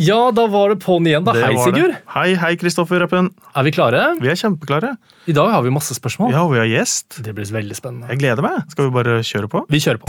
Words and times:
Ja, 0.00 0.30
da 0.32 0.46
var 0.48 0.70
det 0.72 0.78
på'n 0.80 1.04
igjen, 1.04 1.26
da. 1.26 1.34
Det 1.36 1.42
Hei, 1.44 1.52
det. 1.52 1.64
Sigurd. 1.66 1.96
Hei, 2.14 2.28
hei, 2.40 2.54
Kristoffer 2.56 3.02
Rappen. 3.02 3.26
Er 3.52 3.66
vi 3.66 3.72
klare? 3.76 4.00
Vi 4.16 4.30
er 4.32 4.38
kjempeklare. 4.40 4.94
I 5.28 5.34
dag 5.36 5.50
har 5.52 5.60
vi 5.66 5.72
masse 5.74 5.92
spørsmål. 5.92 6.32
Ja, 6.32 6.46
og 6.46 6.54
vi 6.54 6.62
har 6.62 6.70
gjest. 6.70 7.18
Det 7.20 7.34
blir 7.36 7.44
veldig 7.44 7.76
spennende. 7.76 8.08
Jeg 8.08 8.22
gleder 8.22 8.46
meg. 8.46 8.62
Skal 8.72 8.88
vi 8.88 8.94
bare 8.96 9.18
kjøre 9.20 9.50
på? 9.52 9.66
Vi 9.68 9.82
kjører 9.84 10.00
på. 10.00 10.08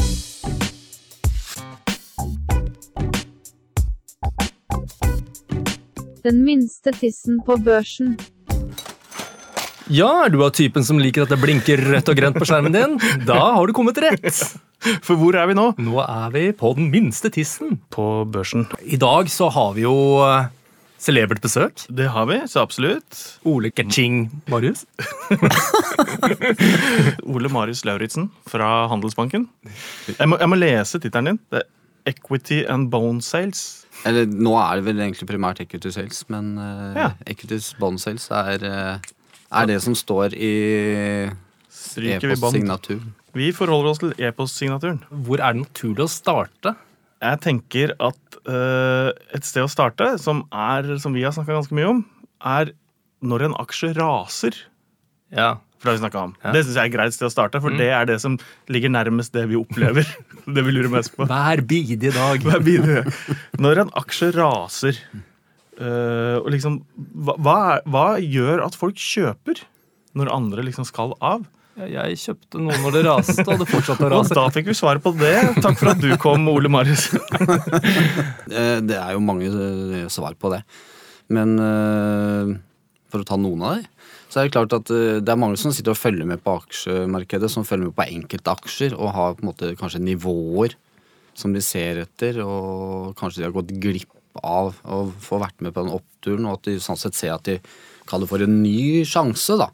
Den 6.23 6.39
minste 6.45 6.95
tissen 6.95 7.43
på 7.43 7.59
børsen. 7.59 8.15
Ja, 9.91 10.23
er 10.23 10.31
du 10.31 10.39
av 10.45 10.53
typen 10.55 10.87
som 10.87 11.03
liker 11.03 11.25
at 11.25 11.35
det 11.35 11.41
blinker 11.41 11.81
rødt 11.91 12.07
og 12.07 12.15
grønt 12.15 12.39
på 12.39 12.47
skjermen 12.47 12.71
din? 12.71 12.95
Da 13.27 13.41
har 13.57 13.67
du 13.67 13.75
kommet 13.75 13.99
rett. 13.99 14.45
For 15.05 15.17
hvor 15.19 15.35
er 15.37 15.49
vi 15.49 15.55
nå? 15.57 15.71
Nå 15.81 15.99
er 16.03 16.31
vi 16.33 16.47
på 16.57 16.73
den 16.77 16.89
minste 16.93 17.31
tissen. 17.33 17.79
På 17.93 18.23
børsen. 18.29 18.67
I 18.81 18.97
dag 19.01 19.29
så 19.31 19.49
har 19.53 19.75
vi 19.77 19.85
jo 19.85 19.93
eh, 20.25 20.47
celebert 21.01 21.41
besøk. 21.43 21.83
Det 21.89 22.09
har 22.13 22.25
vi, 22.29 22.39
så 22.49 22.63
absolutt. 22.65 23.19
Ole 23.47 23.71
Ketching 23.73 24.23
Marius. 24.49 24.85
Ole 27.33 27.51
Marius 27.53 27.83
Lauritzen 27.85 28.29
fra 28.49 28.87
Handelsbanken. 28.91 29.47
Jeg 30.17 30.29
må, 30.29 30.39
jeg 30.41 30.49
må 30.49 30.57
lese 30.59 31.01
tittelen 31.01 31.33
din. 31.33 31.41
Det 31.53 31.61
er 31.61 32.11
Equity 32.11 32.63
and 32.69 32.89
Bone 32.93 33.21
Sales. 33.21 33.83
Eller 34.07 34.25
nå 34.25 34.55
er 34.57 34.79
det 34.79 34.87
vel 34.87 35.01
egentlig 35.03 35.27
primært 35.29 35.59
equity 35.61 35.91
sales, 35.93 36.23
men 36.33 36.55
uh, 36.57 36.95
Ja. 36.97 37.09
Equity 37.29 37.59
bond 37.77 38.01
sales 38.01 38.25
er, 38.33 38.63
eh, 38.65 39.11
er 39.51 39.67
det 39.69 39.77
som 39.83 39.93
står 39.93 40.33
i 40.33 40.53
Stryker 41.69 42.33
vi 42.33 42.39
bånd. 42.41 42.71
Vi 43.37 43.51
forholder 43.55 43.93
oss 43.93 44.01
til 44.01 44.13
e-postsignaturen. 44.19 44.99
Hvor 45.25 45.39
er 45.39 45.55
det 45.55 45.63
naturlig 45.63 46.05
å 46.05 46.11
starte? 46.11 46.75
Jeg 47.21 47.39
tenker 47.43 47.93
at 48.01 48.37
uh, 48.49 49.11
et 49.31 49.45
sted 49.45 49.63
å 49.63 49.71
starte, 49.71 50.15
som, 50.19 50.43
er, 50.51 50.95
som 50.99 51.13
vi 51.15 51.23
har 51.23 51.35
snakka 51.35 51.53
ganske 51.59 51.77
mye 51.77 51.91
om, 51.93 52.01
er 52.41 52.73
når 53.21 53.47
en 53.47 53.57
aksje 53.61 53.91
raser. 53.95 54.57
Ja. 55.31 55.59
For 55.81 55.89
det 55.89 56.01
har 56.03 56.11
vi 56.13 56.19
om. 56.19 56.33
Ja. 56.43 56.51
Det 56.53 56.63
syns 56.65 56.75
jeg 56.75 56.83
er 56.83 56.89
et 56.91 56.93
greit 56.93 57.15
sted 57.15 57.25
å 57.29 57.33
starte, 57.33 57.61
for 57.63 57.73
det 57.73 57.87
er 57.89 58.05
det 58.09 58.19
som 58.21 58.35
ligger 58.69 58.91
nærmest 58.93 59.33
det 59.33 59.47
vi 59.49 59.57
opplever. 59.57 60.05
det 60.57 60.65
vi 60.67 60.75
lurer 60.75 60.91
mest 60.93 61.15
på. 61.15 61.25
Hver 61.29 61.63
bidige 61.65 62.11
dag. 62.13 62.43
Hva 62.45 62.59
bidige. 62.61 63.05
Når 63.61 63.85
en 63.85 63.95
aksje 64.01 64.29
raser, 64.35 64.99
uh, 65.79 66.37
og 66.41 66.51
liksom 66.53 66.81
hva, 66.97 67.37
hva, 67.41 67.57
hva 67.89 68.05
gjør 68.21 68.65
at 68.67 68.77
folk 68.77 68.99
kjøper 69.01 69.63
når 70.17 70.35
andre 70.35 70.67
liksom 70.67 70.85
skal 70.89 71.15
av? 71.23 71.47
Ja, 71.79 72.03
Jeg 72.09 72.17
kjøpte 72.19 72.59
noe 72.61 72.75
når 72.83 72.95
det 72.97 73.01
raste, 73.07 73.45
og 73.47 73.61
det 73.61 73.67
fortsatte 73.71 74.03
å 74.03 74.07
Og 74.11 74.13
rase. 74.17 74.35
da 74.35 74.43
fikk 74.51 74.67
vi 74.71 74.75
svaret 74.77 75.03
på 75.05 75.13
det. 75.17 75.35
Takk 75.63 75.77
for 75.79 75.93
at 75.93 76.01
du 76.03 76.09
kom, 76.21 76.47
Ole 76.51 76.71
Marius. 76.71 77.09
Eh, 78.51 78.79
Det 78.83 78.97
er 78.97 79.13
jo 79.15 79.21
mange 79.23 79.47
eh, 79.47 80.07
svar 80.11 80.35
på 80.39 80.51
det. 80.51 80.61
Men 81.31 81.53
eh, 81.63 82.51
for 83.11 83.23
å 83.23 83.27
ta 83.27 83.37
noen 83.39 83.63
av 83.63 83.77
dem, 83.79 83.87
så 84.31 84.39
er 84.41 84.47
det 84.47 84.53
klart 84.55 84.73
at 84.75 84.87
det 85.23 85.27
er 85.31 85.39
mange 85.39 85.57
som 85.59 85.73
sitter 85.75 85.91
og 85.91 85.99
følger 85.99 86.27
med 86.27 86.39
på 86.43 86.53
aksjemarkedet, 86.61 87.49
som 87.51 87.65
følger 87.67 87.89
med 87.89 87.95
på 87.97 88.05
enkelte 88.07 88.53
aksjer 88.53 88.93
og 88.95 89.09
har 89.15 89.33
på 89.35 89.43
en 89.43 89.49
måte 89.49 89.71
kanskje 89.79 89.99
nivåer 90.03 90.75
som 91.35 91.51
de 91.55 91.59
ser 91.63 91.99
etter, 92.05 92.39
og 92.43 93.11
kanskje 93.19 93.41
de 93.41 93.47
har 93.49 93.55
gått 93.55 93.73
glipp 93.83 94.39
av 94.47 94.77
å 94.87 95.01
få 95.23 95.39
vært 95.43 95.59
med 95.63 95.75
på 95.75 95.83
den 95.83 95.95
oppturen, 95.97 96.47
og 96.47 96.59
at 96.61 96.69
de 96.69 96.77
sånn 96.83 96.99
sett 96.99 97.15
ser 97.19 97.33
at 97.35 97.43
de 97.47 97.57
kaller 98.07 98.27
for 98.31 98.43
en 98.43 98.55
ny 98.63 99.03
sjanse, 99.07 99.55
da. 99.59 99.67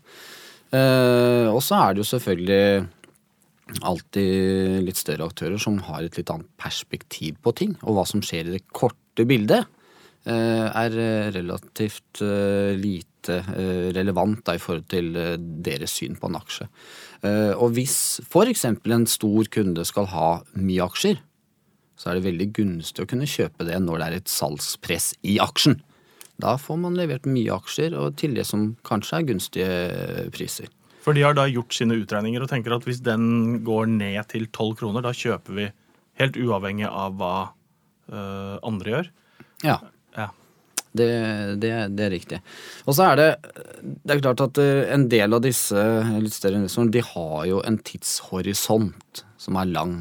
Eh, 0.76 1.48
og 1.48 1.62
så 1.64 1.80
er 1.80 1.96
det 1.96 2.04
jo 2.04 2.12
selvfølgelig 2.12 2.88
alltid 3.88 4.84
litt 4.86 5.00
større 5.00 5.28
aktører 5.28 5.60
som 5.60 5.80
har 5.88 6.06
et 6.06 6.18
litt 6.20 6.32
annet 6.32 6.50
perspektiv 6.60 7.40
på 7.44 7.54
ting. 7.58 7.76
Og 7.84 7.98
hva 7.98 8.06
som 8.08 8.24
skjer 8.24 8.48
i 8.48 8.56
det 8.58 8.64
korte 8.76 9.26
bildet, 9.28 9.68
eh, 10.28 10.68
er 10.68 10.98
eh, 10.98 11.30
relativt 11.36 12.22
eh, 12.24 12.76
lite 12.80 13.42
eh, 13.56 13.90
relevant 13.96 14.44
da, 14.46 14.56
i 14.56 14.64
forhold 14.64 14.88
til 14.92 15.16
eh, 15.16 15.36
deres 15.38 15.98
syn 16.00 16.18
på 16.20 16.32
en 16.32 16.40
aksje. 16.40 16.70
Og 17.58 17.72
hvis 17.74 18.22
f.eks. 18.28 18.68
en 18.70 19.08
stor 19.10 19.48
kunde 19.50 19.84
skal 19.90 20.06
ha 20.12 20.28
mye 20.54 20.86
aksjer, 20.86 21.18
så 21.98 22.12
er 22.12 22.20
det 22.20 22.28
veldig 22.28 22.48
gunstig 22.54 23.04
å 23.04 23.10
kunne 23.10 23.26
kjøpe 23.26 23.66
det 23.66 23.80
når 23.82 23.98
det 23.98 24.08
er 24.08 24.18
et 24.20 24.30
salgspress 24.30 25.16
i 25.26 25.40
aksjen. 25.42 25.80
Da 26.40 26.56
får 26.62 26.78
man 26.80 26.98
levert 26.98 27.26
mye 27.26 27.50
aksjer, 27.56 27.96
og 27.98 28.16
til 28.20 28.36
det 28.38 28.46
som 28.46 28.76
kanskje 28.86 29.18
er 29.20 29.28
gunstige 29.32 30.32
priser. 30.36 30.70
For 31.02 31.16
de 31.16 31.24
har 31.24 31.34
da 31.38 31.46
gjort 31.50 31.74
sine 31.74 31.96
utregninger 31.98 32.44
og 32.44 32.50
tenker 32.52 32.76
at 32.76 32.84
hvis 32.86 33.00
den 33.06 33.62
går 33.66 33.88
ned 33.90 34.28
til 34.30 34.46
12 34.52 34.74
kroner, 34.82 35.02
da 35.06 35.14
kjøper 35.16 35.56
vi 35.56 35.70
helt 36.20 36.38
uavhengig 36.42 36.90
av 36.90 37.16
hva 37.18 37.36
eh, 38.12 38.58
andre 38.68 38.94
gjør. 38.98 39.10
Ja, 39.66 39.80
Ja. 40.18 40.30
Det, 40.98 41.06
det, 41.62 41.70
det 41.94 42.04
er 42.08 42.10
riktig. 42.10 42.38
Og 42.90 42.96
så 42.98 43.04
er 43.12 43.18
det 43.20 43.26
Det 43.84 44.16
er 44.16 44.22
klart 44.24 44.40
at 44.42 44.58
eh, 44.64 44.88
en 44.96 45.04
del 45.12 45.36
av 45.36 45.44
disse 45.44 45.78
litt 46.24 46.34
større 46.34 46.58
investorene, 46.58 46.94
de 46.96 47.04
har 47.06 47.44
jo 47.46 47.60
en 47.68 47.78
tidshorisont 47.78 49.22
som 49.38 49.60
er 49.62 49.70
lang. 49.70 50.00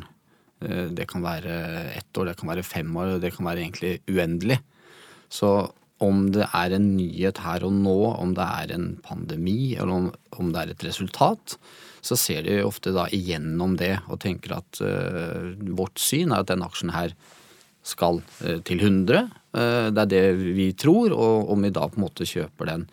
Eh, 0.64 0.86
Det 0.96 1.06
kan 1.10 1.22
være 1.22 1.56
ett 1.98 2.16
år, 2.16 2.30
det 2.30 2.36
kan 2.40 2.48
være 2.48 2.64
fem 2.64 2.96
år, 2.96 3.18
det 3.20 3.34
kan 3.36 3.44
være 3.46 3.60
egentlig 3.66 3.98
uendelig. 4.08 4.58
Så 5.28 5.70
om 6.04 6.26
det 6.34 6.44
er 6.52 6.74
en 6.76 6.90
nyhet 6.98 7.40
her 7.40 7.64
og 7.64 7.72
nå, 7.72 7.96
om 8.20 8.34
det 8.36 8.44
er 8.44 8.74
en 8.74 8.88
pandemi, 9.04 9.74
eller 9.76 10.10
om, 10.36 10.50
det 10.52 10.62
er 10.62 10.72
et 10.74 10.84
resultat, 10.84 11.56
så 12.04 12.18
ser 12.20 12.44
de 12.46 12.60
ofte 12.64 12.92
da 12.94 13.06
igjennom 13.14 13.78
det 13.80 13.94
og 14.04 14.20
tenker 14.22 14.58
at 14.58 14.82
uh, 14.84 15.56
vårt 15.78 15.98
syn 15.98 16.34
er 16.34 16.44
at 16.44 16.52
denne 16.52 16.68
aksjen 16.68 16.92
her 16.94 17.16
skal 17.86 18.20
uh, 18.44 18.58
til 18.66 18.84
100. 18.84 19.24
Uh, 19.56 19.88
det 19.90 20.04
er 20.04 20.12
det 20.12 20.54
vi 20.58 20.68
tror, 20.78 21.16
og 21.16 21.50
om 21.54 21.64
vi 21.64 21.72
da 21.74 21.88
på 21.88 21.98
en 21.98 22.06
måte 22.06 22.28
kjøper 22.28 22.70
den 22.70 22.86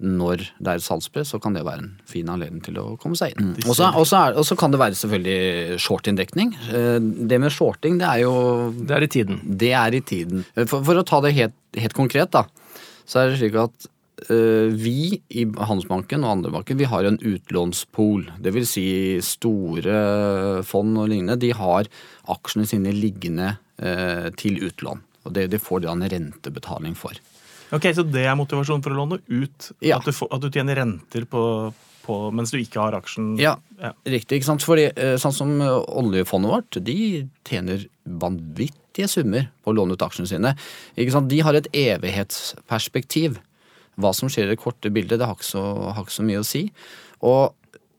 når 0.00 0.38
det 0.58 0.66
er 0.72 0.78
et 0.80 0.84
salgspress, 0.84 1.30
så 1.34 1.40
kan 1.42 1.52
det 1.52 1.62
være 1.66 1.82
en 1.84 1.90
fin 2.08 2.28
anledning 2.32 2.62
til 2.64 2.78
å 2.80 2.98
komme 3.00 3.16
seg 3.18 3.34
inn. 3.36 3.50
Og 3.68 3.76
så- 3.76 3.92
Og 3.94 4.44
så 4.46 4.56
kan 4.56 4.70
det 4.70 4.80
være 4.80 4.96
selvfølgelig 4.96 5.78
short-inndekning. 5.78 6.54
Eh, 6.72 6.98
Det 7.28 7.38
med 7.40 7.50
shorting, 7.52 7.98
det 7.98 8.08
er 8.08 8.20
jo 8.22 8.72
Det 8.72 8.90
er 8.96 9.02
i 9.02 9.06
tiden. 9.06 9.40
det 9.58 9.72
er 9.72 9.94
i 9.94 10.00
tiden. 10.00 10.44
For, 10.66 10.82
for 10.82 10.94
å 10.94 11.04
ta 11.04 11.20
det 11.20 11.34
helt, 11.34 11.52
helt 11.76 11.92
konkret, 11.94 12.30
da, 12.30 12.44
så 13.06 13.20
er 13.20 13.30
det 13.30 13.38
slik 13.40 13.54
at 13.60 13.86
uh, 14.30 14.68
vi 14.76 15.20
i 15.30 15.44
Handelsbanken 15.46 16.22
og 16.24 16.30
andre 16.36 16.50
banker 16.52 16.76
vi 16.76 16.84
har 16.84 17.04
en 17.04 17.16
utlånspol. 17.18 18.26
Det 18.40 18.52
vil 18.52 18.66
si 18.66 19.18
store 19.20 20.62
fond 20.64 20.96
og 20.98 21.08
lignende. 21.08 21.38
De 21.38 21.50
har 21.52 21.84
aksjene 22.28 22.66
sine 22.66 22.92
liggende 22.92 23.58
uh, 23.82 24.28
til 24.36 24.60
utlån. 24.60 25.00
Og 25.26 25.32
det, 25.34 25.50
det 25.50 25.60
får 25.60 25.80
de 25.82 25.86
da 25.86 25.92
en 25.92 26.08
rentebetaling 26.08 26.94
for. 26.96 27.12
Ok, 27.72 27.86
Så 27.94 28.02
det 28.10 28.24
er 28.26 28.34
motivasjonen 28.38 28.82
for 28.82 28.90
å 28.94 28.98
låne 29.02 29.20
ut? 29.28 29.70
Ja. 29.84 29.98
At, 30.00 30.08
du 30.08 30.12
får, 30.16 30.30
at 30.34 30.42
du 30.42 30.48
tjener 30.50 30.74
renter 30.80 31.26
på, 31.30 31.42
på, 32.02 32.16
mens 32.34 32.50
du 32.50 32.58
ikke 32.58 32.80
har 32.82 32.96
aksjen? 32.98 33.36
Ja, 33.38 33.56
Ja. 33.80 33.92
riktig. 34.04 34.40
ikke 34.40 34.48
sant? 34.48 34.64
Fordi 34.66 34.88
eh, 34.90 35.14
sånn 35.22 35.32
som 35.36 35.52
eh, 35.62 35.76
oljefondet 36.00 36.50
vårt, 36.50 36.80
de 36.84 36.96
tjener 37.46 37.86
vanvittige 38.04 39.06
summer 39.08 39.46
på 39.62 39.70
å 39.70 39.76
låne 39.78 39.94
ut 39.94 40.02
aksjene 40.02 40.28
sine. 40.28 40.54
Ikke 40.98 41.14
sant? 41.14 41.30
De 41.30 41.38
har 41.46 41.54
et 41.54 41.68
evighetsperspektiv. 41.72 43.38
Hva 44.00 44.12
som 44.16 44.30
skjer 44.32 44.48
i 44.48 44.52
det 44.54 44.60
korte 44.62 44.90
bildet, 44.92 45.18
det 45.20 45.26
har 45.28 45.36
ikke 45.36 45.48
så, 45.50 45.62
har 45.94 46.04
ikke 46.06 46.14
så 46.18 46.26
mye 46.26 46.40
å 46.42 46.46
si. 46.46 46.66
Og 47.26 47.54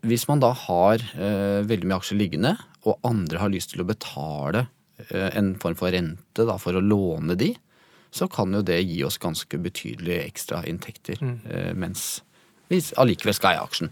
hvis 0.08 0.24
man 0.30 0.42
da 0.42 0.50
har 0.58 1.02
eh, 1.14 1.62
veldig 1.68 1.88
mye 1.90 2.00
aksjer 2.02 2.18
liggende, 2.18 2.56
og 2.90 2.98
andre 3.06 3.38
har 3.44 3.52
lyst 3.54 3.74
til 3.76 3.84
å 3.84 3.88
betale 3.90 4.64
eh, 5.12 5.30
en 5.38 5.54
form 5.62 5.78
for 5.78 5.94
rente 5.94 6.48
da, 6.48 6.56
for 6.62 6.74
å 6.78 6.82
låne 6.82 7.38
de, 7.38 7.52
så 8.12 8.28
kan 8.32 8.52
jo 8.54 8.62
det 8.66 8.82
gi 8.84 9.00
oss 9.08 9.20
ganske 9.22 9.58
betydelige 9.64 10.26
ekstrainntekter 10.28 11.22
eh, 11.24 11.72
mens 11.78 12.22
vi 12.72 12.80
allikevel 13.00 13.36
skal 13.36 13.54
eie 13.56 13.64
aksjen. 13.64 13.92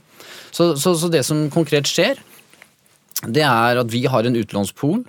Så, 0.56 0.74
så, 0.80 0.94
så 0.96 1.10
det 1.12 1.26
som 1.28 1.48
konkret 1.52 1.88
skjer, 1.90 2.20
det 3.28 3.44
er 3.44 3.80
at 3.82 3.92
vi 3.92 4.06
har 4.08 4.28
en 4.28 4.38
utlånspol. 4.40 5.02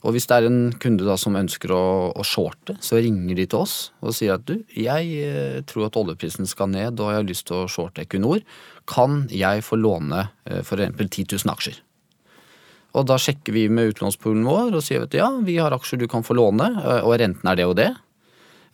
Og 0.00 0.14
hvis 0.14 0.24
det 0.30 0.36
er 0.38 0.46
en 0.48 0.60
kunde 0.80 1.04
da 1.04 1.16
som 1.20 1.34
ønsker 1.36 1.74
å, 1.76 1.84
å 2.16 2.24
shorte, 2.24 2.78
så 2.80 3.00
ringer 3.02 3.36
de 3.36 3.44
til 3.50 3.66
oss 3.66 3.74
og 4.00 4.14
sier 4.16 4.38
at 4.38 4.46
du, 4.48 4.62
jeg 4.72 5.10
eh, 5.26 5.58
tror 5.68 5.90
at 5.90 5.98
oljeprisen 6.00 6.48
skal 6.48 6.70
ned, 6.72 6.96
og 7.02 7.10
jeg 7.10 7.20
har 7.20 7.28
lyst 7.28 7.46
til 7.50 7.58
å 7.58 7.68
shorte 7.68 8.06
Equinor. 8.06 8.40
Kan 8.88 9.26
jeg 9.34 9.66
få 9.66 9.76
låne 9.76 10.30
eh, 10.48 10.62
for 10.64 10.80
eksempel 10.80 11.10
10 11.10 11.34
000 11.34 11.52
aksjer? 11.52 11.82
Og 12.96 13.04
da 13.06 13.18
sjekker 13.20 13.54
vi 13.54 13.66
med 13.70 13.92
utlånspoolen 13.92 14.46
vår 14.48 14.78
og 14.78 14.86
sier 14.86 15.04
at 15.04 15.12
ja, 15.14 15.28
vi 15.44 15.60
har 15.60 15.74
aksjer 15.76 16.00
du 16.00 16.08
kan 16.10 16.24
få 16.26 16.34
låne, 16.38 16.72
og 17.04 17.12
renten 17.20 17.50
er 17.50 17.60
det 17.60 17.68
og 17.68 17.76
det. 17.78 17.92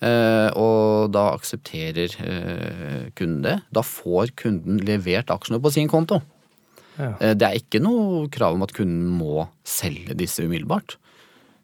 Eh, 0.05 0.51
og 0.61 1.09
da 1.15 1.31
aksepterer 1.33 2.13
eh, 2.21 3.05
kunden 3.17 3.45
det. 3.47 3.57
Da 3.73 3.83
får 3.87 4.35
kunden 4.37 4.83
levert 4.85 5.33
aksjene 5.33 5.61
på 5.63 5.73
sin 5.73 5.89
konto. 5.89 6.21
Ja. 6.99 7.15
Eh, 7.21 7.33
Det 7.35 7.47
er 7.49 7.61
ikke 7.61 7.81
noe 7.81 8.27
krav 8.33 8.59
om 8.59 8.67
at 8.67 8.75
kunden 8.77 9.09
må 9.17 9.49
selge 9.65 10.17
disse 10.17 10.45
umiddelbart. 10.45 10.99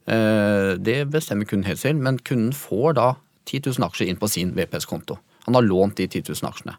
Det 0.03 0.97
bestemmer 1.15 1.47
kunden 1.47 1.69
helt 1.69 1.79
selv, 1.79 2.01
men 2.03 2.17
kunden 2.19 2.51
får 2.51 2.97
da 2.99 3.05
10 3.47 3.61
000 3.79 3.85
aksjer 3.87 4.09
inn 4.11 4.17
på 4.19 4.27
sin 4.27 4.49
VPS-konto. 4.51 5.15
Han 5.47 5.55
har 5.55 5.63
lånt 5.63 6.01
de 6.01 6.09
10 6.09 6.25
000 6.27 6.49
aksjene. 6.49 6.75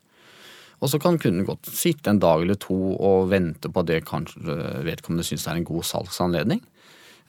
Og 0.84 0.92
så 0.92 1.00
kan 1.00 1.16
kunden 1.16 1.46
godt 1.48 1.70
sitte 1.72 2.12
en 2.12 2.20
dag 2.20 2.44
eller 2.44 2.60
to 2.60 2.76
og 3.00 3.30
vente 3.32 3.72
på 3.72 3.86
det 3.88 4.02
kanskje 4.10 4.58
vedkommende 4.84 5.24
syns 5.24 5.48
er 5.48 5.56
en 5.56 5.70
god 5.70 5.88
salgsanledning. 5.88 6.60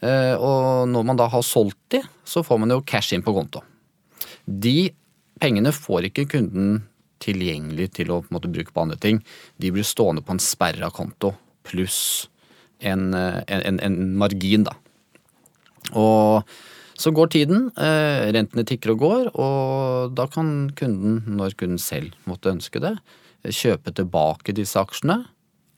Og 0.03 0.91
når 0.91 1.07
man 1.07 1.23
da 1.23 1.31
har 1.31 1.47
solgt 1.47 1.79
de, 1.95 2.03
så 2.27 2.43
får 2.43 2.59
man 2.59 2.75
jo 2.75 2.83
cash 2.83 3.15
inn 3.15 3.23
på 3.23 3.37
konto. 3.39 3.63
De 4.45 4.93
pengene 5.41 5.73
får 5.75 6.11
ikke 6.11 6.29
kunden 6.37 6.83
tilgjengelig 7.25 7.91
til 7.99 8.13
å 8.13 8.21
på 8.25 8.35
måte, 8.37 8.53
bruke 8.53 8.75
på 8.75 8.85
andre 8.85 9.01
ting. 9.01 9.23
De 9.57 9.73
blir 9.73 9.87
stående 9.87 10.25
på 10.25 10.35
en 10.35 10.43
sperra 10.43 10.91
konto 10.93 11.33
pluss 11.65 12.29
en, 12.85 13.15
eh, 13.15 13.41
en, 13.49 13.81
en 13.81 13.99
margin, 14.21 14.67
da. 14.67 14.75
Og 15.97 16.45
så 16.95 17.11
går 17.15 17.31
tiden, 17.33 17.71
eh, 17.77 18.31
rentene 18.35 18.65
tikker 18.67 18.95
og 18.95 18.99
går, 19.03 19.31
og 19.35 20.15
da 20.15 20.27
kan 20.31 20.71
kunden, 20.77 21.23
når 21.27 21.57
kunden 21.59 21.81
selv 21.81 22.15
måtte 22.29 22.53
ønske 22.53 22.83
det, 22.83 22.97
kjøpe 23.45 23.93
tilbake 23.93 24.55
disse 24.57 24.79
aksjene, 24.81 25.25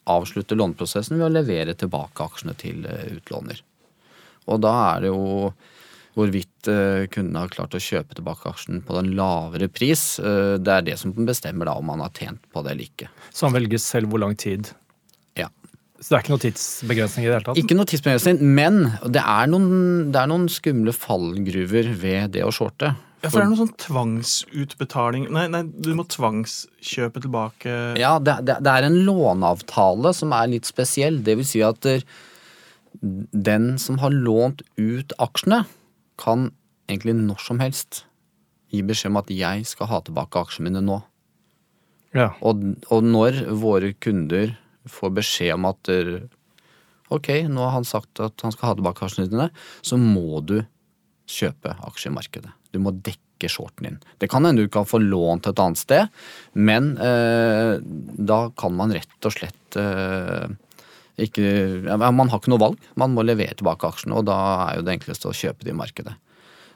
avslutte 0.07 0.55
låneprosessen 0.55 1.19
ved 1.19 1.27
å 1.27 1.33
levere 1.33 1.75
tilbake 1.75 2.27
aksjene 2.27 2.55
til 2.59 2.85
eh, 2.87 3.17
utlåner. 3.17 3.63
Og 4.47 4.61
da 4.63 4.75
er 4.93 5.07
det 5.07 5.11
jo 5.11 5.53
hvorvidt 6.17 6.49
kundene 6.67 7.09
kunden 7.13 7.37
har 7.39 7.51
klart 7.53 7.75
å 7.77 7.81
kjøpe 7.83 8.17
tilbake 8.17 8.49
aksjen 8.49 8.81
på 8.87 8.95
den 8.97 9.13
lavere 9.19 9.69
pris. 9.69 10.19
eh, 10.19 10.57
Det 10.57 10.73
er 10.73 10.83
det 10.87 10.99
som 10.99 11.13
bestemmer 11.13 11.69
da 11.69 11.75
om 11.77 11.87
man 11.93 12.01
har 12.01 12.11
tjent 12.17 12.41
på 12.53 12.63
det 12.65 12.73
eller 12.73 12.89
ikke. 12.89 13.09
Så 13.31 13.47
han 13.47 13.55
velger 13.55 13.79
selv 13.83 14.09
hvor 14.11 14.23
lang 14.25 14.35
tid. 14.35 14.71
Ja. 15.37 15.51
Så 16.01 16.09
det 16.11 16.17
er 16.17 16.25
ikke 16.25 16.35
noe 16.35 16.45
tidsbegrensning 16.47 17.25
i 17.25 17.29
det 17.29 17.35
hele 17.37 17.47
tatt? 17.51 17.61
Ikke 17.61 17.77
noe 17.77 17.89
tidsbegrensning, 17.89 18.41
men 18.57 18.81
det 19.13 19.23
er, 19.23 19.47
noen, 19.53 20.11
det 20.13 20.21
er 20.23 20.31
noen 20.33 20.49
skumle 20.53 20.93
fallgruver 20.97 21.93
ved 22.01 22.33
det 22.37 22.45
å 22.45 22.53
shorte. 22.53 22.95
Ja, 23.23 23.31
for 23.31 23.41
det 23.41 23.47
er 23.47 23.51
noe 23.53 23.63
sånn 23.63 23.77
tvangsutbetaling 23.81 25.23
Nei, 25.33 25.47
nei, 25.51 25.63
du 25.65 25.89
må 25.97 26.05
tvangskjøpe 26.05 27.23
tilbake 27.25 27.73
Ja, 27.99 28.19
det, 28.23 28.35
det, 28.47 28.59
det 28.63 28.75
er 28.75 28.87
en 28.87 28.99
låneavtale 29.09 30.13
som 30.15 30.35
er 30.37 30.51
litt 30.53 30.69
spesiell. 30.69 31.23
Det 31.25 31.35
vil 31.41 31.49
si 31.49 31.63
at 31.65 31.89
den 33.01 33.67
som 33.83 33.99
har 34.05 34.15
lånt 34.15 34.63
ut 34.79 35.13
aksjene, 35.21 35.65
kan 36.21 36.51
egentlig 36.91 37.17
når 37.19 37.43
som 37.43 37.61
helst 37.63 38.05
gi 38.73 38.83
beskjed 38.87 39.13
om 39.13 39.21
at 39.21 39.31
jeg 39.33 39.67
skal 39.69 39.91
ha 39.91 40.01
tilbake 40.05 40.41
aksjene 40.41 40.71
mine 40.71 40.83
nå. 40.85 41.01
Ja. 42.17 42.31
Og, 42.47 42.63
og 42.93 43.05
når 43.05 43.43
våre 43.61 43.93
kunder 44.03 44.55
får 44.91 45.15
beskjed 45.19 45.55
om 45.57 45.69
at 45.69 45.81
der, 45.89 46.11
ok, 47.13 47.31
nå 47.51 47.63
har 47.67 47.77
han 47.79 47.89
sagt 47.89 48.23
at 48.23 48.41
han 48.45 48.55
skal 48.55 48.71
ha 48.71 48.79
tilbake 48.79 49.07
aksjene 49.07 49.31
dine, 49.33 49.51
så 49.87 49.99
må 50.01 50.43
du 50.47 50.59
kjøpe 51.31 51.75
aksjemarkedet. 51.87 52.53
Du 52.73 52.81
må 52.83 52.95
dekke 52.95 53.51
shorten 53.51 53.89
din. 53.89 53.99
Det 54.23 54.31
kan 54.33 54.47
hende 54.47 54.65
du 54.65 54.73
kan 54.73 54.87
få 54.89 55.01
lånt 55.03 55.49
et 55.51 55.61
annet 55.61 55.81
sted, 55.81 56.13
men 56.55 56.95
eh, 57.03 57.77
da 57.83 58.41
kan 58.59 58.77
man 58.79 58.95
rett 58.95 59.29
og 59.29 59.35
slett 59.35 59.79
eh, 59.81 60.47
ikke 61.17 61.45
ja, 61.87 61.97
Man 61.97 62.29
har 62.29 62.41
ikke 62.41 62.53
noe 62.53 62.63
valg. 62.63 62.89
Man 63.01 63.15
må 63.17 63.25
levere 63.25 63.57
tilbake 63.57 63.89
aksjene, 63.89 64.19
og 64.19 64.27
da 64.29 64.39
er 64.69 64.81
jo 64.81 64.87
det 64.87 64.97
enkleste 64.99 65.31
å 65.31 65.37
kjøpe 65.37 65.65
de 65.65 65.73
i 65.73 65.77
markedet. 65.77 66.17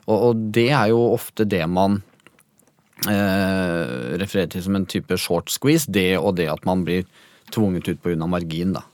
Og, 0.09 0.17
og 0.17 0.47
det 0.57 0.71
er 0.73 0.91
jo 0.93 1.01
ofte 1.13 1.45
det 1.49 1.63
man 1.71 2.01
eh, 3.07 4.17
refererer 4.21 4.51
til 4.55 4.65
som 4.65 4.79
en 4.79 4.89
type 4.89 5.19
short 5.21 5.53
squeeze. 5.53 5.91
Det 5.93 6.15
og 6.19 6.39
det 6.41 6.49
at 6.53 6.65
man 6.69 6.87
blir 6.87 7.05
tvunget 7.53 7.91
ut 7.91 8.01
pga. 8.03 8.17
margin, 8.27 8.75
da. 8.79 8.87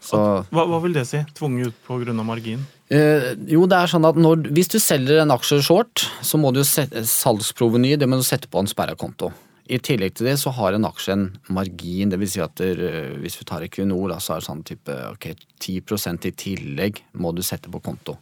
Så 0.00 0.16
hva, 0.48 0.64
hva 0.64 0.78
vil 0.80 0.94
det 0.96 1.04
si? 1.08 1.20
Tvunget 1.36 1.72
ut 1.72 1.82
pga. 1.88 2.14
margin? 2.24 2.64
Eh, 2.90 3.32
jo, 3.52 3.66
det 3.70 3.76
er 3.78 3.90
sånn 3.92 4.06
at 4.08 4.16
når, 4.18 4.48
Hvis 4.56 4.72
du 4.72 4.80
selger 4.82 5.20
en 5.22 5.32
aksje 5.34 5.60
short, 5.62 6.08
så 6.26 6.40
må 6.40 6.52
du 6.56 6.62
salgsproveny 6.64 7.94
det 8.00 8.08
må 8.08 8.18
du 8.20 8.26
sette 8.26 8.50
på 8.50 8.62
en 8.62 8.70
sperra 8.70 8.96
konto. 8.98 9.30
I 9.68 9.78
tillegg 9.78 10.16
til 10.16 10.30
det 10.30 10.36
så 10.40 10.52
har 10.56 10.74
en 10.74 10.86
aksje 10.88 11.14
en 11.14 11.26
margin. 11.52 12.10
det 12.10 12.18
vil 12.18 12.30
Si 12.30 12.40
at 12.40 12.54
der, 12.56 12.80
eh, 12.80 13.18
hvis 13.20 13.38
vi 13.38 13.44
tar 13.44 13.62
Equinor, 13.62 14.18
så 14.20 14.34
er 14.34 14.40
det 14.40 14.48
sånn 14.48 14.64
type 14.64 14.96
ok, 15.12 15.34
10% 15.60 16.26
i 16.26 16.32
tillegg 16.32 17.02
må 17.14 17.34
du 17.34 17.42
sette 17.42 17.70
på 17.70 17.82
konto. 17.82 18.18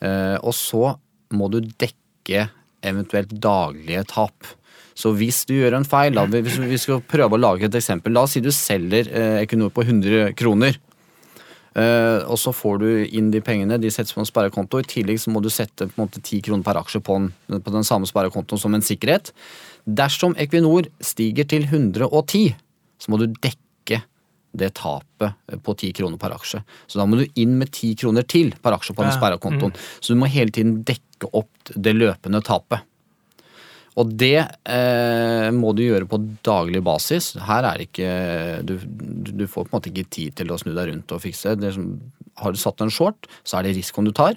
Eh, 0.00 0.36
og 0.42 0.54
så 0.54 0.96
må 1.32 1.50
du 1.50 1.60
dekke 1.60 2.48
eventuelt 2.82 3.32
daglige 3.40 4.04
tap. 4.06 4.46
Så 4.96 5.12
hvis 5.12 5.44
du 5.44 5.54
gjør 5.58 5.76
en 5.76 5.84
feil, 5.84 6.14
da, 6.16 6.24
hvis 6.24 6.56
vi 6.58 6.78
skal 6.80 7.02
prøve 7.04 7.36
å 7.36 7.40
lage 7.40 7.66
et 7.66 7.74
eksempel 7.74 8.14
La 8.16 8.22
oss 8.24 8.36
si 8.36 8.40
du 8.40 8.50
selger 8.54 9.10
eh, 9.12 9.42
Equinor 9.42 9.72
på 9.74 9.84
100 9.84 10.32
kroner. 10.38 10.78
Eh, 11.76 12.22
og 12.24 12.38
så 12.40 12.54
får 12.56 12.78
du 12.80 12.88
inn 13.04 13.28
de 13.32 13.42
pengene, 13.44 13.76
de 13.80 13.90
settes 13.92 14.14
på 14.16 14.22
en 14.22 14.28
sparekonto. 14.28 14.80
I 14.80 14.88
tillegg 14.88 15.20
så 15.20 15.32
må 15.34 15.42
du 15.44 15.50
sette 15.52 15.88
på 15.90 15.98
en 15.98 16.06
måte 16.06 16.22
10 16.22 16.40
kroner 16.46 16.64
per 16.64 16.80
aksje 16.80 17.02
på, 17.04 17.18
en, 17.20 17.28
på 17.52 17.74
den 17.74 17.84
samme 17.84 18.08
sparekontoen 18.08 18.62
som 18.62 18.76
en 18.76 18.84
sikkerhet. 18.84 19.34
Dersom 19.84 20.36
Equinor 20.40 20.88
stiger 21.04 21.48
til 21.48 21.68
110, 21.68 22.56
så 23.02 23.12
må 23.12 23.20
du 23.20 23.28
dekke 23.28 24.00
det 24.56 24.72
tapet 24.78 25.36
på 25.66 25.74
10 25.76 25.92
kroner 25.98 26.20
per 26.20 26.32
aksje. 26.32 26.62
Så 26.88 27.00
da 27.00 27.04
må 27.04 27.20
du 27.20 27.26
inn 27.36 27.58
med 27.60 27.74
10 27.74 27.92
kroner 28.00 28.24
til 28.24 28.54
per 28.62 28.78
aksje 28.78 28.96
på 28.96 29.04
den 29.04 29.12
Ja, 29.12 29.18
sparekontoen. 29.18 29.76
Så 30.00 30.14
du 30.14 30.20
må 30.20 30.30
hele 30.32 30.54
tiden 30.54 30.78
dekke 30.88 31.28
opp 31.36 31.74
det 31.74 31.92
løpende 31.92 32.40
tapet. 32.44 32.86
Og 33.96 34.10
det 34.20 34.42
eh, 34.68 35.48
må 35.56 35.72
du 35.72 35.86
gjøre 35.86 36.08
på 36.10 36.18
daglig 36.44 36.82
basis. 36.84 37.30
Her 37.48 37.64
er 37.64 37.80
det 37.80 37.86
ikke 37.88 38.10
du, 38.68 38.74
du 39.32 39.46
får 39.48 39.64
på 39.64 39.70
en 39.70 39.76
måte 39.78 39.92
ikke 39.92 40.10
tid 40.12 40.34
til 40.36 40.52
å 40.52 40.58
snu 40.60 40.74
deg 40.76 40.90
rundt 40.90 41.14
og 41.16 41.22
fikse. 41.24 41.54
Det 41.56 41.72
som, 41.78 41.94
har 42.42 42.52
du 42.52 42.60
satt 42.60 42.82
en 42.84 42.92
short, 42.92 43.28
så 43.40 43.58
er 43.58 43.66
det 43.66 43.78
risikoen 43.78 44.10
du 44.10 44.12
tar. 44.16 44.36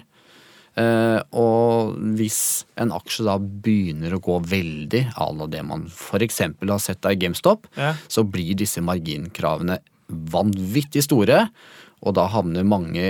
Eh, 0.80 1.18
og 1.36 1.96
hvis 2.16 2.40
en 2.80 2.94
aksje 2.96 3.26
da 3.26 3.36
begynner 3.36 4.14
å 4.16 4.22
gå 4.22 4.38
veldig 4.48 5.02
à 5.18 5.28
la 5.36 5.48
det 5.50 5.62
man 5.66 5.84
f.eks. 5.90 6.40
har 6.62 6.80
sett 6.82 7.04
av 7.04 7.16
i 7.16 7.20
GameStop, 7.20 7.68
Ja. 7.76 7.94
så 8.08 8.24
blir 8.24 8.56
disse 8.56 8.80
marginkravene 8.80 9.80
vanvittig 10.08 11.04
store. 11.04 11.48
Og 12.00 12.14
da 12.16 12.24
havner 12.32 12.64
mange 12.64 13.04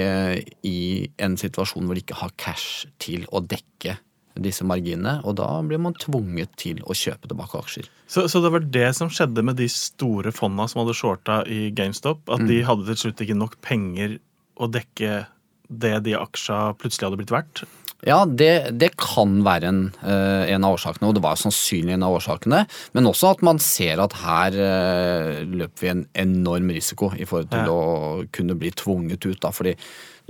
i 0.66 0.78
en 1.22 1.36
situasjon 1.38 1.86
hvor 1.86 1.94
de 1.94 2.02
ikke 2.02 2.18
har 2.24 2.32
cash 2.40 2.88
til 2.98 3.22
å 3.30 3.38
dekke 3.38 4.00
disse 4.38 4.62
marginene, 4.64 5.16
og 5.26 5.34
da 5.40 5.48
blir 5.66 5.80
man 5.82 5.96
tvunget 5.98 6.52
til 6.60 6.78
å 6.86 6.94
kjøpe 6.94 7.26
tilbake 7.30 7.58
aksjer. 7.58 7.88
Så, 8.06 8.28
så 8.30 8.42
det 8.44 8.52
var 8.54 8.60
det 8.78 8.88
som 8.96 9.10
skjedde 9.10 9.42
med 9.46 9.58
de 9.58 9.66
store 9.72 10.30
fondene 10.34 10.68
som 10.70 10.84
hadde 10.84 10.94
shorta 10.98 11.40
i 11.50 11.70
GameStop? 11.74 12.22
At 12.30 12.46
de 12.46 12.62
hadde 12.66 12.86
til 12.92 13.02
slutt 13.06 13.24
ikke 13.26 13.38
nok 13.38 13.58
penger 13.66 14.18
å 14.60 14.70
dekke 14.70 15.24
det 15.70 15.96
de 16.06 16.16
aksja 16.18 16.72
plutselig 16.78 17.08
hadde 17.10 17.20
blitt 17.22 17.34
verdt? 17.34 17.64
Ja, 18.06 18.22
det, 18.24 18.78
det 18.80 18.94
kan 18.96 19.42
være 19.44 19.68
en, 19.68 19.80
eh, 20.00 20.48
en 20.54 20.64
av 20.64 20.78
årsakene, 20.78 21.10
og 21.10 21.18
det 21.18 21.20
var 21.20 21.36
sannsynlig 21.36 21.92
en 21.98 22.06
av 22.06 22.14
årsakene. 22.16 22.62
Men 22.96 23.08
også 23.10 23.34
at 23.34 23.42
man 23.44 23.60
ser 23.60 24.00
at 24.00 24.14
her 24.22 24.56
eh, 24.56 25.42
løper 25.44 25.84
vi 25.84 25.90
en 25.92 26.06
enorm 26.22 26.72
risiko 26.72 27.10
i 27.12 27.26
forhold 27.28 27.50
til 27.52 27.68
Ja. 27.68 27.74
å 27.74 28.24
kunne 28.32 28.56
bli 28.56 28.72
tvunget 28.72 29.26
ut. 29.28 29.36
Da, 29.44 29.52
fordi 29.52 29.74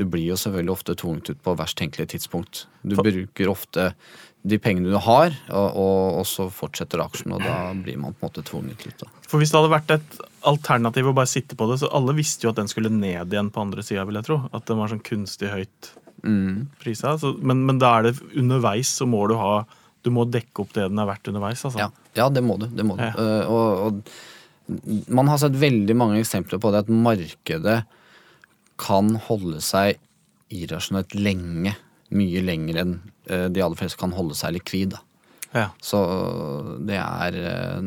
du 0.00 0.06
blir 0.08 0.24
jo 0.32 0.38
selvfølgelig 0.40 0.72
ofte 0.74 0.96
tvunget 0.98 1.30
ut 1.34 1.44
på 1.44 1.54
verst 1.60 1.76
tenkelige 1.80 2.14
tidspunkt. 2.16 2.64
Du 2.82 2.96
For- 2.98 3.04
bruker 3.06 3.52
ofte 3.52 3.90
de 4.48 4.56
pengene 4.56 4.88
du 4.88 4.96
har, 5.04 5.34
og, 5.52 5.66
og, 5.76 6.18
og 6.22 6.24
så 6.24 6.46
fortsetter 6.48 7.02
aksjen, 7.04 7.34
og 7.36 7.42
da 7.44 7.74
blir 7.76 7.98
man 8.00 8.14
på 8.16 8.24
en 8.24 8.30
måte 8.30 8.44
tvunget 8.48 8.86
ut. 8.88 9.02
Da. 9.02 9.08
For 9.28 9.36
hvis 9.42 9.52
det 9.52 9.58
hadde 9.60 9.72
vært 9.74 9.92
et 9.98 10.20
alternativ 10.48 11.10
å 11.10 11.12
bare 11.18 11.28
sitte 11.28 11.58
på 11.60 11.66
det, 11.68 11.76
så 11.82 11.90
alle 11.92 12.14
visste 12.16 12.46
jo 12.48 12.54
at 12.54 12.56
den 12.62 12.70
skulle 12.72 12.88
ned 12.88 13.34
igjen 13.36 13.50
på 13.52 13.60
andre 13.60 13.84
sida, 13.84 14.06
vil 14.08 14.16
jeg 14.16 14.28
tro. 14.30 14.38
At 14.56 14.64
den 14.70 14.80
var 14.80 14.88
sånn 14.94 15.04
kunstig 15.06 15.52
høyt 15.52 15.90
Mm. 16.20 16.66
prisa. 16.82 17.14
Så, 17.16 17.30
men, 17.40 17.62
men 17.64 17.78
da 17.80 17.94
er 17.96 18.02
det 18.10 18.18
underveis, 18.36 18.90
så 18.92 19.06
må 19.08 19.22
du 19.30 19.38
ha 19.40 19.62
Du 20.04 20.10
må 20.12 20.26
dekke 20.28 20.60
opp 20.60 20.74
det 20.76 20.82
den 20.90 20.98
er 21.00 21.06
verdt 21.08 21.28
underveis, 21.32 21.62
altså. 21.64 21.78
Ja, 21.80 21.86
ja, 22.16 22.26
det 22.28 22.42
må 22.44 22.58
du. 22.60 22.66
Det 22.68 22.84
må 22.84 22.96
du. 22.98 23.00
Ja. 23.04 23.14
Uh, 23.16 23.48
og, 23.48 23.80
og 23.86 25.08
man 25.12 25.28
har 25.32 25.40
sett 25.40 25.56
veldig 25.60 25.96
mange 25.96 26.20
eksempler 26.20 26.60
på 26.60 26.70
det 26.72 26.82
at 26.84 26.92
markedet 26.92 27.78
kan 28.80 29.14
holde 29.28 29.60
seg 29.64 30.00
irrasjonelt 30.50 31.14
lenge. 31.18 31.76
Mye 32.10 32.42
lenger 32.42 32.80
enn 32.82 32.96
eh, 33.30 33.46
de 33.52 33.62
aller 33.62 33.78
fleste 33.78 34.00
kan 34.00 34.14
holde 34.16 34.34
seg 34.38 34.56
likvid. 34.56 34.96
Da. 34.96 35.04
Ja. 35.54 35.66
Så 35.82 35.98
det 36.86 36.98
er 36.98 37.36
eh, 37.38 37.82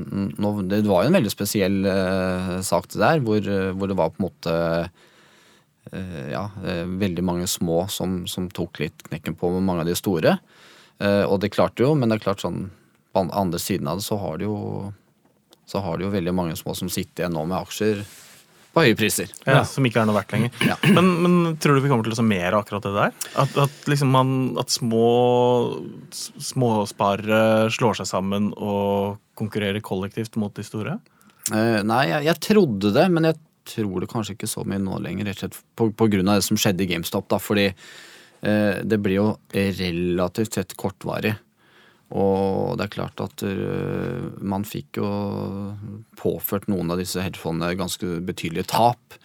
Det 0.67 0.81
var 0.87 1.05
jo 1.05 1.11
en 1.11 1.17
veldig 1.17 1.31
spesiell 1.31 1.81
eh, 1.87 2.59
sak 2.65 2.89
det 2.91 3.01
der, 3.01 3.23
hvor, 3.23 3.39
eh, 3.39 3.71
hvor 3.71 3.91
det 3.91 3.99
var 3.99 4.13
på 4.13 4.21
en 4.21 4.27
måte 4.27 4.55
eh, 5.91 6.27
ja, 6.33 6.47
eh, 6.63 6.83
veldig 6.87 7.23
mange 7.23 7.47
små 7.47 7.85
som, 7.91 8.23
som 8.27 8.49
tok 8.51 8.83
litt 8.83 9.05
knekken 9.09 9.39
på 9.39 9.51
mange 9.59 9.83
av 9.83 9.91
de 9.91 9.95
store. 9.99 10.37
Eh, 10.99 11.23
og 11.23 11.39
det 11.43 11.53
klarte 11.55 11.85
jo, 11.85 11.93
men 11.95 12.11
det 12.11 12.19
er 12.19 12.27
klart 12.29 12.43
sånn 12.43 12.67
på 13.13 13.27
andre 13.29 13.61
siden 13.61 13.87
av 13.87 13.99
det 13.99 14.07
så 14.07 14.17
har 14.19 14.39
det 14.41 14.47
jo 14.49 14.91
så 15.69 15.79
har 15.79 15.97
det 15.97 16.03
jo 16.03 16.11
veldig 16.11 16.33
mange 16.35 16.55
små 16.59 16.73
som 16.75 16.89
sitter 16.91 17.23
igjen 17.23 17.35
nå 17.37 17.45
med 17.47 17.61
aksjer 17.61 18.01
på 18.73 18.83
høye 18.85 18.97
priser. 18.97 19.29
Ja, 19.45 19.61
Som 19.69 19.85
ikke 19.85 20.01
er 20.01 20.09
noe 20.09 20.17
verdt 20.17 20.33
lenger. 20.33 20.53
Ja. 20.71 20.77
Men, 20.95 21.09
men 21.21 21.57
tror 21.61 21.77
du 21.77 21.83
vi 21.83 21.91
kommer 21.91 22.07
til 22.07 22.15
å 22.15 22.17
se 22.17 22.25
mer 22.25 22.55
av 22.55 22.63
akkurat 22.63 22.85
det 22.87 22.93
der? 22.95 23.15
At, 23.43 23.57
at, 23.65 23.75
liksom 23.89 24.13
man, 24.13 24.33
at 24.61 24.73
små 24.73 25.07
småsparere 26.13 27.69
slår 27.73 27.99
seg 28.01 28.09
sammen 28.09 28.51
og 28.55 29.19
konkurrerer 29.39 29.83
kollektivt 29.85 30.37
mot 30.41 30.53
de 30.57 30.65
store? 30.65 30.97
Uh, 31.51 31.81
nei, 31.85 32.05
jeg, 32.09 32.29
jeg 32.29 32.41
trodde 32.47 32.93
det, 32.95 33.05
men 33.13 33.29
jeg 33.29 33.39
tror 33.73 34.03
det 34.03 34.09
kanskje 34.11 34.37
ikke 34.37 34.49
så 34.49 34.65
mye 34.67 34.81
nå 34.81 34.97
lenger. 35.03 35.29
Rett 35.29 35.39
og 35.39 35.45
slett 35.45 35.61
på, 35.77 35.89
på 35.93 36.09
grunn 36.15 36.31
av 36.31 36.39
det 36.39 36.47
som 36.47 36.59
skjedde 36.59 36.85
i 36.85 36.89
GameStop. 36.89 37.29
da, 37.31 37.39
Fordi 37.43 37.69
uh, 37.69 38.75
det 38.83 38.99
blir 39.03 39.19
jo 39.19 39.27
relativt 39.53 40.59
sett 40.59 40.77
kortvarig. 40.79 41.35
Og 42.13 42.75
det 42.77 42.85
er 42.85 42.93
klart 42.93 43.21
at 43.23 43.41
eh, 43.47 44.25
man 44.45 44.65
fikk 44.67 44.99
jo 45.01 45.07
påført 46.19 46.67
noen 46.69 46.93
av 46.93 46.99
disse 47.01 47.21
hedgefondene 47.23 47.73
ganske 47.79 48.19
betydelige 48.25 48.69
tap. 48.69 49.17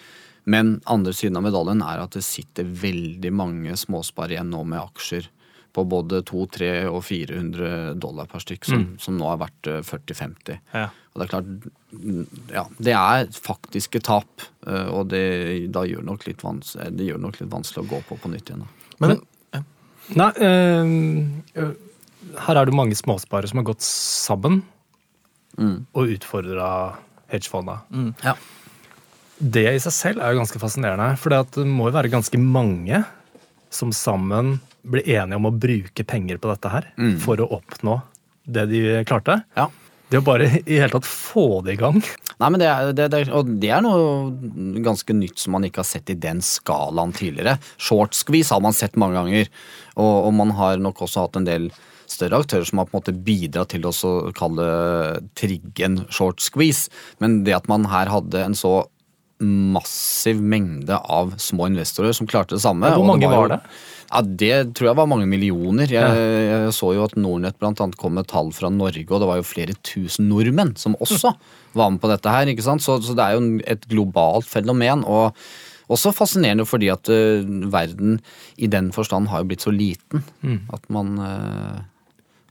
Men 0.49 0.79
andre 0.89 1.13
siden 1.13 1.37
av 1.37 1.45
medaljen 1.45 1.83
er 1.85 2.01
at 2.01 2.17
det 2.17 2.25
sitter 2.25 2.65
veldig 2.65 3.33
mange 3.37 3.75
småsparere 3.77 4.39
igjen 4.39 4.55
nå 4.55 4.63
med 4.65 4.81
aksjer 4.81 5.29
på 5.77 5.85
både 5.85 6.23
200, 6.27 6.49
300 6.57 6.89
og 6.89 7.03
400 7.05 7.73
dollar 8.01 8.27
per 8.31 8.41
stykk, 8.41 8.65
som, 8.65 8.79
Mm. 8.87 8.95
som 9.05 9.19
nå 9.21 9.29
er 9.35 9.43
verdt 9.45 9.69
eh, 9.69 9.83
40-50. 9.85 10.57
Ja. 10.73 10.87
Og 11.13 11.21
det 11.21 11.27
er 11.27 11.33
klart, 11.35 11.51
mm, 11.93 12.25
ja, 12.55 12.65
det 12.79 12.95
er 12.97 13.29
faktiske 13.37 14.01
tap, 14.09 14.47
eh, 14.67 14.89
og 14.89 15.11
det, 15.13 15.71
da 15.77 15.85
gjør 15.85 16.07
nok 16.09 16.25
litt 16.27 16.43
vans 16.43 16.73
det 16.73 17.05
gjør 17.11 17.21
nok 17.21 17.41
litt 17.43 17.53
vanskelig 17.53 17.85
å 17.85 17.91
gå 17.93 18.01
på 18.09 18.17
på 18.23 18.33
nytt 18.33 18.49
igjen. 18.49 18.65
Da. 18.65 18.97
Men 19.05 19.21
Nei, 20.17 20.31
øh, 20.41 20.89
eh, 21.61 21.73
her 22.47 22.57
er 22.61 22.67
det 22.69 22.75
mange 22.77 22.97
småsparere 22.99 23.49
som 23.51 23.59
har 23.63 23.69
gått 23.73 23.85
sammen 23.85 24.63
Mm. 25.59 25.87
og 25.97 26.07
utfordra 26.15 26.67
hedgefonda. 27.33 27.81
Ja. 28.23 28.35
Det 29.43 29.65
i 29.73 29.81
seg 29.83 29.93
selv 29.95 30.21
er 30.23 30.33
jo 30.35 30.39
ganske 30.43 30.61
fascinerende, 30.63 31.17
for 31.19 31.31
det 31.35 31.65
må 31.67 31.89
jo 31.89 31.97
være 31.97 32.11
ganske 32.13 32.39
mange 32.39 33.01
som 33.71 33.91
sammen 33.95 34.61
blir 34.87 35.03
enige 35.07 35.37
om 35.41 35.49
å 35.51 35.53
bruke 35.59 36.07
penger 36.07 36.39
på 36.39 36.53
dette 36.53 36.71
her 36.71 36.87
Mm. 36.97 37.19
for 37.19 37.37
å 37.43 37.49
oppnå 37.59 38.01
det 38.47 38.69
de 38.71 39.05
klarte. 39.05 39.43
ja. 39.57 39.69
Det 40.11 40.23
å 40.23 40.25
bare 40.25 40.47
i 40.65 40.79
hele 40.79 40.89
tatt 40.89 41.05
få 41.05 41.63
det 41.63 41.75
i 41.75 41.77
gang. 41.77 41.99
Nei, 42.41 42.49
men 42.49 42.59
det 42.61 42.67
er, 42.67 42.93
det, 42.97 43.11
det, 43.11 43.29
og 43.29 43.45
det 43.61 43.69
er 43.69 43.83
noe 43.83 44.31
ganske 44.81 45.13
nytt 45.13 45.37
som 45.39 45.53
man 45.53 45.65
ikke 45.65 45.83
har 45.83 45.85
sett 45.85 46.09
i 46.09 46.15
den 46.15 46.39
skalaen 46.41 47.13
tidligere. 47.13 47.59
Short 47.77 48.15
squeeze 48.17 48.49
har 48.55 48.63
man 48.65 48.73
sett 48.73 48.97
mange 48.97 49.19
ganger, 49.21 49.51
og, 49.99 50.25
og 50.29 50.33
man 50.33 50.51
har 50.57 50.79
nok 50.81 51.03
også 51.05 51.27
hatt 51.27 51.37
en 51.37 51.45
del 51.45 51.69
større 52.09 52.41
aktører 52.43 52.65
som 52.69 52.81
har 52.81 52.89
på 52.89 52.97
en 52.97 53.01
måte 53.03 53.17
bidratt 53.25 53.75
til 53.75 53.85
å 53.89 53.93
kalle 54.37 54.69
trigge 55.39 55.85
en 55.87 55.99
short 56.11 56.41
squeeze. 56.45 56.89
Men 57.21 57.43
det 57.45 57.55
at 57.59 57.69
man 57.71 57.85
her 57.93 58.09
hadde 58.13 58.43
en 58.45 58.57
så 58.59 58.81
massiv 59.39 60.41
mengde 60.43 60.97
av 60.99 61.37
små 61.39 61.69
investorer 61.71 62.11
som 62.17 62.27
klarte 62.27 62.57
det 62.57 62.63
samme 62.65 62.89
Ja, 62.91 62.97
hvor 62.99 63.07
mange 63.07 63.23
jo- 63.29 63.31
var 63.37 63.49
det? 63.53 63.61
Ja, 64.11 64.23
Det 64.23 64.75
tror 64.75 64.89
jeg 64.89 64.97
var 64.97 65.07
mange 65.07 65.27
millioner. 65.29 65.87
Jeg, 65.87 66.01
jeg 66.01 66.73
så 66.73 66.95
jo 66.97 67.05
at 67.05 67.15
Nordnett 67.15 67.61
annet 67.63 67.97
kom 68.01 68.15
med 68.17 68.27
tall 68.27 68.51
fra 68.57 68.71
Norge, 68.73 69.05
og 69.11 69.21
det 69.21 69.29
var 69.29 69.37
jo 69.37 69.45
flere 69.47 69.75
tusen 69.85 70.29
nordmenn 70.31 70.75
som 70.81 70.97
også 70.97 71.35
var 71.77 71.91
med 71.93 72.01
på 72.01 72.09
dette 72.09 72.33
her. 72.33 72.47
ikke 72.49 72.65
sant? 72.65 72.83
Så, 72.83 72.97
så 73.05 73.15
det 73.15 73.23
er 73.27 73.37
jo 73.37 73.61
et 73.69 73.85
globalt 73.87 74.49
fenomen. 74.49 75.05
og 75.05 75.37
også 75.89 76.11
fascinerende 76.13 76.67
fordi 76.69 76.91
at 76.93 77.09
uh, 77.09 77.45
verden 77.73 78.19
i 78.59 78.67
den 78.69 78.91
forstand 78.93 79.29
har 79.29 79.41
jo 79.41 79.49
blitt 79.49 79.65
så 79.65 79.71
liten. 79.73 80.25
At 80.73 80.85
man 80.93 81.15
eh, 81.19 81.79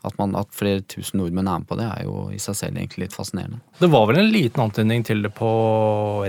at, 0.07 0.17
man, 0.19 0.35
at 0.39 0.49
flere 0.55 0.83
tusen 0.89 1.21
nordmenn 1.21 1.49
er 1.49 1.61
med 1.61 1.69
på 1.69 1.77
det, 1.79 1.87
er 1.87 2.07
jo 2.07 2.27
i 2.33 2.39
seg 2.41 2.57
selv 2.59 2.79
egentlig 2.79 3.05
litt 3.05 3.15
fascinerende. 3.15 3.59
Det 3.79 3.89
var 3.93 4.07
vel 4.09 4.21
en 4.21 4.31
liten 4.33 4.63
antydning 4.63 5.05
til 5.07 5.23
det 5.25 5.33
på 5.37 5.49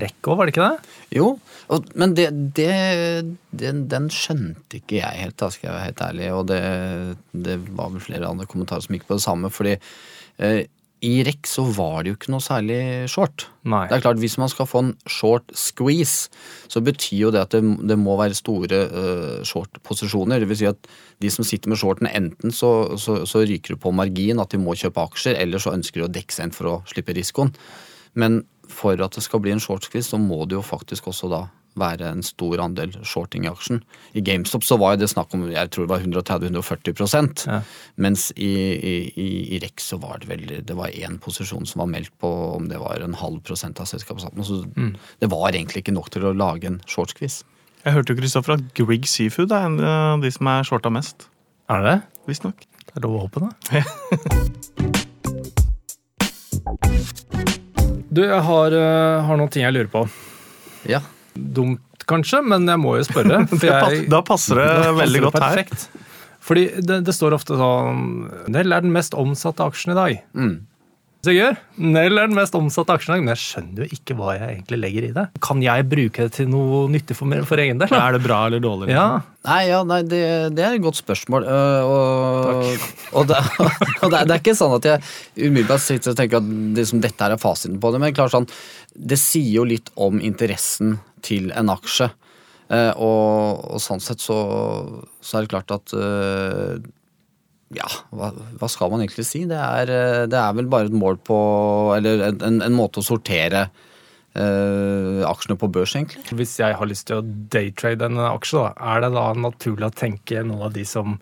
rekk 0.02 0.30
òg, 0.30 0.38
var 0.38 0.48
det 0.48 0.54
ikke 0.54 0.68
det? 0.68 0.94
Jo, 1.18 1.30
og, 1.68 1.90
men 2.00 2.14
det, 2.18 2.28
det, 2.56 2.72
den, 3.62 3.84
den 3.90 4.08
skjønte 4.12 4.80
ikke 4.80 5.00
jeg 5.00 5.22
helt, 5.22 5.38
da 5.40 5.50
skal 5.52 5.68
jeg 5.68 5.76
være 5.76 5.88
helt 5.90 6.04
ærlig. 6.08 6.30
Og 6.36 6.46
det, 6.48 6.62
det 7.48 7.58
var 7.76 7.92
vel 7.94 8.04
flere 8.04 8.30
andre 8.30 8.48
kommentarer 8.48 8.84
som 8.84 8.96
gikk 8.96 9.08
på 9.08 9.18
det 9.18 9.24
samme. 9.24 9.52
fordi 9.52 9.76
eh, 9.76 10.62
i 11.04 11.22
REC 11.22 11.46
så 11.46 11.62
var 11.76 12.02
det 12.02 12.10
jo 12.10 12.16
ikke 12.18 12.32
noe 12.34 12.42
særlig 12.42 12.78
short. 13.10 13.46
Nei. 13.68 13.84
Det 13.90 13.98
er 13.98 14.02
klart, 14.02 14.18
Hvis 14.18 14.38
man 14.40 14.50
skal 14.50 14.66
få 14.66 14.82
en 14.82 14.94
short 15.06 15.52
squeeze, 15.54 16.30
så 16.68 16.82
betyr 16.82 17.28
jo 17.28 17.30
det 17.34 17.42
at 17.44 17.54
det, 17.54 17.62
det 17.86 17.98
må 17.98 18.16
være 18.18 18.34
store 18.34 18.80
uh, 18.90 19.44
short-posisjoner. 19.46 20.42
Det 20.42 20.48
vil 20.50 20.60
si 20.62 20.70
at 20.70 20.90
de 21.22 21.30
som 21.30 21.46
sitter 21.46 21.70
med 21.70 21.78
shorten, 21.78 22.10
enten 22.10 22.54
så, 22.54 22.98
så, 22.98 23.20
så 23.26 23.44
ryker 23.46 23.76
du 23.76 23.82
på 23.82 23.94
margin 23.94 24.42
at 24.42 24.50
de 24.50 24.62
må 24.62 24.74
kjøpe 24.78 25.06
aksjer, 25.06 25.38
eller 25.38 25.62
så 25.62 25.76
ønsker 25.76 26.02
de 26.02 26.08
å 26.08 26.12
dekke 26.18 26.34
seg 26.34 26.48
inn 26.48 26.56
for 26.56 26.72
å 26.72 26.80
slippe 26.90 27.14
risikoen. 27.14 27.54
Men 28.18 28.42
for 28.68 28.98
at 29.00 29.16
det 29.16 29.22
skal 29.24 29.40
bli 29.44 29.52
en 29.54 29.62
shortsquiz, 29.62 30.06
så 30.12 30.18
må 30.20 30.42
det 30.48 30.54
jo 30.58 30.64
faktisk 30.66 31.06
også 31.10 31.26
da 31.32 31.40
være 31.78 32.08
en 32.10 32.22
stor 32.26 32.58
andel 32.64 32.90
shorting 33.06 33.44
i 33.46 33.50
aksjen. 33.50 33.78
I 34.18 34.20
GameStop 34.24 34.64
så 34.66 34.76
var 34.80 34.96
det 34.98 35.08
snakk 35.12 35.34
om 35.36 35.44
jeg 35.52 35.70
tror 35.70 35.84
det 35.86 35.92
var 35.92 36.02
130-140 36.02 37.46
Ja. 37.46 37.60
mens 37.96 38.32
i, 38.34 38.50
i, 38.74 39.12
i, 39.14 39.26
i 39.54 39.56
REC 39.62 39.78
så 39.84 39.96
var 40.02 40.18
det 40.18 40.28
vel 40.30 40.42
det 40.66 40.76
var 40.76 40.88
én 40.90 41.18
posisjon 41.22 41.66
som 41.68 41.78
var 41.84 41.90
meldt 41.92 42.12
på 42.18 42.28
om 42.56 42.68
det 42.68 42.78
var 42.82 42.96
en 43.04 43.14
halv 43.14 43.40
prosent 43.46 43.80
av 43.80 43.86
selskapet. 43.90 44.22
Så 44.44 44.64
det 45.20 45.30
var 45.30 45.52
egentlig 45.52 45.76
ikke 45.84 45.94
nok 45.94 46.10
til 46.10 46.24
å 46.26 46.34
lage 46.34 46.66
en 46.66 46.80
shortsquiz. 46.88 47.44
jeg 47.84 47.92
hørte 47.94 48.12
jo 48.12 48.18
Kristoffer 48.20 48.52
at 48.58 48.64
Grieg 48.74 49.06
Seafood 49.06 49.52
er 49.54 49.64
en 49.70 49.80
av 49.80 50.20
de 50.24 50.30
som 50.34 50.46
er 50.50 50.62
shorta 50.66 50.90
mest. 50.90 51.28
Er 51.70 51.76
det 51.84 51.90
det? 51.92 52.02
Visstnok. 52.26 52.58
Det 52.88 52.94
er 52.96 53.00
lov 53.06 53.14
å 53.14 53.22
håpe, 53.28 53.38
da. 53.44 53.50
Du, 58.10 58.22
jeg 58.24 58.40
har, 58.46 58.72
eh, 58.72 59.22
har 59.26 59.36
noen 59.36 59.50
ting 59.52 59.62
jeg 59.66 59.74
lurer 59.76 59.90
på. 59.92 60.04
Ja. 60.88 61.00
Dumt 61.36 62.04
kanskje, 62.08 62.40
men 62.46 62.64
jeg 62.66 62.80
må 62.80 62.94
jo 62.96 63.04
spørre. 63.04 63.42
jeg- 63.62 64.08
da 64.08 64.22
passer 64.24 64.56
det 64.56 64.68
Da 64.72 64.76
passer 64.80 65.00
veldig 65.02 65.20
det 65.20 65.26
godt 65.26 65.42
her. 65.42 65.48
perfekt. 65.58 65.88
Fordi 66.48 66.62
det, 66.80 67.02
det 67.04 67.12
står 67.12 67.34
ofte 67.36 67.58
sånn 67.58 68.30
Nell 68.48 68.72
er 68.72 68.80
den 68.80 68.92
mest 68.94 69.12
omsatte 69.18 69.60
aksjen 69.66 69.92
i 69.92 69.98
dag. 69.98 70.20
Mm. 70.38 70.54
Sigurd, 71.26 71.56
Nell 71.82 72.14
er 72.20 72.28
den 72.30 72.36
mest 72.38 72.54
omsatte 72.54 72.94
aksjen 72.94 73.18
men 73.24 73.32
jeg 73.32 73.40
skjønner 73.42 73.82
jo 73.82 73.96
ikke 73.96 74.14
hva 74.16 74.36
jeg 74.36 74.52
egentlig 74.52 74.78
legger 74.78 75.06
i 75.08 75.10
det. 75.16 75.24
Kan 75.42 75.64
jeg 75.64 75.86
bruke 75.90 76.26
det 76.28 76.34
til 76.36 76.46
noe 76.52 76.84
nyttig 76.92 77.16
for, 77.18 77.26
meg- 77.28 77.42
for 77.48 77.58
egen 77.58 77.80
del? 77.82 77.90
Er 77.90 78.14
det 78.14 78.20
bra 78.22 78.38
eller 78.46 78.62
dårlig? 78.62 78.92
Ja, 78.94 79.08
Nei, 79.48 79.62
ja, 79.70 79.80
nei 79.86 79.98
det, 80.04 80.20
det 80.54 80.62
er 80.66 80.76
et 80.76 80.82
godt 80.84 80.98
spørsmål. 81.00 81.46
Uh, 81.48 81.88
og, 81.88 82.86
og, 83.16 83.26
det, 83.30 83.38
og 84.04 84.12
det, 84.12 84.18
er, 84.20 84.28
det 84.28 84.36
er 84.36 84.40
ikke 84.42 84.54
sånn 84.58 84.74
at 84.76 84.88
jeg 84.90 85.48
umiddelbart 85.48 85.82
sitter 85.84 86.12
og 86.12 86.18
tenker 86.20 86.42
at 86.42 86.50
liksom, 86.78 87.00
dette 87.02 87.24
her 87.26 87.34
er 87.34 87.40
fasiten 87.42 87.78
på 87.82 87.90
det, 87.94 88.00
men 88.02 88.14
klart 88.16 88.34
sånn, 88.34 88.46
det 88.94 89.18
sier 89.22 89.50
jo 89.58 89.66
litt 89.68 89.90
om 89.96 90.20
interessen 90.22 90.98
til 91.26 91.50
en 91.56 91.72
aksje. 91.74 92.10
Uh, 92.68 92.92
og, 93.00 93.64
og 93.74 93.80
sånn 93.80 94.02
sett 94.04 94.20
så, 94.20 94.38
så 95.24 95.38
er 95.40 95.46
det 95.46 95.52
klart 95.54 95.72
at 95.72 95.94
øh, 95.96 96.76
ja, 97.76 97.88
hva, 98.16 98.30
hva 98.56 98.68
skal 98.72 98.92
man 98.92 99.02
egentlig 99.04 99.26
si? 99.28 99.42
Det 99.48 99.58
er, 99.58 99.92
eh, 99.92 100.24
det 100.30 100.38
er 100.40 100.56
vel 100.56 100.70
bare 100.72 100.88
et 100.88 100.96
mål 100.96 101.18
på 101.20 101.38
Eller 101.98 102.22
en, 102.30 102.40
en, 102.46 102.62
en 102.64 102.76
måte 102.76 103.02
å 103.02 103.04
sortere 103.04 103.66
eh, 103.66 105.20
aksjene 105.28 105.58
på 105.60 105.68
børs, 105.72 105.96
egentlig. 105.98 106.24
Hvis 106.38 106.56
jeg 106.62 106.78
har 106.78 106.88
lyst 106.88 107.08
til 107.10 107.20
å 107.20 107.26
daytrade 107.52 108.08
en 108.08 108.22
aksje, 108.30 108.62
da, 108.62 108.72
er 108.94 109.04
det 109.04 109.12
da 109.16 109.26
naturlig 109.36 109.90
å 109.90 109.98
tenke 110.04 110.44
noen 110.46 110.68
av 110.70 110.72
de 110.76 110.86
som, 110.88 111.18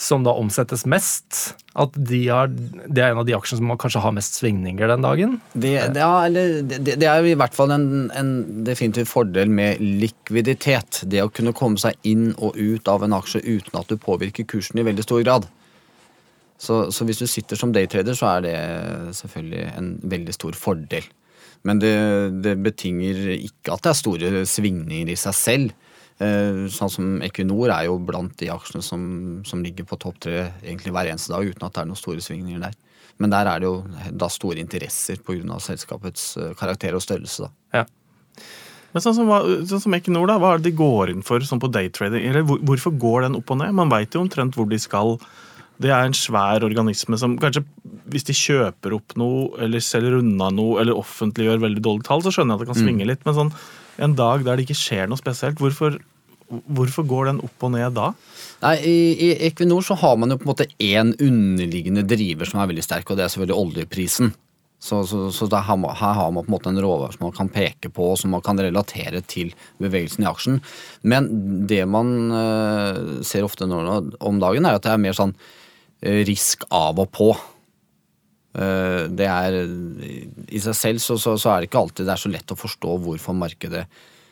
som 0.00 0.24
da 0.24 0.32
omsettes 0.32 0.86
mest? 0.88 1.38
At 1.78 1.94
de 1.94 2.22
har, 2.30 2.48
det 2.50 3.02
er 3.02 3.12
en 3.12 3.20
av 3.20 3.26
de 3.28 3.34
aksjene 3.36 3.60
som 3.60 3.72
kanskje 3.80 4.02
har 4.02 4.14
mest 4.16 4.38
svingninger 4.40 4.88
den 4.90 5.04
dagen? 5.04 5.36
Det, 5.52 5.74
det, 5.94 6.02
er, 6.06 6.38
det, 6.70 6.96
det 7.02 7.08
er 7.10 7.28
i 7.28 7.36
hvert 7.38 7.56
fall 7.56 7.74
en, 7.74 8.08
en 8.16 8.32
definitiv 8.66 9.10
fordel 9.12 9.52
med 9.52 9.82
likviditet. 9.84 11.02
Det 11.04 11.20
å 11.22 11.30
kunne 11.32 11.54
komme 11.56 11.80
seg 11.80 11.98
inn 12.08 12.30
og 12.38 12.56
ut 12.56 12.88
av 12.90 13.04
en 13.04 13.18
aksje 13.20 13.44
uten 13.44 13.76
at 13.80 13.92
du 13.92 14.00
påvirker 14.00 14.48
kursen 14.48 14.80
i 14.80 14.86
veldig 14.88 15.04
stor 15.04 15.24
grad. 15.26 15.48
Så, 16.60 16.82
så 16.92 17.06
hvis 17.08 17.20
du 17.20 17.28
sitter 17.28 17.56
som 17.56 17.72
daytrader, 17.72 18.16
så 18.16 18.34
er 18.34 18.44
det 18.44 18.56
selvfølgelig 19.20 19.62
en 19.76 19.94
veldig 20.12 20.36
stor 20.36 20.56
fordel. 20.60 21.06
Men 21.68 21.80
det 21.80 22.56
betinger 22.64 23.34
ikke 23.36 23.74
at 23.74 23.84
det 23.84 23.92
er 23.92 23.98
store 23.98 24.44
svingninger 24.48 25.12
i 25.12 25.20
seg 25.20 25.36
selv. 25.36 25.88
Eh, 26.20 26.66
Sånn 26.72 26.92
som 26.92 27.10
Equinor 27.24 27.72
er 27.72 27.88
jo 27.88 27.98
blant 28.04 28.36
de 28.40 28.50
aksjene 28.52 28.84
som, 28.84 29.02
som 29.48 29.62
ligger 29.64 29.88
på 29.88 29.98
topp 30.00 30.20
tre 30.26 30.50
egentlig 30.60 30.92
hver 30.92 31.08
eneste 31.12 31.32
dag, 31.32 31.46
uten 31.48 31.66
at 31.66 31.76
det 31.76 31.82
er 31.84 31.90
noen 31.90 32.00
store 32.00 32.24
svingninger 32.24 32.60
der. 32.66 32.76
Men 33.20 33.32
der 33.32 33.48
er 33.48 33.60
det 33.60 33.68
jo 33.68 33.78
da 34.16 34.28
store 34.32 34.60
interesser 34.62 35.20
pga. 35.24 35.60
selskapets 35.60 36.36
eh, 36.40 36.52
karakter 36.60 36.96
og 36.96 37.04
størrelse. 37.04 37.48
da. 37.48 37.80
Ja. 37.80 37.86
Men 38.90 39.04
sånn 39.04 39.14
som, 39.14 39.28
sånn 39.70 39.84
som 39.84 39.94
Equinor, 39.94 40.26
da, 40.26 40.38
hva 40.42 40.54
er 40.54 40.62
det 40.62 40.70
de 40.70 40.78
går 40.80 41.12
inn 41.12 41.22
for 41.26 41.44
sånn 41.46 41.60
på 41.62 41.70
daytrading? 41.72 42.24
Eller 42.26 42.44
hvor, 42.46 42.58
hvorfor 42.66 42.96
går 42.98 43.28
den 43.28 43.38
opp 43.38 43.52
og 43.54 43.60
ned? 43.60 43.76
Man 43.78 43.92
veit 43.92 44.16
jo 44.16 44.24
omtrent 44.24 44.58
hvor 44.58 44.66
de 44.68 44.80
skal. 44.82 45.14
Det 45.80 45.92
er 45.94 46.04
en 46.08 46.16
svær 46.16 46.66
organisme 46.66 47.16
som 47.20 47.38
kanskje 47.40 47.62
hvis 48.10 48.26
de 48.26 48.34
kjøper 48.34 48.96
opp 48.96 49.14
noe, 49.20 49.52
eller 49.62 49.84
selger 49.84 50.18
unna 50.18 50.50
noe, 50.52 50.80
eller 50.82 50.98
offentliggjør 50.98 51.62
veldig 51.62 51.84
dårlige 51.86 52.08
tall, 52.08 52.24
så 52.24 52.32
skjønner 52.34 52.56
jeg 52.56 52.58
at 52.58 52.64
det 52.66 52.72
kan 52.72 52.80
svinge 52.82 53.06
litt. 53.08 53.22
Men 53.28 53.36
sånn 53.38 53.52
en 54.00 54.16
dag 54.18 54.42
der 54.46 54.58
det 54.58 54.66
ikke 54.66 54.80
skjer 54.80 55.10
noe 55.10 55.20
spesielt, 55.20 55.60
hvorfor, 55.62 56.00
hvorfor 56.50 57.06
går 57.08 57.30
den 57.30 57.40
opp 57.46 57.66
og 57.66 57.74
ned 57.74 57.96
da? 57.96 58.10
Nei, 58.64 58.76
i, 58.82 58.98
I 59.14 59.30
Equinor 59.48 59.84
så 59.86 59.96
har 60.00 60.16
man 60.20 60.34
jo 60.34 60.38
på 60.40 60.48
en 60.48 60.52
måte 60.52 60.68
én 60.82 61.12
underliggende 61.16 62.04
driver 62.08 62.48
som 62.48 62.62
er 62.62 62.70
veldig 62.72 62.86
sterk, 62.86 63.10
og 63.10 63.18
det 63.18 63.26
er 63.26 63.34
selvfølgelig 63.34 63.60
oljeprisen. 63.64 64.32
Så, 64.80 65.02
så, 65.04 65.26
så 65.28 65.44
da 65.52 65.60
her 65.60 65.76
har 65.76 66.30
man 66.32 66.46
på 66.46 66.48
en 66.48 66.54
måte 66.54 66.70
en 66.72 66.80
råvare 66.80 67.12
som 67.12 67.26
man 67.26 67.34
kan 67.36 67.50
peke 67.52 67.90
på, 67.92 68.12
og 68.12 68.18
som 68.18 68.32
man 68.32 68.44
kan 68.44 68.60
relatere 68.60 69.20
til 69.28 69.52
bevegelsen 69.82 70.24
i 70.24 70.28
aksjen. 70.30 70.60
Men 71.04 71.28
det 71.68 71.82
man 71.84 72.14
eh, 72.32 73.00
ser 73.26 73.44
ofte 73.44 73.68
nå 73.68 73.80
om 74.24 74.40
dagen, 74.40 74.64
er 74.64 74.78
at 74.78 74.86
det 74.86 74.94
er 74.94 75.02
mer 75.02 75.16
sånn 75.16 75.34
eh, 76.00 76.22
risk 76.24 76.64
av 76.72 77.02
og 77.04 77.12
på. 77.12 77.28
Eh, 78.56 79.04
det 79.12 79.28
er 79.28 79.60
I 79.60 80.64
seg 80.64 80.78
selv 80.78 81.04
så, 81.04 81.18
så, 81.20 81.36
så 81.36 81.52
er 81.52 81.60
det 81.60 81.68
ikke 81.68 81.84
alltid 81.84 82.08
det 82.08 82.16
er 82.16 82.24
så 82.24 82.32
lett 82.32 82.56
å 82.56 82.58
forstå 82.58 82.96
hvorfor 83.04 83.36
markedet 83.36 83.84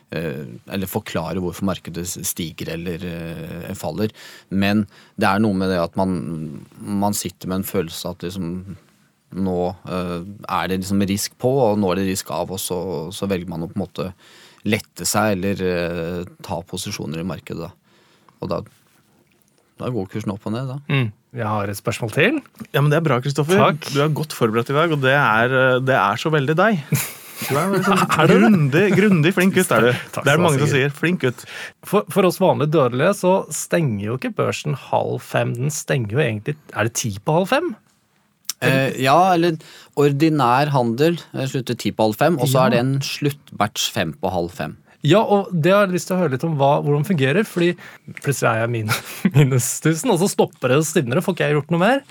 Eller 0.09 0.89
forklare 0.89 1.41
hvorfor 1.43 1.67
markedet 1.69 2.07
stiger 2.09 2.71
eller 2.73 3.03
eh, 3.05 3.73
faller. 3.77 4.13
Men 4.49 4.87
det 5.19 5.27
er 5.29 5.43
noe 5.43 5.53
med 5.57 5.69
det 5.69 5.77
at 5.83 5.97
man, 5.99 6.15
man 6.81 7.13
sitter 7.17 7.51
med 7.51 7.61
en 7.61 7.67
følelse 7.69 8.13
at 8.15 8.25
liksom 8.25 8.49
nå 9.37 9.57
eh, 9.85 10.19
er 10.49 10.69
det 10.71 10.79
liksom 10.81 11.05
risk 11.05 11.35
på, 11.41 11.51
og 11.67 11.77
nå 11.77 11.91
er 11.91 12.01
det 12.01 12.07
risk 12.09 12.31
av, 12.33 12.49
og 12.55 12.61
så, 12.61 12.79
så 13.13 13.29
velger 13.29 13.51
man 13.51 13.65
å 13.65 13.69
på 13.69 13.77
en 13.77 13.83
måte 13.83 14.07
lette 14.69 15.05
seg 15.07 15.37
eller 15.37 15.61
eh, 15.63 16.23
ta 16.45 16.59
posisjoner 16.65 17.21
i 17.21 17.27
markedet. 17.27 17.69
Da. 17.69 17.71
Og 18.41 18.51
da 18.51 18.63
Da 19.79 19.87
går 19.95 20.09
kursen 20.11 20.33
opp 20.33 20.43
og 20.49 20.51
ned, 20.57 20.67
da. 20.67 20.79
Mm. 20.91 21.11
Jeg 21.39 21.45
har 21.45 21.69
et 21.69 21.77
spørsmål 21.77 22.11
til. 22.11 22.41
Ja, 22.73 22.81
men 22.81 22.89
Det 22.89 22.97
er 22.97 23.05
bra, 23.05 23.19
Kristoffer. 23.21 23.77
Du 23.93 24.01
er 24.01 24.09
godt 24.11 24.33
forberedt 24.33 24.71
i 24.73 24.75
dag, 24.75 24.91
og 24.91 24.99
det 25.05 25.13
er, 25.13 25.53
eh, 25.53 25.79
det 25.79 25.95
er 25.95 26.19
så 26.19 26.33
veldig 26.33 26.57
deg. 26.57 26.83
Du 27.39 27.55
er 27.59 27.69
liksom 27.73 28.01
grundig, 28.11 28.85
grundig 28.97 29.31
flink 29.35 29.55
gutt, 29.55 29.71
er 29.71 29.85
du. 29.87 29.91
Takk 30.15 30.25
Det 30.25 30.31
er 30.33 30.39
det 30.39 30.43
mange 30.43 30.59
som 30.59 30.71
sier. 30.71 30.89
Flink 30.95 31.21
gutt. 31.23 31.45
For, 31.87 32.03
for 32.11 32.27
oss 32.27 32.39
vanlige 32.43 32.73
dødelige 32.75 33.13
så 33.21 33.33
stenger 33.55 34.05
jo 34.09 34.17
ikke 34.19 34.33
børsen 34.41 34.75
halv 34.89 35.21
fem. 35.23 35.53
Den 35.55 35.71
stenger 35.73 36.17
jo 36.17 36.23
egentlig 36.25 36.57
Er 36.75 36.89
det 36.89 36.97
ti 36.99 37.13
på 37.23 37.37
halv 37.39 37.47
fem? 37.53 37.71
Eh, 38.59 38.91
ja, 38.99 39.15
eller 39.37 39.55
ordinær 39.95 40.67
handel 40.73 41.15
eh, 41.31 41.45
slutter 41.47 41.77
ti 41.79 41.93
på 41.95 42.09
halv 42.09 42.17
fem, 42.19 42.35
og 42.43 42.49
så 42.51 42.59
Ja. 42.59 42.65
er 42.65 42.73
det 42.75 42.79
en 42.83 42.95
sluttbatch 43.07 43.85
fem 43.95 44.11
på 44.19 44.31
halv 44.35 44.51
fem. 44.51 44.73
Ja, 45.07 45.21
og 45.23 45.47
det 45.53 45.71
har 45.71 45.85
jeg 45.85 45.95
lyst 45.95 46.09
til 46.09 46.17
å 46.17 46.19
høre 46.19 46.33
litt 46.33 46.43
om 46.43 46.57
hva, 46.59 46.71
hvordan 46.83 47.05
det 47.05 47.11
fungerer. 47.11 47.47
Fordi 47.47 47.69
plutselig 48.19 48.49
er 48.49 48.61
jeg 48.63 48.71
min, 48.73 48.93
minus 49.37 49.69
1000, 49.79 50.13
og 50.13 50.19
så 50.23 50.29
stopper 50.31 50.73
det 50.73 50.79
og 50.81 50.87
stivner, 50.87 51.21
får 51.23 51.37
ikke 51.37 51.49
jeg 51.49 51.57
gjort 51.59 51.73
noe 51.75 51.83
mer. 51.83 52.03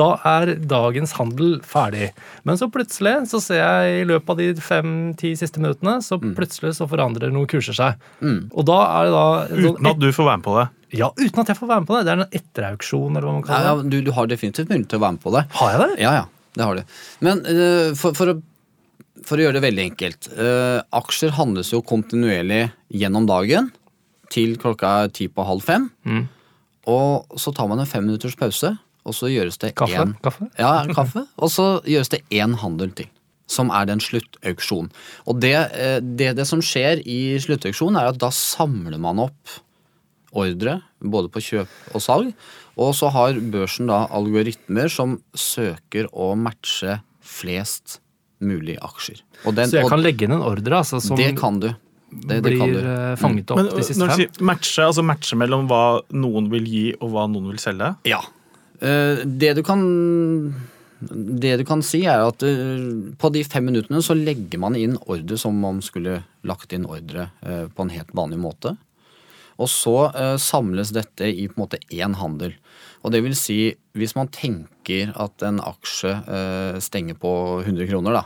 Da 0.00 0.08
er 0.36 0.54
dagens 0.68 1.16
handel 1.16 1.58
ferdig. 1.66 2.10
Men 2.48 2.60
så 2.60 2.68
plutselig 2.72 3.16
så 3.32 3.40
ser 3.42 3.62
jeg 3.62 4.02
i 4.02 4.08
løpet 4.12 4.34
av 4.34 4.42
de 4.42 4.50
fem-ti 4.62 5.32
siste 5.38 5.62
minuttene, 5.62 5.98
så 6.04 6.20
plutselig 6.20 6.76
så 6.80 6.88
forandrer 6.90 7.32
noen 7.34 7.48
kurser 7.50 7.76
seg. 7.76 8.08
Og 8.52 8.66
da 8.68 8.80
er 8.98 9.08
det 9.08 9.14
da 9.16 9.28
sånn 9.56 9.76
Uten 9.76 9.92
at 9.92 10.02
du 10.02 10.10
får 10.14 10.28
være 10.28 10.40
med 10.42 10.46
på 10.46 10.58
det. 10.60 10.66
Ja, 10.96 11.08
uten 11.18 11.42
at 11.42 11.50
jeg 11.50 11.58
får 11.58 11.70
være 11.70 11.82
med 11.82 11.88
på 11.88 11.96
det. 11.96 12.02
Det 12.06 12.12
er 12.12 12.20
en 12.22 12.36
etterauksjon, 12.40 13.16
eller 13.16 13.26
hva 13.26 13.36
man 13.38 13.46
kaller 13.46 13.64
det. 13.64 13.70
ja, 13.70 13.78
ja, 13.80 13.90
du, 13.90 13.96
du 14.06 14.12
har 14.14 14.28
definitivt 14.30 14.70
mulighet 14.70 14.90
til 14.92 15.00
å 15.00 15.04
være 15.06 15.16
med 15.16 15.24
på 15.24 15.32
det. 15.34 15.42
Har 15.58 15.72
jeg 15.72 15.80
det? 15.82 15.88
Ja, 16.04 16.12
ja, 16.20 16.26
det 16.56 16.68
har 16.68 16.78
du. 16.78 16.94
Men 17.26 17.42
uh, 17.48 17.90
for, 17.98 18.16
for, 18.18 18.32
å, 18.32 18.36
for 19.24 19.38
å 19.38 19.46
gjøre 19.46 19.58
det 19.58 19.64
veldig 19.64 19.84
enkelt. 19.90 20.28
eh, 20.36 20.82
aksjer 20.92 21.30
handles 21.36 21.72
jo 21.72 21.82
kontinuerlig 21.82 22.70
gjennom 22.92 23.26
dagen 23.26 23.70
til 24.32 24.56
klokka 24.60 25.04
er 25.04 25.12
ti 25.14 25.28
på 25.28 25.44
halv 25.46 25.62
fem. 25.62 25.90
Mm. 26.04 26.28
Og 26.86 27.38
så 27.38 27.54
tar 27.54 27.68
man 27.68 27.80
en 27.80 27.86
fem 27.86 28.04
minutters 28.04 28.36
pause, 28.38 28.76
og 29.06 29.14
så 29.14 29.30
gjøres 29.30 29.58
det 29.62 29.74
Kaffe? 29.78 29.94
én 29.94 30.14
Kaffe? 30.22 30.50
Ja, 30.58 30.84
kaffe. 30.92 31.26
Og 31.38 31.50
så 31.50 31.80
gjøres 31.86 32.10
det 32.10 32.24
én 32.30 32.56
handel 32.58 32.90
til. 32.90 33.10
Som 33.46 33.70
er 33.70 33.86
den 33.86 34.00
sluttauksjonen. 34.02 34.90
Og 35.26 35.40
det, 35.40 35.54
eh, 35.54 36.00
det, 36.00 36.34
det 36.36 36.46
som 36.46 36.62
skjer 36.62 37.02
i 37.06 37.38
sluttauksjonen, 37.38 38.00
er 38.00 38.10
at 38.10 38.18
da 38.18 38.32
samler 38.34 38.98
man 38.98 39.22
opp 39.22 39.60
ordre, 40.36 40.80
både 41.00 41.30
på 41.32 41.40
kjøp 41.40 41.94
og 41.94 42.02
salg. 42.02 42.32
Og 42.76 42.92
så 42.98 43.08
har 43.14 43.38
børsen 43.38 43.86
da 43.88 44.04
algoritmer 44.12 44.90
som 44.92 45.20
søker 45.32 46.10
å 46.12 46.34
matche 46.36 46.98
flest 47.24 48.00
mulig 48.40 48.76
aksjer. 48.84 49.20
Og 49.46 49.54
den, 49.56 49.68
Så 49.70 49.78
jeg 49.78 49.84
og 49.86 49.90
kan 49.94 50.02
legge 50.04 50.24
inn 50.26 50.32
en 50.36 50.42
ordre 50.44 50.78
altså, 50.82 51.00
som 51.00 51.16
det 51.16 51.32
kan 51.38 51.60
du. 51.60 51.70
Det, 52.16 52.28
det 52.28 52.42
blir 52.44 52.58
kan 52.60 52.72
du. 52.72 52.78
eh, 52.78 53.16
fanget 53.18 53.50
opp 53.50 53.58
Men 53.58 53.70
de 53.74 53.82
siste 53.82 53.98
når 54.00 54.06
du 54.06 54.12
fem? 54.14 54.20
sier 54.36 54.44
matche, 54.46 54.84
altså 54.86 55.02
matche 55.04 55.36
mellom 55.40 55.66
hva 55.68 55.80
noen 56.14 56.46
vil 56.52 56.64
gi 56.70 56.84
og 57.00 57.10
hva 57.12 57.26
noen 57.28 57.48
vil 57.50 57.58
selge 57.58 57.94
Ja. 58.06 58.20
Eh, 58.80 59.24
Det 59.26 59.54
du 59.56 59.62
kan 59.66 59.82
det 61.00 61.58
du 61.60 61.64
kan 61.68 61.82
si, 61.84 62.04
er 62.08 62.22
at 62.24 62.40
eh, 62.46 63.12
på 63.20 63.28
de 63.34 63.42
fem 63.44 63.66
minuttene 63.68 64.00
så 64.04 64.14
legger 64.16 64.58
man 64.62 64.76
inn 64.80 64.96
ordre 65.06 65.36
som 65.38 65.52
om 65.52 65.60
man 65.76 65.82
skulle 65.84 66.22
lagt 66.46 66.72
inn 66.72 66.86
ordre 66.88 67.26
på 67.42 67.82
en 67.84 67.90
helt 67.92 68.14
vanlig 68.16 68.38
måte. 68.40 68.76
Og 69.60 69.68
så 69.68 69.92
samles 70.40 70.92
dette 70.96 71.28
i 71.28 71.46
på 71.48 71.56
en 71.58 71.62
måte 71.66 71.78
én 71.92 72.14
handel. 72.16 72.54
Og 73.04 73.12
det 73.12 73.22
vil 73.24 73.34
si, 73.36 73.74
hvis 73.96 74.14
man 74.16 74.28
tenker 74.32 74.68
at 74.94 75.44
en 75.46 75.60
aksje 75.62 76.12
eh, 76.12 76.78
stenger 76.82 77.18
på 77.20 77.32
100 77.64 77.88
kroner, 77.90 78.20
da, 78.20 78.24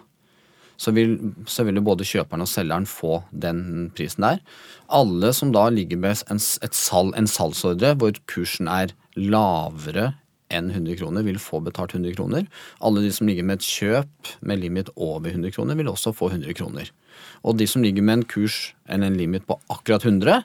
så 0.80 0.94
vil, 0.96 1.18
så 1.44 1.66
vil 1.66 1.76
jo 1.76 1.84
både 1.84 2.06
kjøperen 2.08 2.44
og 2.44 2.48
selgeren 2.48 2.88
få 2.88 3.20
den 3.30 3.90
prisen 3.96 4.24
der. 4.24 4.40
Alle 4.88 5.34
som 5.36 5.52
da 5.52 5.66
ligger 5.72 6.00
med 6.00 6.22
en, 6.32 6.40
sal, 6.40 7.12
en 7.18 7.28
salgsordre 7.28 7.92
hvor 8.00 8.16
kursen 8.30 8.70
er 8.72 8.94
lavere 9.18 10.14
enn 10.50 10.70
100 10.72 10.96
kroner, 10.98 11.26
vil 11.26 11.38
få 11.38 11.60
betalt 11.62 11.94
100 11.94 12.16
kroner. 12.16 12.48
Alle 12.82 13.04
de 13.04 13.12
som 13.14 13.28
ligger 13.28 13.46
med 13.46 13.60
et 13.60 13.68
kjøp 13.68 14.32
med 14.40 14.62
limit 14.64 14.88
over 14.96 15.28
100 15.30 15.52
kroner, 15.54 15.78
vil 15.78 15.92
også 15.92 16.14
få 16.16 16.32
100 16.32 16.56
kroner. 16.58 16.88
Og 17.44 17.60
de 17.60 17.68
som 17.70 17.84
ligger 17.84 18.02
med 18.02 18.20
en 18.20 18.26
kurs 18.32 18.72
eller 18.88 19.12
en 19.12 19.20
limit 19.20 19.46
på 19.46 19.60
akkurat 19.70 20.04
100, 20.08 20.42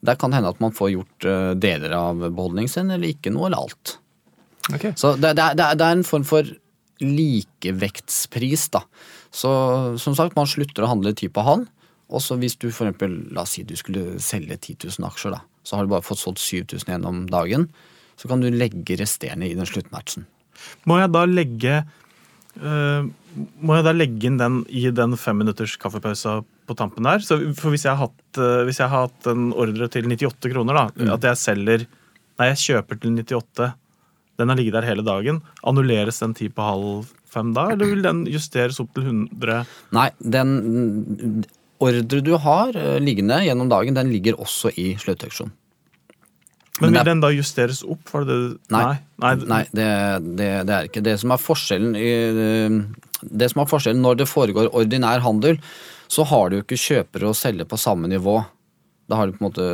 der 0.00 0.18
kan 0.18 0.30
det 0.30 0.40
hende 0.40 0.50
at 0.54 0.60
man 0.62 0.74
får 0.74 0.94
gjort 0.94 1.26
eh, 1.28 1.54
deler 1.58 1.94
av 1.94 2.20
beholdningen 2.24 2.70
sin, 2.72 2.90
eller 2.94 3.12
ikke 3.12 3.32
noe, 3.34 3.48
eller 3.48 3.68
alt. 3.68 3.98
Ok. 4.74 4.90
Så 5.00 5.14
det, 5.16 5.34
det, 5.38 5.52
det, 5.58 5.66
er- 5.80 5.90
en 5.92 6.04
form 6.06 6.24
for 6.28 6.48
likevektspris, 6.98 8.68
da. 8.74 8.82
Så 9.30 9.50
som 10.00 10.16
sagt, 10.18 10.36
man 10.36 10.48
slutter 10.50 10.84
å 10.84 10.92
handle 10.94 11.14
ti 11.16 11.28
på 11.30 11.44
han, 11.46 11.66
Og 12.08 12.22
så 12.24 12.38
hvis 12.40 12.54
du 12.56 12.70
for 12.72 12.88
eksempel, 12.88 13.18
la 13.36 13.42
oss 13.44 13.52
si 13.52 13.62
du 13.68 13.74
skulle 13.76 14.16
selge 14.24 14.56
10 14.56 14.86
000 14.96 15.04
aksjer, 15.10 15.34
da. 15.34 15.42
Så 15.60 15.76
har 15.76 15.84
du 15.84 15.90
bare 15.92 16.06
fått 16.06 16.22
solgt 16.22 16.40
7000 16.40 16.88
gjennom 16.94 17.26
dagen. 17.28 17.66
Så 18.16 18.30
kan 18.30 18.40
du 18.40 18.48
legge 18.48 18.96
resterende 18.96 19.44
i 19.44 19.52
den 19.54 19.68
sluttmatchen. 19.68 20.24
Må 20.88 20.96
jeg 21.02 21.12
da 21.12 21.26
legge 21.28 21.82
Uh, 22.58 23.06
Må 23.62 23.76
jeg 23.76 23.84
da 23.86 23.92
legge 23.94 24.26
inn 24.26 24.38
den 24.40 24.62
i 24.66 24.88
den 24.90 25.12
femminutters 25.20 25.76
kaffepausa 25.78 26.40
på 26.66 26.74
tampen 26.74 27.06
der? 27.06 27.22
Så, 27.22 27.36
for 27.54 27.70
hvis 27.70 27.84
jeg, 27.86 27.94
har 27.94 28.08
hatt, 28.08 28.40
uh, 28.40 28.64
hvis 28.66 28.80
jeg 28.80 28.90
har 28.90 29.04
hatt 29.06 29.28
en 29.30 29.52
ordre 29.54 29.86
til 29.92 30.08
98 30.10 30.50
kroner, 30.50 30.74
da, 30.74 31.12
at 31.14 31.26
jeg 31.28 31.38
selger 31.38 31.84
Nei, 32.38 32.48
jeg 32.52 32.58
kjøper 32.64 32.98
til 33.02 33.14
98. 33.18 33.68
Den 34.38 34.52
har 34.52 34.58
ligget 34.58 34.76
der 34.78 34.86
hele 34.86 35.02
dagen. 35.06 35.40
Annulleres 35.66 36.20
den 36.22 36.34
ti 36.38 36.48
på 36.48 36.62
halv 36.62 37.08
fem 37.28 37.52
da, 37.56 37.68
eller 37.74 37.90
vil 37.90 38.04
den 38.04 38.24
justeres 38.30 38.78
opp 38.82 38.92
til 38.96 39.08
100? 39.10 39.64
Nei, 39.96 40.08
den 40.18 40.52
ordre 41.82 42.20
du 42.24 42.34
har 42.40 42.76
eh, 42.78 42.98
liggende 43.02 43.40
gjennom 43.44 43.70
dagen, 43.70 43.96
den 43.98 44.12
ligger 44.14 44.38
også 44.40 44.72
i 44.78 44.92
sluttauksjon. 45.00 45.52
Men 46.78 46.92
Men 46.92 47.00
vil 47.00 47.08
den 47.10 47.22
da 47.24 47.30
justeres 47.34 47.82
opp? 47.82 48.06
Det 48.12 48.26
det? 48.28 48.58
Nei. 48.70 48.82
Nei. 49.18 49.34
Nei, 49.50 49.62
det, 49.74 49.88
det, 50.38 50.50
det 50.68 50.74
er 50.76 50.86
ikke. 50.86 51.02
Det 51.02 51.16
som 51.18 51.34
er 51.34 51.42
forskjellen 51.42 51.96
i, 51.98 52.10
Det 53.18 53.48
som 53.50 53.64
er 53.64 53.70
forskjellen 53.70 54.04
når 54.04 54.20
det 54.20 54.28
foregår 54.30 54.70
ordinær 54.70 55.24
handel, 55.24 55.58
så 56.08 56.22
har 56.30 56.50
du 56.50 56.60
ikke 56.60 56.78
kjøpere 56.78 57.32
og 57.32 57.36
selger 57.36 57.66
på 57.68 57.80
samme 57.80 58.08
nivå. 58.10 58.38
Da 59.10 59.18
har 59.18 59.26
du 59.26 59.34
på 59.34 59.42
en 59.42 59.48
måte 59.48 59.66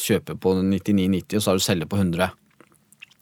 kjøper 0.00 0.40
på 0.40 0.56
99,90, 0.58 1.36
og 1.36 1.44
så 1.44 1.52
har 1.52 1.60
du 1.60 1.64
selger 1.68 1.90
på 1.90 2.00
100. 2.02 2.32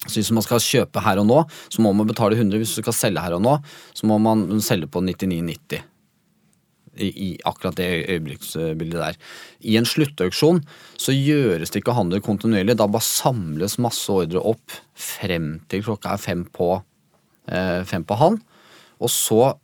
Så 0.03 0.19
hvis 0.19 0.33
man 0.35 0.45
skal 0.45 0.63
kjøpe 0.63 1.03
her 1.05 1.21
og 1.23 1.29
nå, 1.29 1.39
så 1.71 1.83
må 1.85 1.93
man 1.95 2.09
betale 2.09 2.37
100. 2.39 2.59
Hvis 2.59 2.75
du 2.75 2.83
skal 2.83 2.97
selge 2.97 3.23
her 3.23 3.37
og 3.37 3.43
nå, 3.45 3.57
så 3.95 4.09
må 4.11 4.19
man 4.23 4.47
selge 4.65 4.91
på 4.91 5.03
99,90. 5.05 5.89
I, 7.01 7.09
I 7.09 7.29
akkurat 7.49 7.79
det 7.79 7.89
øyeblikksbildet 8.11 8.99
der. 8.99 9.19
I 9.65 9.79
en 9.81 9.89
sluttauksjon 9.89 10.61
så 11.01 11.15
gjøres 11.17 11.73
det 11.73 11.81
ikke 11.81 11.95
handel 11.97 12.21
kontinuerlig. 12.25 12.77
Da 12.77 12.89
bare 12.91 13.07
samles 13.07 13.79
masse 13.81 14.13
ordre 14.13 14.43
opp 14.53 14.75
frem 14.93 15.55
til 15.73 15.87
klokka 15.87 16.13
er 16.13 16.21
fem 16.21 16.45
på, 16.53 16.75
eh, 17.49 17.81
fem 17.89 18.05
på 18.05 18.19
halv. 18.21 18.43
Og 19.01 19.11
så 19.11 19.55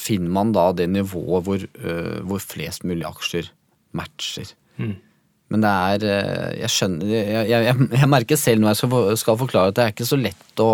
finner 0.00 0.30
man 0.32 0.54
da 0.54 0.70
det 0.76 0.88
nivået 0.92 1.44
hvor, 1.48 1.64
eh, 1.64 2.20
hvor 2.22 2.40
flest 2.44 2.86
mulig 2.86 3.08
aksjer 3.08 3.50
matcher. 3.96 4.54
Men 5.50 5.64
det 5.64 5.70
er 5.74 6.06
eh, 6.06 6.48
Jeg 6.62 6.72
skjønner 6.76 7.10
jeg, 7.10 7.50
jeg, 7.50 7.88
jeg 7.98 8.08
merker 8.10 8.38
selv 8.38 8.62
når 8.62 8.72
jeg 8.72 8.80
skal, 8.84 9.12
skal 9.24 9.38
forklare 9.40 9.72
at 9.72 9.78
det 9.78 9.84
er 9.84 9.94
ikke 9.94 10.08
så 10.08 10.18
lett 10.20 10.62
å 10.62 10.70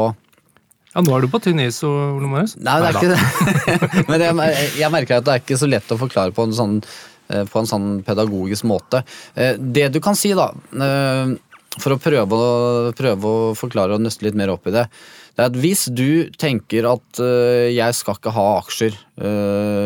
Ja, 0.93 1.03
nå 1.05 1.17
er 1.17 1.25
du 1.25 1.31
på 1.33 1.41
tynn 1.45 1.61
is, 1.65 1.83
Ole 1.85 2.29
Marius. 2.29 2.55
Nei, 2.61 2.77
det 2.81 2.91
er 2.91 3.01
ikke 3.01 3.11
det. 3.13 4.05
Men 4.11 4.25
jeg, 4.25 4.71
jeg 4.81 4.93
merker 4.95 5.19
at 5.19 5.27
det 5.29 5.35
er 5.35 5.43
ikke 5.45 5.59
så 5.61 5.69
lett 5.69 5.93
å 5.93 5.99
forklare 6.01 6.33
på 6.37 6.47
en 6.47 6.55
sånn, 6.57 6.79
eh, 7.33 7.45
på 7.49 7.61
en 7.61 7.69
sånn 7.69 7.91
pedagogisk 8.07 8.69
måte. 8.69 9.03
Eh, 9.35 9.59
Det 9.61 9.91
du 9.97 10.01
kan 10.05 10.17
si, 10.17 10.33
da, 10.37 10.51
for 11.77 11.93
å 11.93 12.01
prøve 12.01 12.39
å, 12.41 12.49
prøve 12.97 13.29
å 13.29 13.53
forklare 13.57 13.97
og 13.97 14.05
nøste 14.07 14.25
litt 14.25 14.39
mer 14.41 14.55
opp 14.55 14.69
i 14.71 14.73
det, 14.73 14.87
det 15.37 15.45
er 15.45 15.51
at 15.51 15.59
hvis 15.61 15.83
du 15.93 16.31
tenker 16.41 16.89
at 16.89 17.21
jeg 17.21 17.97
skal 17.99 18.17
ikke 18.17 18.33
ha 18.33 18.47
aksjer 18.63 18.97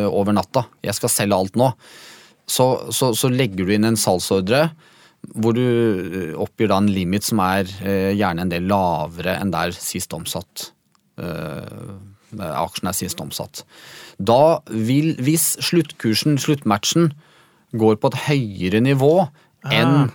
over 0.07 0.37
natta, 0.37 0.62
jeg 0.87 0.94
skal 0.94 1.11
selge 1.11 1.35
alt 1.42 1.59
nå, 1.59 1.72
så, 2.51 2.67
så, 2.95 3.13
så 3.17 3.31
legger 3.31 3.69
du 3.69 3.75
inn 3.77 3.87
en 3.89 3.99
salgsordre 4.01 4.71
hvor 5.37 5.53
du 5.53 5.61
eh, 5.63 6.31
oppgir 6.41 6.71
da 6.73 6.79
en 6.81 6.89
limit 6.91 7.27
som 7.27 7.43
er 7.45 7.69
eh, 7.85 8.11
gjerne 8.17 8.47
en 8.47 8.53
del 8.53 8.65
lavere 8.71 9.35
enn 9.39 9.53
der 9.53 9.75
sist 9.77 10.15
omsatt 10.17 10.71
eh, 11.21 11.99
aksjen 12.41 12.87
er 12.91 12.95
sist 12.95 13.19
omsatt. 13.21 13.65
Da 14.23 14.61
vil, 14.71 15.13
hvis 15.19 15.57
sluttkursen, 15.67 16.39
sluttmatchen, 16.41 17.11
går 17.75 17.99
på 18.03 18.11
et 18.13 18.19
høyere 18.29 18.81
nivå 18.83 19.13
enn 19.71 20.09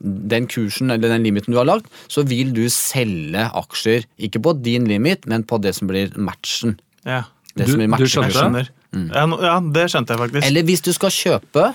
den 0.00 0.46
kursen 0.52 0.92
eller 0.92 1.08
den 1.14 1.24
limiten 1.24 1.54
du 1.54 1.58
har 1.58 1.66
lagt, 1.68 1.88
så 2.12 2.22
vil 2.28 2.52
du 2.56 2.66
selge 2.72 3.46
aksjer, 3.56 4.04
ikke 4.28 4.42
på 4.44 4.52
din 4.64 4.84
limit, 4.88 5.24
men 5.28 5.44
på 5.48 5.58
det 5.64 5.72
som 5.78 5.88
blir 5.90 6.12
matchen. 6.20 6.76
Ja, 7.08 7.24
Det 7.56 7.64
Du- 7.66 7.72
som 7.72 7.80
blir 7.80 7.88
matchen. 7.88 8.04
Du 8.04 8.12
skjønte? 8.12 8.68
Skjønner. 8.96 9.12
Ja, 9.14 9.50
ja, 9.50 9.58
det 9.76 9.84
skjønte 9.92 10.14
jeg 10.14 10.22
faktisk. 10.24 10.48
Eller 10.48 10.66
hvis 10.68 10.82
du 10.86 10.90
skal 10.96 11.12
kjøpe, 11.14 11.66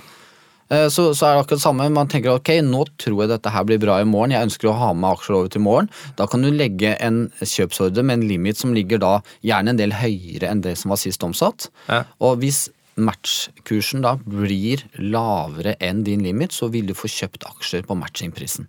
eh, 0.72 0.88
så, 0.94 1.08
så 1.18 1.28
er 1.28 1.36
det 1.36 1.44
akkurat 1.44 1.62
det 1.62 1.66
samme. 1.66 1.88
Man 1.94 2.12
tenker 2.12 2.34
ok, 2.34 2.54
nå 2.68 2.84
tror 3.02 3.24
jeg 3.24 3.34
dette 3.34 3.54
her 3.54 3.68
blir 3.70 3.82
bra 3.84 4.00
i 4.02 4.08
morgen, 4.08 4.36
jeg 4.36 4.50
ønsker 4.50 4.72
å 4.72 4.76
ha 4.82 4.92
med 4.98 5.10
aksjer 5.14 5.40
over 5.40 5.54
til 5.54 5.66
morgen. 5.66 5.90
Da 6.20 6.28
kan 6.32 6.46
du 6.46 6.52
legge 6.52 6.96
en 7.00 7.24
kjøpsordre 7.40 8.06
med 8.06 8.20
en 8.20 8.28
limit 8.34 8.62
som 8.62 8.76
ligger 8.78 9.02
da 9.02 9.16
gjerne 9.46 9.76
en 9.76 9.82
del 9.82 9.96
høyere 10.00 10.52
enn 10.52 10.66
det 10.66 10.78
som 10.82 10.94
var 10.94 11.02
sist 11.02 11.24
omsatt. 11.28 11.70
Ja. 11.88 12.06
Og 12.24 12.42
hvis 12.44 12.68
matchkursen 13.02 14.04
da 14.04 14.18
blir 14.20 14.84
lavere 15.00 15.78
enn 15.84 16.04
din 16.08 16.26
limit, 16.26 16.52
så 16.54 16.68
vil 16.74 16.90
du 16.90 16.98
få 16.98 17.10
kjøpt 17.12 17.48
aksjer 17.48 17.88
på 17.88 17.96
matchingprisen. 17.98 18.68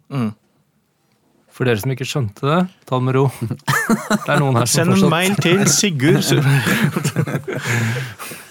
For 1.53 1.69
dere 1.69 1.81
som 1.83 1.93
ikke 1.93 2.07
skjønte 2.09 2.47
det, 2.49 2.61
ta 2.89 2.97
det 2.97 3.05
med 3.05 3.17
ro. 3.19 3.27
Det 3.37 4.31
er 4.33 4.41
noen 4.41 4.57
her 4.57 4.69
som 4.71 4.89
Send 4.89 4.95
en 4.97 5.11
mail 5.13 5.35
til 5.43 5.61
Sigurd 5.69 6.25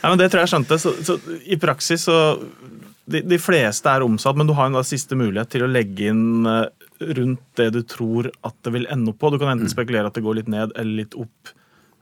Nei, 0.01 0.09
men 0.09 0.19
Det 0.21 0.27
tror 0.29 0.43
jeg 0.43 0.51
skjønte. 0.51 0.77
Så, 0.81 0.93
så 1.05 1.17
I 1.49 1.57
praksis 1.61 2.05
så 2.05 2.17
de, 3.11 3.21
de 3.25 3.39
fleste 3.41 3.89
er 3.89 4.05
omsatt, 4.05 4.37
men 4.37 4.49
du 4.49 4.53
har 4.57 4.69
en 4.69 4.77
da 4.77 4.83
siste 4.85 5.17
mulighet 5.17 5.49
til 5.53 5.65
å 5.65 5.71
legge 5.71 6.11
inn 6.11 6.47
eh, 6.49 6.67
rundt 7.17 7.41
det 7.57 7.71
du 7.75 7.81
tror 7.87 8.29
at 8.45 8.55
det 8.65 8.73
vil 8.75 8.87
ende 8.93 9.13
opp 9.13 9.19
på. 9.21 9.31
Du 9.33 9.39
kan 9.41 9.53
enten 9.55 9.71
spekulere 9.71 10.11
at 10.11 10.17
det 10.17 10.23
går 10.25 10.41
litt 10.41 10.51
ned 10.51 10.75
eller 10.75 11.01
litt 11.03 11.17
opp. 11.19 11.55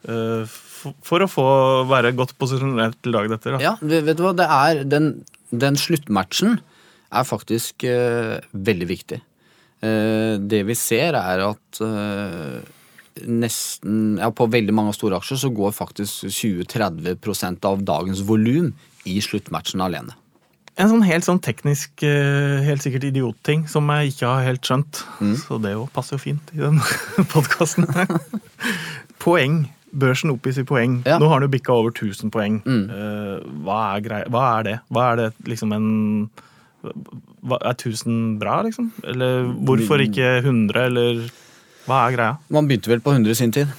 Uh, 0.07 0.43
for, 0.47 0.95
for 1.03 1.23
å 1.25 1.27
få 1.27 1.45
være 1.89 2.13
godt 2.15 2.37
posisjonert 2.39 2.95
til 3.03 3.15
dagen 3.15 3.35
etter. 3.35 3.57
Da. 3.57 3.63
Ja, 3.63 3.73
vet 3.83 4.05
vet 4.07 4.19
du 4.19 4.23
hva, 4.23 4.35
det 4.37 4.47
er 4.47 4.83
den, 4.87 5.09
den 5.51 5.79
sluttmatchen 5.79 6.59
er 7.09 7.25
faktisk 7.27 7.83
uh, 7.87 8.37
veldig 8.53 8.87
viktig. 8.91 9.19
Eh, 9.85 10.35
det 10.51 10.63
vi 10.67 10.75
ser 10.75 11.15
er 11.15 11.43
at 11.45 11.81
eh, 11.85 12.59
nesten, 13.29 14.17
ja, 14.19 14.29
på 14.31 14.47
veldig 14.51 14.75
mange 14.75 14.95
store 14.97 15.19
aksjer 15.19 15.39
så 15.45 15.51
går 15.55 15.75
faktisk 15.75 16.27
20-30 16.27 17.59
av 17.67 17.83
dagens 17.87 18.23
volum 18.27 18.73
i 19.07 19.19
sluttmatchen 19.23 19.83
alene. 19.83 20.15
En 20.79 20.87
sånn 20.87 21.03
helt 21.03 21.25
sånn 21.27 21.41
teknisk, 21.43 21.91
eh, 22.07 22.61
helt 22.63 22.83
sikkert 22.85 23.09
idiotting 23.09 23.65
som 23.67 23.89
jeg 23.91 24.13
ikke 24.13 24.29
har 24.29 24.45
helt 24.47 24.63
skjønt. 24.63 25.01
Så 25.41 25.57
det 25.59 25.73
jo 25.75 25.89
passer 25.91 26.15
jo 26.15 26.23
fint 26.23 26.53
i 26.55 26.61
den 26.61 26.79
podkasten. 27.33 27.87
poeng. 29.19 29.65
Børsen 29.89 30.29
oppgis 30.31 30.59
i 30.61 30.63
poeng. 30.69 30.99
Ja. 31.07 31.17
Nå 31.19 31.27
har 31.31 31.41
den 31.41 31.49
jo 31.49 31.55
bikka 31.57 31.73
over 31.75 31.91
1000 31.91 32.31
poeng. 32.31 32.59
Eh, 32.63 33.47
hva, 33.65 33.79
er 33.97 34.05
grei, 34.05 34.21
hva 34.31 34.43
er 34.59 34.67
det? 34.67 34.75
Hva 34.93 35.07
er 35.11 35.19
det 35.23 35.29
liksom 35.49 35.73
en 35.75 35.89
Er 36.83 37.73
1000 37.75 38.39
bra, 38.39 38.61
liksom? 38.65 38.91
Eller 39.03 39.47
hvorfor 39.67 40.01
ikke 40.03 40.39
100, 40.43 40.85
eller 40.89 41.21
hva 41.89 42.01
er 42.07 42.15
greia? 42.15 42.33
Man 42.53 42.67
begynte 42.69 42.91
vel 42.91 43.01
på 43.03 43.11
100 43.15 43.31
i 43.33 43.39
sin 43.39 43.51
tid. 43.55 43.71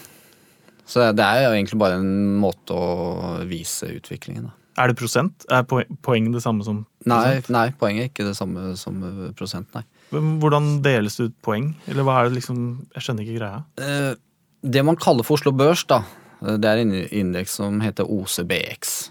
Så 0.90 1.04
det 1.14 1.22
er 1.24 1.44
jo 1.46 1.52
egentlig 1.54 1.78
bare 1.78 2.00
en 2.00 2.38
måte 2.42 2.74
å 2.74 3.36
vise 3.48 3.86
utviklingen. 3.94 4.48
Da. 4.50 4.56
Er 4.82 4.90
det 4.90 4.96
prosent? 4.98 5.44
Er 5.52 5.62
poeng, 5.68 5.86
poeng 6.02 6.30
det 6.34 6.42
samme 6.42 6.64
som 6.66 6.84
Nei, 7.08 7.40
nei, 7.52 7.66
poenget 7.80 8.02
er 8.04 8.08
ikke 8.10 8.26
det 8.28 8.36
samme 8.38 8.74
som 8.76 8.98
prosent, 9.38 9.68
nei. 9.76 9.82
Men 10.12 10.34
Hvordan 10.42 10.80
deles 10.84 11.16
det 11.16 11.30
ut 11.30 11.36
poeng? 11.46 11.70
Eller 11.88 12.04
hva 12.06 12.18
er 12.20 12.28
det 12.28 12.40
liksom 12.40 12.58
Jeg 12.96 13.04
skjønner 13.06 13.24
ikke 13.26 13.38
greia. 13.40 13.62
Eh, 13.80 14.14
Det 14.60 14.82
man 14.84 14.98
kaller 15.00 15.24
for 15.24 15.38
Oslo 15.38 15.52
Børs, 15.56 15.86
da, 15.88 16.02
eh, 16.44 16.56
det 16.60 16.68
er 16.68 16.82
en 16.82 16.92
indeks 16.92 17.54
som 17.56 17.80
heter 17.80 18.04
OCBX. 18.04 19.10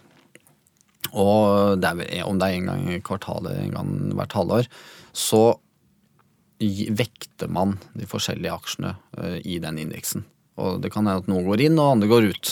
Og 1.13 1.79
det 1.81 1.89
er, 1.89 2.23
om 2.27 2.39
det 2.39 2.49
er 2.49 2.57
en 2.59 2.69
gang 2.69 2.85
i 2.93 3.01
kvartalet, 3.05 3.57
en 3.57 3.75
gang 3.75 3.91
hvert 4.17 4.35
halvår, 4.37 4.69
så 5.15 5.43
vekter 6.59 7.47
man 7.51 7.77
de 7.95 8.07
forskjellige 8.09 8.55
aksjene 8.55 8.95
eh, 9.17 9.37
i 9.47 9.59
den 9.63 9.79
indeksen. 9.79 10.25
Og 10.59 10.81
det 10.83 10.91
kan 10.91 11.07
hende 11.07 11.23
at 11.23 11.29
noen 11.31 11.47
går 11.47 11.63
inn, 11.69 11.79
og 11.79 11.95
andre 11.95 12.09
går 12.11 12.29
ut. 12.33 12.51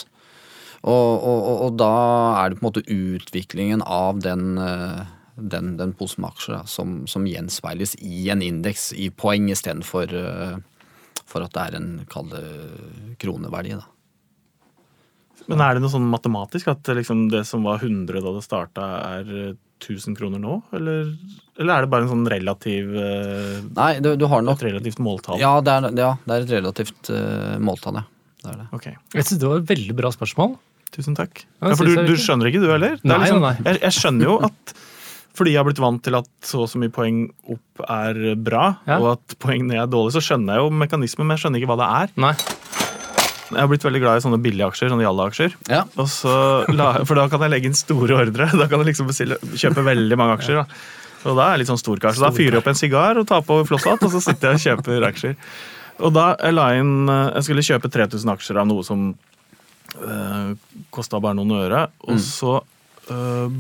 Og, 0.88 1.12
og, 1.28 1.48
og, 1.66 1.76
da 1.80 1.92
er 2.40 2.50
det 2.50 2.60
på 2.60 2.64
en 2.64 2.68
måte 2.70 2.86
utviklingen 2.86 3.84
av 3.84 4.22
den, 4.24 4.56
eh, 4.62 5.04
den, 5.36 5.76
den 5.80 5.92
posen 5.98 6.24
med 6.24 6.32
aksjer 6.32 6.60
da, 6.60 6.64
som, 6.72 7.02
som 7.10 7.28
gjenspeiles 7.28 7.98
i 8.00 8.30
en 8.32 8.46
indeks, 8.46 8.94
i 8.96 9.10
poeng 9.12 9.50
istedenfor 9.52 10.14
uh, 10.16 10.58
for 11.28 11.44
at 11.44 11.52
det 11.58 11.66
er 11.66 11.78
en 11.82 11.90
kall 12.08 12.32
kroneverdi. 13.20 13.76
Da. 13.76 13.97
Men 15.48 15.62
er 15.64 15.78
det 15.78 15.84
noe 15.84 15.94
sånn 15.94 16.08
matematisk 16.12 16.68
at 16.74 16.90
liksom 16.98 17.28
det 17.32 17.46
som 17.48 17.64
var 17.68 17.80
100 17.84 18.20
da 18.24 18.34
det 18.36 18.44
starta, 18.46 18.88
er 19.18 19.32
eh, 19.32 19.56
1000 19.84 20.18
kroner 20.18 20.42
nå? 20.42 20.58
Eller, 20.76 21.12
eller 21.60 21.74
er 21.76 21.86
det 21.86 21.92
bare 21.94 22.08
en 22.08 22.12
sånn 22.12 22.28
relativ 22.34 22.96
eh, 22.98 23.60
Nei, 23.78 23.92
du, 24.04 24.12
du 24.20 24.26
har 24.32 24.42
nok 24.44 24.58
et 24.60 24.68
relativt 24.72 25.00
måltall? 25.04 25.40
ja 25.40 25.54
det, 25.62 25.76
er, 25.80 25.90
ja, 26.02 26.12
det 26.26 26.36
er 26.40 26.48
et 26.48 26.56
relativt 26.58 27.12
uh, 27.14 27.56
måltall, 27.64 28.02
ja. 28.02 28.08
Det 28.44 28.52
er 28.54 28.58
det. 28.64 28.68
Okay. 28.78 28.98
Jeg 29.18 29.26
synes 29.28 29.42
det 29.42 29.50
var 29.50 29.62
et 29.64 29.72
veldig 29.72 29.96
bra 29.98 30.12
spørsmål. 30.14 30.58
Tusen 30.94 31.16
takk. 31.18 31.42
Ja, 31.62 31.72
Ja, 31.72 31.78
for 31.80 31.90
du, 31.90 31.96
du 32.08 32.14
skjønner 32.22 32.48
ikke, 32.52 32.62
du 32.64 32.70
heller? 32.72 32.98
Er 33.00 33.08
Nei, 33.10 33.18
liksom, 33.24 33.42
nei. 33.44 33.56
Jeg, 33.66 33.82
jeg 33.86 33.96
skjønner 33.98 34.30
jo 34.30 34.36
at 34.48 34.76
fordi 35.38 35.52
jeg 35.54 35.60
har 35.62 35.68
blitt 35.68 35.82
vant 35.84 36.02
til 36.02 36.16
at 36.18 36.30
så 36.50 36.64
og 36.64 36.70
så 36.72 36.80
mye 36.82 36.90
poeng 36.94 37.18
opp 37.54 37.82
er 37.94 38.18
bra, 38.42 38.64
Ja. 38.90 38.96
og 38.98 39.12
at 39.12 39.36
poeng 39.44 39.68
ned 39.70 39.78
er 39.84 39.90
dårlig, 39.92 40.16
så 40.16 40.24
skjønner 40.26 40.58
jeg 40.58 40.64
jo 40.66 40.72
mekanismen, 40.74 41.28
men 41.28 41.36
jeg 41.38 41.44
skjønner 41.44 41.62
ikke 41.62 41.70
hva 41.70 41.78
det 41.82 41.90
er. 42.00 42.14
Nei. 42.24 42.32
Jeg 43.48 43.60
har 43.62 43.70
blitt 43.72 43.86
veldig 43.86 44.02
glad 44.04 44.20
i 44.20 44.24
sånne 44.26 44.40
billige 44.44 44.68
aksjer, 44.68 44.92
sånne 44.92 45.06
jalla-aksjer. 45.06 45.56
Ja. 45.72 45.86
Og 45.96 46.10
så 46.12 46.34
for 46.68 47.16
da 47.16 47.28
kan 47.32 47.46
jeg 47.46 47.54
legge 47.54 47.70
inn 47.70 47.78
store 47.78 48.18
ordre. 48.26 48.50
Da 48.52 48.68
kan 48.68 48.84
jeg 48.84 48.92
liksom 48.92 49.10
bestille, 49.10 49.40
kjøpe 49.56 49.86
veldig 49.88 50.20
mange 50.20 50.38
aksjer. 50.40 50.62
Da. 50.62 50.82
Og 51.28 51.38
da 51.38 51.48
er 51.48 51.56
jeg 51.56 51.64
litt 51.64 51.72
sånn 51.72 51.82
storkar. 51.82 52.16
Så 52.16 52.24
da 52.24 52.34
fyrer 52.36 52.58
jeg 52.58 52.62
opp 52.62 52.70
en 52.72 52.80
sigar 52.80 53.20
og 53.20 53.28
tar 53.30 53.44
på 53.48 53.60
flosshatt, 53.68 54.04
og 54.06 54.14
så 54.14 54.22
sitter 54.24 54.54
jeg 54.54 54.60
og 54.60 54.66
kjøper 54.66 55.08
aksjer. 55.10 55.36
Og 56.06 56.14
da 56.14 56.28
jeg 56.36 56.54
la 56.54 56.68
inn 56.78 57.10
eh, 57.10 57.32
Jeg 57.40 57.48
skulle 57.48 57.66
kjøpe 57.66 57.90
3000 57.90 58.34
aksjer 58.36 58.60
av 58.62 58.68
noe 58.70 58.86
som 58.86 59.08
øh, 59.98 60.52
kosta 60.94 61.22
bare 61.24 61.40
noen 61.40 61.56
øre. 61.58 61.88
Og 62.06 62.20
så 62.22 62.60
øh, 63.10 63.56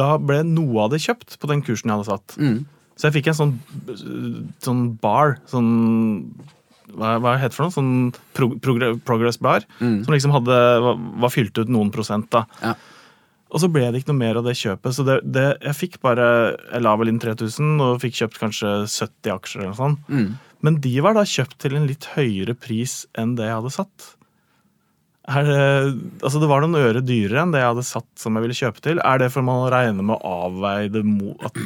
Da 0.00 0.10
ble 0.22 0.40
noe 0.48 0.86
av 0.86 0.94
det 0.94 1.02
kjøpt 1.04 1.36
på 1.40 1.50
den 1.52 1.64
kursen 1.66 1.92
jeg 1.92 2.00
hadde 2.00 2.08
satt. 2.08 2.38
Mm. 2.40 2.62
Så 2.98 3.06
jeg 3.06 3.18
fikk 3.20 3.28
en 3.30 3.38
sånn, 3.38 3.52
sånn 4.64 4.80
bar, 4.98 5.36
sånn 5.46 5.68
hva, 6.94 7.16
hva 7.22 7.34
heter 7.40 7.52
det 7.52 7.58
for 7.58 7.68
noe? 7.68 7.74
Sånn 7.74 7.90
pro, 8.36 8.50
progr 8.62 8.94
progress 9.06 9.40
bar. 9.42 9.66
Mm. 9.80 10.00
Som 10.06 10.14
liksom 10.14 10.34
hadde, 10.36 10.60
var, 10.84 11.02
var 11.24 11.34
fylt 11.34 11.58
ut 11.60 11.72
noen 11.72 11.92
prosent. 11.94 12.30
da. 12.34 12.44
Ja. 12.62 12.76
Og 13.48 13.62
så 13.62 13.70
ble 13.72 13.86
det 13.88 14.02
ikke 14.02 14.12
noe 14.12 14.20
mer 14.20 14.40
av 14.40 14.44
det 14.48 14.58
kjøpet. 14.60 14.92
Så 14.94 15.06
det, 15.08 15.22
det, 15.24 15.46
jeg 15.64 15.76
fikk 15.78 15.96
bare 16.04 16.26
Jeg 16.58 16.84
la 16.84 16.92
vel 17.00 17.12
inn 17.12 17.22
3000 17.22 17.80
og 17.84 18.02
fikk 18.02 18.20
kjøpt 18.20 18.42
kanskje 18.42 18.74
70 18.84 19.34
aksjer 19.34 19.62
eller 19.62 19.72
noe 19.72 19.80
sånt. 19.80 20.12
Mm. 20.12 20.28
Men 20.66 20.78
de 20.84 20.94
var 21.04 21.16
da 21.16 21.24
kjøpt 21.28 21.58
til 21.62 21.76
en 21.78 21.86
litt 21.88 22.08
høyere 22.16 22.56
pris 22.58 23.04
enn 23.18 23.36
det 23.38 23.46
jeg 23.46 23.60
hadde 23.60 23.74
satt. 23.76 24.12
Er 25.28 25.44
det, 25.44 25.64
altså 26.24 26.40
det 26.40 26.48
var 26.48 26.64
noen 26.64 26.78
øre 26.80 27.02
dyrere 27.04 27.42
enn 27.44 27.52
det 27.52 27.60
jeg 27.60 27.70
hadde 27.74 27.86
satt 27.86 28.08
som 28.20 28.36
jeg 28.36 28.46
ville 28.46 28.58
kjøpe 28.58 28.84
til. 28.84 29.00
Er 29.04 29.20
det 29.22 29.30
for 29.34 29.44
man 29.46 29.66
regner 29.72 30.06
med 30.08 30.16
å 30.16 30.36
avveie 30.48 30.92
det 30.92 31.04
mot 31.06 31.60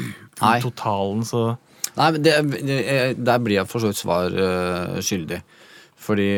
totalen 0.62 1.22
så 1.26 1.52
Nei, 1.98 2.09
men 2.14 2.22
det, 2.24 2.37
det, 2.64 2.76
Der 3.20 3.42
blir 3.44 3.61
jeg 3.61 3.68
for 3.70 3.83
så 3.83 3.90
vidt 3.90 4.00
svar 4.00 4.33
eh, 4.33 5.00
skyldig. 5.05 5.42
Fordi 6.02 6.31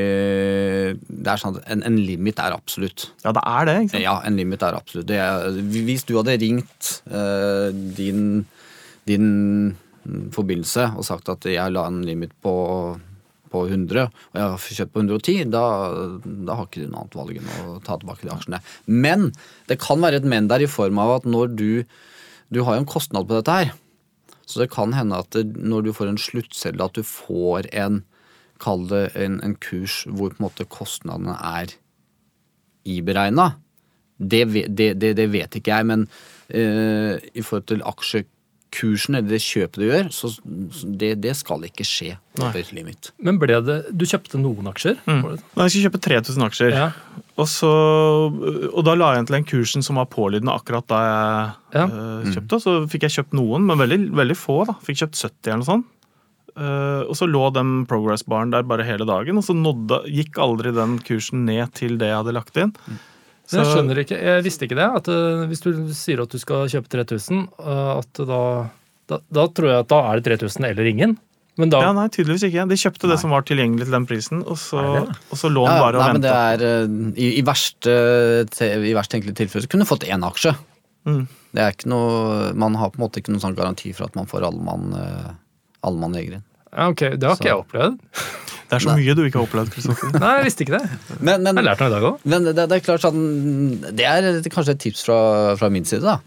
det 1.08 1.30
er 1.30 1.40
sånn 1.40 1.56
at 1.56 1.70
en, 1.72 1.84
en 1.88 1.96
limit 1.96 2.40
er 2.42 2.56
absolutt. 2.56 3.06
Ja, 3.24 3.32
det 3.32 3.44
er 3.48 3.68
det, 3.68 3.76
ikke 3.78 3.94
sant? 3.94 4.04
Ja, 4.04 4.18
en 4.28 4.36
limit 4.36 4.66
er 4.66 4.76
absolutt. 4.76 5.08
Det 5.08 5.20
er, 5.22 5.56
hvis 5.86 6.04
du 6.08 6.18
hadde 6.18 6.36
ringt 6.42 6.90
eh, 7.08 7.70
din, 7.96 8.44
din 9.08 9.30
forbindelse 10.34 10.90
og 10.98 11.06
sagt 11.08 11.30
at 11.32 11.48
jeg 11.48 11.72
la 11.72 11.86
en 11.88 12.02
limit 12.04 12.34
på, 12.44 12.54
på 13.54 13.62
100, 13.70 14.04
og 14.04 14.40
jeg 14.40 14.50
har 14.52 14.66
kjøpt 14.80 14.92
på 14.92 15.04
110, 15.06 15.38
da, 15.54 15.64
da 16.50 16.58
har 16.58 16.68
ikke 16.68 16.84
du 16.84 16.90
noe 16.90 17.06
annet 17.06 17.16
valg 17.22 17.40
enn 17.40 17.54
å 17.62 17.78
ta 17.86 17.96
tilbake 17.96 18.26
de 18.26 18.34
aksjene. 18.34 18.60
Men 18.90 19.30
det 19.70 19.80
kan 19.80 20.02
være 20.04 20.20
et 20.20 20.28
men 20.28 20.50
der 20.52 20.66
i 20.66 20.68
form 20.70 21.00
av 21.00 21.20
at 21.20 21.30
når 21.30 21.56
du 21.56 21.70
Du 22.52 22.60
har 22.62 22.76
jo 22.76 22.82
en 22.82 22.86
kostnad 22.86 23.24
på 23.26 23.34
dette 23.34 23.50
her. 23.50 23.70
Så 24.44 24.60
det 24.60 24.72
kan 24.74 24.92
hende 24.96 25.18
at 25.24 25.30
det, 25.36 25.56
når 25.56 25.86
du 25.86 25.92
får 25.96 26.12
en 26.12 26.20
sluttcelle, 26.20 26.84
at 26.84 26.98
du 26.98 27.06
får 27.06 27.70
en 27.72 28.02
Kall 28.62 28.84
det 28.86 29.08
en, 29.18 29.40
en 29.42 29.56
kurs 29.58 30.04
hvor 30.06 30.30
på 30.30 30.38
en 30.38 30.44
måte 30.46 30.66
kostnadene 30.70 31.34
er 31.34 31.72
iberegna. 32.86 33.48
Det, 34.14 34.44
det, 34.70 34.92
det, 35.02 35.24
vet 35.32 35.58
ikke 35.58 35.74
jeg, 35.74 35.88
men 35.90 36.04
eh, 36.54 37.18
i 37.34 37.42
forhold 37.42 37.66
til 37.72 37.82
aksjekursen 38.74 39.14
eller 39.16 39.28
det 39.30 39.40
kjøpet 39.42 39.78
du 39.80 39.84
gjør, 39.86 40.08
så 40.12 40.30
det, 40.98 41.12
det 41.22 41.34
skal 41.38 41.62
ikke 41.66 41.84
skje. 41.86 42.16
Men 43.22 43.38
ble 43.38 43.60
det 43.62 43.76
Du 43.96 44.04
kjøpte 44.04 44.40
noen 44.40 44.66
aksjer? 44.70 44.98
Mm. 45.06 45.22
Nei, 45.54 45.66
jeg 45.68 45.70
skulle 45.70 45.88
kjøpe 45.88 46.02
3000 46.02 46.46
aksjer. 46.48 46.74
Ja. 46.74 46.88
Og, 47.36 47.48
så, 47.50 47.70
og 48.72 48.82
da 48.86 48.94
la 48.94 49.12
jeg 49.12 49.18
igjen 49.20 49.26
til 49.30 49.36
den 49.38 49.48
kursen 49.50 49.82
som 49.86 49.98
var 49.98 50.06
pålydende 50.12 50.54
akkurat 50.54 50.86
da 50.90 51.00
jeg 51.04 51.80
Ja. 51.80 51.86
eh, 51.86 52.30
kjøpte. 52.34 52.60
Så 52.62 52.76
fikk 52.90 53.06
jeg 53.08 53.16
kjøpt 53.18 53.34
noen, 53.34 53.66
men 53.66 53.78
veldig, 53.78 54.00
veldig 54.14 54.36
få. 54.38 54.64
da. 54.66 54.76
Fikk 54.86 55.02
kjøpt 55.02 55.18
70 55.18 55.50
eller 55.50 55.62
noe 55.62 55.70
sånt. 55.72 55.90
Uh, 56.54 57.02
og 57.10 57.16
så 57.18 57.26
lå 57.26 57.48
den 57.50 57.80
progress-baren 57.90 58.52
der 58.52 58.62
bare 58.62 58.84
hele 58.86 59.02
dagen, 59.08 59.34
og 59.40 59.42
så 59.42 59.56
nådde, 59.58 60.04
gikk 60.06 60.36
aldri 60.38 60.70
den 60.70 61.00
kursen 61.02 61.42
ned 61.48 61.72
til 61.74 61.96
det 61.98 62.12
jeg 62.12 62.20
hadde 62.20 62.34
lagt 62.36 62.54
inn. 62.62 62.70
Men 63.52 63.60
jeg 63.60 63.68
skjønner 63.74 63.98
ikke, 64.04 64.16
jeg 64.24 64.42
visste 64.46 64.64
ikke 64.64 64.76
det. 64.78 64.88
at 65.02 65.08
uh, 65.12 65.44
Hvis 65.50 65.60
du 65.60 65.70
sier 65.92 66.22
at 66.24 66.30
du 66.32 66.38
skal 66.40 66.66
kjøpe 66.72 66.88
3000, 66.88 67.42
uh, 67.60 67.98
at 68.00 68.12
da, 68.24 68.40
da, 69.12 69.18
da 69.36 69.46
tror 69.52 69.68
jeg 69.68 69.78
at 69.84 69.88
da 69.92 69.98
er 70.12 70.20
det 70.22 70.38
3000 70.40 70.64
eller 70.70 70.88
ingen. 70.88 71.18
Men 71.60 71.70
da 71.70 71.82
Ja, 71.84 71.92
nei, 71.94 72.08
tydeligvis 72.10 72.42
ikke. 72.48 72.64
De 72.66 72.74
kjøpte 72.80 73.06
det 73.12 73.18
som 73.20 73.30
var 73.30 73.44
tilgjengelig 73.46 73.84
til 73.86 73.94
den 73.94 74.06
prisen, 74.10 74.40
og 74.42 74.56
så, 74.58 74.80
og 75.06 75.36
så 75.38 75.46
lå 75.52 75.62
den 75.68 75.76
Ja, 75.76 75.82
bare 75.84 76.00
og 76.00 76.02
nei, 76.02 76.12
men 76.16 76.24
venta. 76.24 76.38
er 76.54 76.64
eh, 76.66 76.96
I, 77.14 77.28
i, 77.38 77.42
verste, 77.46 77.94
te- 78.50 78.72
i 78.90 78.94
verst 78.96 79.12
tenkelige 79.12 79.36
tilfelle 79.44 79.62
så 79.62 79.70
kunne 79.70 79.84
du 79.86 79.90
fått 79.92 80.08
én 80.08 80.24
aksje. 80.26 80.54
Mm. 81.06 81.20
Det 81.54 81.62
er 81.62 81.76
ikke 81.76 81.92
noe, 81.92 82.48
Man 82.58 82.74
har 82.80 82.90
på 82.90 82.98
en 82.98 83.04
måte 83.04 83.20
ikke 83.20 83.30
noen 83.30 83.44
sånn 83.44 83.54
garanti 83.54 83.92
for 83.94 84.08
at 84.08 84.16
man 84.18 84.26
får 84.26 84.48
alle 84.48 84.64
man, 84.66 84.88
eh, 84.98 85.30
alle 85.84 86.00
man 86.00 86.16
legger 86.16 86.40
inn. 86.40 86.44
ja, 86.74 86.88
ok, 86.90 87.04
Det 87.20 87.22
har 87.28 87.36
Så- 87.36 87.44
ikke 87.44 87.52
jeg 87.52 87.62
opplevd. 87.62 88.00
Det 88.74 88.80
er 88.80 88.84
så 88.84 88.96
mye 88.98 89.14
du 89.16 89.22
ikke 89.24 89.40
har 89.40 89.46
opplevd, 89.48 89.72
Kristoffer. 89.74 90.12
Nei, 90.18 90.32
jeg 90.40 90.46
visste 90.50 90.66
ikke 90.66 90.78
det. 90.80 91.00
Men, 91.20 91.42
men, 91.46 91.50
Jeg 91.54 91.62
har 91.62 91.68
lært 91.70 91.82
noe 91.84 91.90
i 91.90 91.94
dag 91.94 92.06
òg. 92.10 92.28
Men 92.34 92.48
det, 92.50 92.54
det 92.58 92.78
er 92.78 92.84
klart 92.84 93.04
sånn 93.06 93.24
Det 93.94 94.06
er 94.10 94.28
kanskje 94.52 94.74
et 94.76 94.82
tips 94.84 95.04
fra, 95.06 95.18
fra 95.60 95.70
min 95.72 95.86
side, 95.88 96.02
da. 96.04 96.18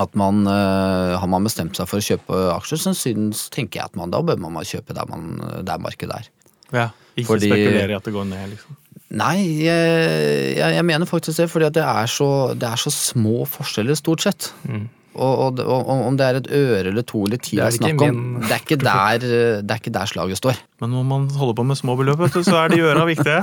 At 0.00 0.14
man, 0.18 0.42
eh, 0.48 1.14
Har 1.20 1.28
man 1.30 1.44
bestemt 1.46 1.76
seg 1.78 1.90
for 1.90 2.00
å 2.00 2.06
kjøpe 2.06 2.40
aksjer, 2.56 2.80
så 2.86 2.94
synes, 2.98 3.48
tenker 3.54 3.82
jeg 3.82 3.92
at 3.92 3.98
man 4.00 4.14
da 4.14 4.22
bør 4.24 4.40
man 4.40 4.56
kjøpe 4.64 4.96
der, 4.96 5.10
man, 5.10 5.36
der 5.66 5.82
markedet 5.82 6.22
er. 6.22 6.32
Ja. 6.74 6.88
Ikke 7.14 7.34
Fordi- 7.34 7.50
spekulere 7.52 7.92
i 7.92 7.98
at 7.98 8.08
det 8.08 8.14
går 8.14 8.26
ned, 8.30 8.48
liksom. 8.56 8.80
Nei, 9.14 9.36
jeg, 9.62 10.56
jeg, 10.58 10.74
jeg 10.74 10.84
mener 10.88 11.06
faktisk 11.06 11.38
det, 11.38 11.46
fordi 11.52 11.68
det 11.76 11.84
er 11.84 12.08
så, 12.10 12.28
det 12.58 12.66
er 12.66 12.80
så 12.80 12.90
små 12.90 13.44
forskjeller, 13.46 13.94
stort 13.94 14.24
sett. 14.24 14.48
Og, 14.66 14.88
og, 15.14 15.60
og, 15.60 15.60
og 15.88 16.02
om 16.08 16.16
det 16.18 16.26
er 16.26 16.38
et 16.40 16.48
øre 16.50 16.90
eller 16.90 17.04
to 17.06 17.24
eller 17.26 17.38
ti 17.42 17.56
Det 17.56 17.60
det 17.60 17.64
er 17.64 17.74
ikke 17.74 17.82
snakk 17.84 18.04
om, 18.08 18.20
min- 18.20 18.40
det 18.44 18.50
er, 18.50 18.62
ikke 18.64 18.78
der, 18.82 19.26
det 19.62 19.70
er 19.76 19.82
ikke 19.82 19.94
der 19.94 20.10
slaget 20.10 20.40
står. 20.42 20.62
Men 20.82 20.90
når 20.96 21.04
man 21.12 21.28
holder 21.38 21.54
på 21.60 21.66
med 21.70 21.78
små 21.80 21.96
beløp, 22.00 22.18
vet 22.24 22.34
du, 22.38 22.42
så 22.46 22.64
er 22.64 22.74
de 22.74 22.82
øra 22.84 23.04
viktige. 23.08 23.40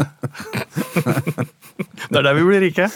det 2.12 2.18
er 2.20 2.26
der 2.28 2.34
vi 2.38 2.44
blir 2.50 2.62
rike. 2.68 2.90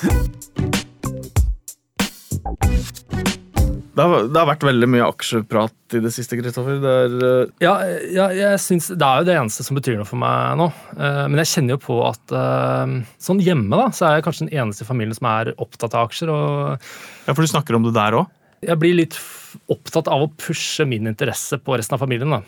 Det 3.95 4.03
har, 4.03 4.25
det 4.27 4.35
har 4.35 4.47
vært 4.49 4.63
veldig 4.67 4.87
mye 4.91 5.05
aksjeprat 5.07 5.95
i 5.95 6.01
det 6.03 6.09
siste, 6.11 6.35
Kristoffer. 6.35 6.81
Det 6.83 6.93
er 7.05 7.13
eh, 7.23 7.51
Ja, 7.63 7.73
ja 8.11 8.25
jeg 8.35 8.59
synes, 8.59 8.89
Det 8.91 8.99
er 9.07 9.21
jo 9.21 9.27
det 9.29 9.35
eneste 9.39 9.63
som 9.63 9.77
betyr 9.79 9.95
noe 10.01 10.07
for 10.09 10.19
meg 10.19 10.57
nå. 10.59 10.67
Uh, 10.99 11.23
Men 11.31 11.39
jeg 11.39 11.51
kjenner 11.53 11.77
jo 11.77 11.83
på 11.85 11.99
at 12.03 12.33
uh, 12.35 12.97
sånn 13.23 13.39
hjemme 13.43 13.79
da, 13.79 13.85
så 13.95 14.09
er 14.09 14.17
jeg 14.17 14.25
kanskje 14.27 14.49
den 14.49 14.57
eneste 14.59 14.83
i 14.83 14.89
familien 14.89 15.15
som 15.15 15.29
er 15.31 15.53
opptatt 15.55 15.95
av 15.95 16.09
aksjer. 16.09 16.27
og 16.33 16.75
Ja, 16.75 17.31
for 17.37 17.39
du 17.45 17.47
snakker 17.53 17.79
om 17.79 17.87
det 17.87 17.95
der 17.95 18.19
òg? 18.19 18.27
Jeg 18.65 18.79
blir 18.81 18.95
litt 18.97 19.17
opptatt 19.71 20.07
av 20.11 20.25
å 20.25 20.31
pushe 20.41 20.85
min 20.89 21.07
interesse 21.11 21.59
på 21.61 21.77
resten 21.77 21.95
av 21.97 22.01
familien. 22.03 22.29
da. 22.33 22.41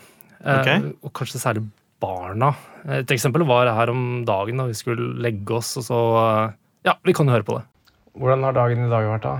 Eh, 0.44 0.90
Og 1.02 1.12
kanskje 1.12 1.40
særlig 1.40 1.64
barna. 2.00 2.52
Et 2.86 3.10
eksempel 3.14 3.44
var 3.46 3.66
her 3.74 3.90
om 3.90 4.24
dagen 4.26 4.56
da 4.60 4.66
vi 4.66 4.76
skulle 4.78 5.14
legge 5.22 5.56
oss, 5.58 5.76
og 5.80 5.84
så 5.88 6.00
eh, 6.22 6.52
Ja, 6.86 6.94
vi 7.04 7.12
kan 7.12 7.26
jo 7.26 7.34
høre 7.34 7.46
på 7.46 7.58
det. 7.58 7.64
Hvordan 8.18 8.42
har 8.46 8.52
dagen 8.56 8.84
i 8.86 8.90
dag 8.90 9.06
vært, 9.06 9.22
da? 9.22 9.36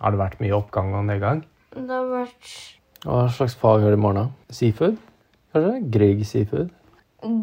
Har 0.00 0.10
det 0.14 0.20
vært 0.20 0.40
mye 0.40 0.56
oppgang 0.56 0.94
og 0.96 1.04
nedgang? 1.06 1.44
Det 1.74 1.86
har 1.90 2.06
vært 2.10 2.52
Hva 3.04 3.28
slags 3.32 3.54
fag 3.58 3.82
har 3.84 3.90
du 3.94 3.98
i 3.98 4.00
morgen? 4.00 4.30
Seafood? 4.50 4.96
Kanskje? 5.54 5.90
Grieg 5.90 6.24
seafood? 6.26 6.70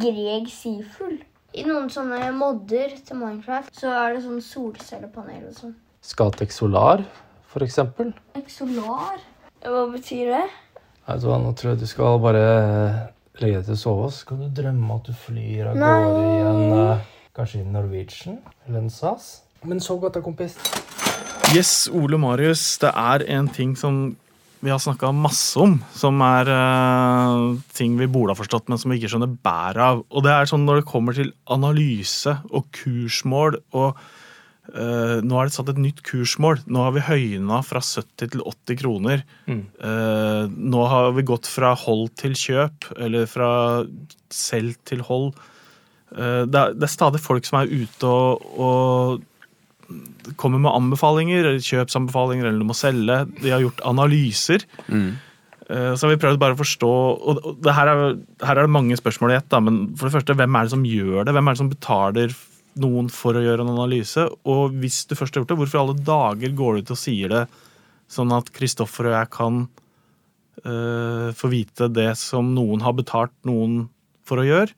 Greg 0.02 0.48
Seafood. 0.50 1.20
I 1.58 1.64
noen 1.68 1.88
sånne 1.94 2.32
modder 2.36 2.96
til 3.06 3.18
Minecraft 3.20 3.76
så 3.78 3.92
er 3.94 4.16
det 4.16 4.24
sånn 4.26 4.42
solcellepanel 4.42 5.48
og 5.52 5.54
sånn. 5.58 5.76
Scatec 6.02 6.52
Solar, 6.54 7.04
eksempel. 7.66 8.14
Solar? 8.52 9.22
Hva 9.66 9.84
betyr 9.92 10.34
det? 10.36 10.46
Vet 11.08 11.24
du 11.24 11.30
hva, 11.30 11.38
nå 11.42 11.54
tror 11.58 11.74
jeg 11.74 11.82
du 11.82 11.88
skal 11.90 12.20
bare 12.22 12.44
legge 13.42 13.62
deg 13.62 13.68
til 13.70 13.78
å 13.78 13.80
sove, 13.80 14.12
så 14.12 14.26
skal 14.26 14.44
du 14.44 14.48
drømme 14.62 14.98
at 14.98 15.10
du 15.10 15.16
flyr 15.16 15.72
av 15.72 15.82
gårde 15.82 16.22
i 16.28 16.38
en 16.52 16.78
eh, 16.82 17.06
Kanskje 17.38 17.62
i 17.62 17.68
Norwegian 17.70 18.40
eller 18.66 18.82
en 18.82 18.90
SAS. 18.90 19.28
Men 19.68 19.82
sov 19.84 20.00
godt 20.02 20.18
da, 20.18 20.24
kompis. 20.26 20.56
Yes, 21.54 21.86
Ole 21.94 22.18
Marius, 22.20 22.64
det 22.82 22.90
er 22.98 23.24
en 23.38 23.50
ting 23.54 23.76
som 23.78 24.16
vi 24.60 24.72
har 24.74 24.82
snakka 24.82 25.12
masse 25.14 25.60
om, 25.62 25.76
som 25.94 26.18
er 26.26 26.50
uh, 26.50 27.54
ting 27.78 27.94
vi 28.00 28.10
burde 28.10 28.34
ha 28.34 28.40
forstått, 28.40 28.66
men 28.72 28.82
som 28.82 28.90
vi 28.90 28.98
ikke 28.98 29.12
skjønner 29.14 29.36
bæret 29.46 29.84
av. 29.86 30.02
Og 30.10 30.26
det 30.26 30.34
er 30.34 30.50
sånn 30.50 30.66
når 30.66 30.82
det 30.82 30.90
kommer 30.90 31.18
til 31.18 31.30
analyse 31.54 32.40
og 32.50 32.66
kursmål 32.76 33.60
og 33.78 34.02
eh, 34.74 35.18
Nå 35.24 35.38
er 35.40 35.48
det 35.50 35.54
satt 35.56 35.70
et 35.74 35.80
nytt 35.82 36.02
kursmål. 36.08 36.62
Nå 36.68 36.84
har 36.86 36.96
vi 36.96 37.04
høyna 37.08 37.62
fra 37.66 37.80
70 37.84 38.34
til 38.36 38.42
80 38.44 38.80
kroner. 38.82 39.24
Eh, 39.48 40.44
nå 40.52 40.88
har 40.92 41.12
vi 41.18 41.24
gått 41.28 41.48
fra 41.48 41.74
hold 41.76 42.10
til 42.20 42.36
kjøp, 42.38 42.92
eller 42.98 43.26
fra 43.32 43.52
selv 44.34 44.76
til 44.88 45.02
hold. 45.08 45.32
Uh, 46.08 46.46
det, 46.48 46.56
er, 46.56 46.72
det 46.72 46.86
er 46.88 46.92
stadig 46.94 47.20
folk 47.20 47.44
som 47.44 47.58
er 47.60 47.68
ute 47.68 48.08
og, 48.08 48.46
og 48.56 50.36
kommer 50.40 50.60
med 50.64 50.72
anbefalinger, 50.72 51.44
eller 51.50 51.64
kjøpsanbefalinger, 51.64 52.48
eller 52.48 52.64
du 52.64 52.68
må 52.70 52.76
selge. 52.76 53.22
De 53.42 53.52
har 53.52 53.64
gjort 53.64 53.84
analyser. 53.88 54.64
Eh, 54.88 55.94
Så 55.96 56.08
har 56.08 56.14
vi 56.14 56.20
prøvd 56.22 56.40
bare 56.40 56.56
å 56.56 56.60
forstå 56.60 56.90
og 56.92 57.42
og 57.44 57.58
det 57.64 57.74
her, 57.76 57.88
er, 57.92 58.18
her 58.44 58.56
er 58.56 58.68
det 58.68 58.72
mange 58.76 58.96
spørsmål 59.00 59.34
i 59.34 59.38
ett. 59.40 59.58
Men 59.64 59.82
for 60.00 60.08
det 60.08 60.16
første, 60.16 60.36
hvem 60.40 60.56
er 60.56 60.68
det 60.68 60.72
som 60.76 60.86
gjør 60.88 61.26
det? 61.28 61.34
Hvem 61.36 61.48
er 61.48 61.56
det 61.56 61.62
som 61.62 61.72
betaler 61.72 62.36
noen 62.82 63.10
for 63.14 63.38
å 63.38 63.44
gjøre 63.44 63.66
en 63.66 63.74
analyse? 63.74 64.24
Og 64.48 64.76
hvis 64.82 65.04
du 65.10 65.16
først 65.18 65.36
har 65.36 65.44
gjort 65.44 65.54
det, 65.54 65.60
hvorfor 65.62 65.80
i 65.80 65.84
alle 65.84 66.08
dager 66.08 66.56
går 66.58 66.78
du 66.78 66.86
ut 66.86 66.96
og 66.96 67.02
sier 67.02 67.34
det 67.34 67.44
sånn 68.12 68.32
at 68.36 68.52
Kristoffer 68.56 69.10
og 69.10 69.18
jeg 69.18 69.32
kan 69.34 69.62
uh, 70.64 71.30
få 71.36 71.52
vite 71.52 71.90
det 71.92 72.14
som 72.20 72.54
noen 72.56 72.84
har 72.86 72.96
betalt 72.98 73.36
noen 73.48 73.86
for 74.28 74.42
å 74.42 74.48
gjøre? 74.48 74.76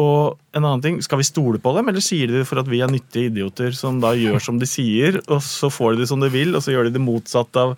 Og 0.00 0.38
en 0.56 0.64
annen 0.64 0.82
ting, 0.84 1.00
Skal 1.04 1.20
vi 1.20 1.26
stole 1.28 1.58
på 1.60 1.72
dem, 1.76 1.90
eller 1.90 2.00
sier 2.04 2.30
de 2.30 2.40
det 2.40 2.46
for 2.48 2.62
at 2.62 2.68
vi 2.70 2.80
er 2.80 2.92
nyttige 2.92 3.28
idioter 3.28 3.74
som 3.76 3.98
da 4.00 4.14
gjør 4.16 4.40
som 4.40 4.60
de 4.60 4.68
sier, 4.68 5.20
og 5.28 5.42
så 5.44 5.68
får 5.72 5.94
de 5.94 6.04
det 6.04 6.08
som 6.12 6.22
de 6.22 6.30
vil, 6.32 6.54
og 6.56 6.64
så 6.64 6.72
gjør 6.72 6.88
de 6.88 6.94
det 6.96 7.04
motsatte 7.04 7.66
av 7.66 7.74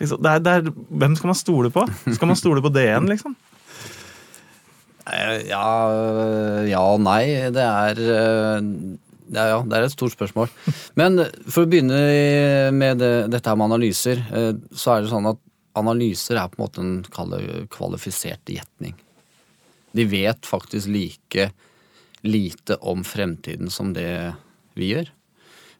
liksom, 0.00 0.22
det 0.24 0.32
er, 0.32 0.42
det 0.42 0.54
er, 0.54 0.72
Hvem 1.04 1.18
skal 1.18 1.30
man 1.30 1.38
stole 1.38 1.70
på? 1.74 1.84
Skal 2.16 2.30
man 2.30 2.40
stole 2.40 2.64
på 2.64 2.72
DN, 2.74 3.10
liksom? 3.12 3.36
Eh, 5.10 5.46
Ja, 5.50 5.66
øh, 5.92 6.68
ja 6.70 6.80
og 6.80 7.00
nei. 7.04 7.50
Det 7.52 7.64
er, 7.64 8.00
øh, 8.00 8.98
ja, 9.34 9.46
ja, 9.52 9.62
det 9.62 9.78
er 9.78 9.86
et 9.88 9.96
stort 9.96 10.14
spørsmål. 10.14 10.48
Men 10.96 11.24
for 11.48 11.64
å 11.64 11.70
begynne 11.70 12.70
med 12.72 13.00
det, 13.02 13.30
dette 13.32 13.50
her 13.50 13.56
med 13.56 13.72
analyser, 13.72 14.20
så 14.72 14.94
er 14.94 15.02
det 15.02 15.10
sånn 15.12 15.30
at 15.32 15.40
analyser 15.74 16.38
er 16.38 16.50
på 16.52 16.60
en 16.60 16.64
måte 16.64 16.84
en 16.84 17.66
kvalifisert 17.72 18.52
gjetning. 18.52 18.94
De 19.94 20.04
vet 20.10 20.46
faktisk 20.46 20.90
like 20.92 21.50
lite 22.24 22.76
om 22.80 23.04
fremtiden 23.04 23.70
som 23.70 23.92
det 23.96 24.34
vi 24.74 24.92
gjør. 24.92 25.10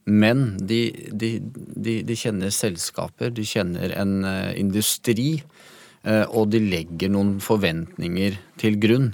Men 0.05 0.59
de, 0.61 1.09
de, 1.13 1.39
de, 1.41 2.01
de 2.05 2.17
kjenner 2.19 2.53
selskaper, 2.53 3.33
de 3.33 3.45
kjenner 3.49 3.95
en 3.97 4.19
eh, 4.29 4.53
industri, 4.61 5.39
eh, 5.41 5.73
og 6.05 6.51
de 6.53 6.59
legger 6.61 7.09
noen 7.09 7.39
forventninger 7.41 8.35
til 8.61 8.75
grunn 8.77 9.07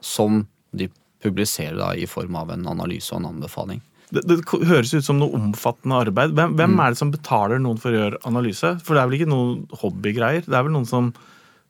som 0.00 0.46
de 0.72 0.88
publiserer 1.24 1.76
da 1.76 1.90
i 1.96 2.06
form 2.08 2.36
av 2.40 2.52
en 2.54 2.64
analyse 2.70 3.12
og 3.12 3.22
en 3.22 3.34
anbefaling. 3.34 3.82
Det, 4.14 4.22
det 4.28 4.40
høres 4.68 4.92
ut 4.94 5.06
som 5.06 5.18
noe 5.18 5.34
omfattende 5.36 6.00
arbeid. 6.06 6.34
Hvem, 6.36 6.56
hvem 6.58 6.80
er 6.80 6.92
det 6.92 7.00
som 7.00 7.12
betaler 7.14 7.62
noen 7.62 7.80
for 7.80 7.90
å 7.90 8.02
gjøre 8.02 8.20
analyse? 8.28 8.74
For 8.84 8.94
det 8.94 9.02
er 9.02 9.10
vel 9.10 9.18
ikke 9.20 9.32
noen 9.32 9.54
hobbygreier? 9.80 10.44
Det 10.46 10.58
er 10.58 10.66
vel 10.66 10.76
noen 10.76 10.88
som 10.90 11.14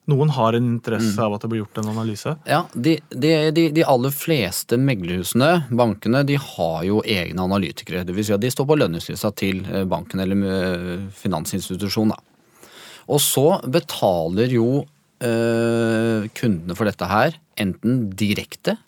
Noen 0.05 0.29
har 0.37 0.53
en 0.53 0.67
interesse 0.75 1.17
av 1.17 1.33
at 1.33 1.41
det 1.41 1.49
blir 1.49 1.63
gjort 1.63 1.79
en 1.81 1.87
analyse? 1.95 2.35
Ja, 2.45 2.59
de, 2.75 2.99
de, 3.09 3.31
de, 3.57 3.63
de 3.73 3.87
aller 3.89 4.13
fleste 4.13 4.77
meglerhusene, 4.77 5.63
bankene, 5.73 6.21
de 6.29 6.37
har 6.37 6.83
jo 6.85 6.99
egne 7.09 7.47
analytikere. 7.47 8.03
Dvs. 8.05 8.27
si 8.29 8.35
at 8.37 8.43
de 8.43 8.51
står 8.53 8.69
på 8.69 8.77
lønningslista 8.83 9.31
til 9.33 9.63
eh, 9.65 9.87
banken 9.89 10.21
eller 10.21 10.45
eh, 10.45 11.07
finansinstitusjonen. 11.23 12.13
Og 13.11 13.21
så 13.23 13.61
betaler 13.69 14.53
jo 14.55 14.85
eh, 15.25 16.27
kundene 16.37 16.77
for 16.77 16.89
dette 16.89 17.09
her 17.11 17.39
enten 17.61 18.09
direkte 18.17 18.79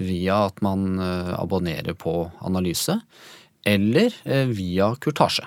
via 0.00 0.46
at 0.48 0.60
man 0.64 1.00
eh, 1.02 1.32
abonnerer 1.36 1.96
på 1.98 2.30
analyse, 2.46 2.96
eller 3.68 4.14
eh, 4.24 4.48
via 4.48 4.94
kurtasje. 5.02 5.44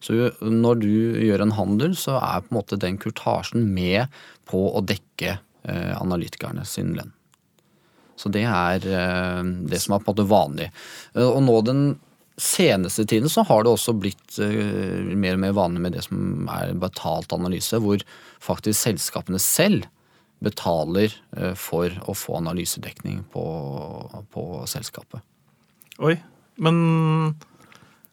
Så 0.00 0.16
når 0.40 0.80
du 0.80 0.92
gjør 1.26 1.44
en 1.44 1.54
handel, 1.58 1.94
så 1.98 2.16
er 2.18 2.42
på 2.42 2.54
en 2.54 2.58
måte 2.58 2.80
den 2.80 2.96
kurtasjen 3.00 3.68
med 3.74 4.08
på 4.48 4.62
å 4.72 4.82
dekke 4.82 5.36
eh, 5.36 5.94
analytikerne 6.00 6.64
sin 6.66 6.94
lønn. 6.96 7.12
Så 8.20 8.32
det 8.32 8.46
er 8.48 8.84
eh, 8.84 9.42
det 9.68 9.80
som 9.80 9.96
er 9.96 10.02
på 10.02 10.10
en 10.10 10.14
måte 10.14 10.30
vanlig. 10.30 10.70
Eh, 11.14 11.26
og 11.26 11.42
nå 11.44 11.60
den 11.68 11.84
seneste 12.40 13.06
tiden 13.08 13.30
så 13.32 13.44
har 13.48 13.64
det 13.64 13.72
også 13.72 13.94
blitt 14.00 14.38
uh, 14.40 15.14
mer 15.14 15.36
og 15.36 15.42
mer 15.44 15.56
vanlig 15.56 15.84
med 15.86 15.96
det 15.96 16.04
som 16.06 16.48
er 16.52 16.74
betalt 16.80 17.32
analyse, 17.36 17.78
hvor 17.82 18.02
faktisk 18.42 18.88
selskapene 18.88 19.40
selv 19.42 19.88
betaler 20.44 21.12
uh, 21.36 21.52
for 21.58 21.92
å 22.08 22.16
få 22.16 22.38
analysedekning 22.40 23.22
på, 23.34 23.44
på 24.32 24.46
selskapet. 24.70 25.22
Oi, 26.00 26.16
men 26.60 26.80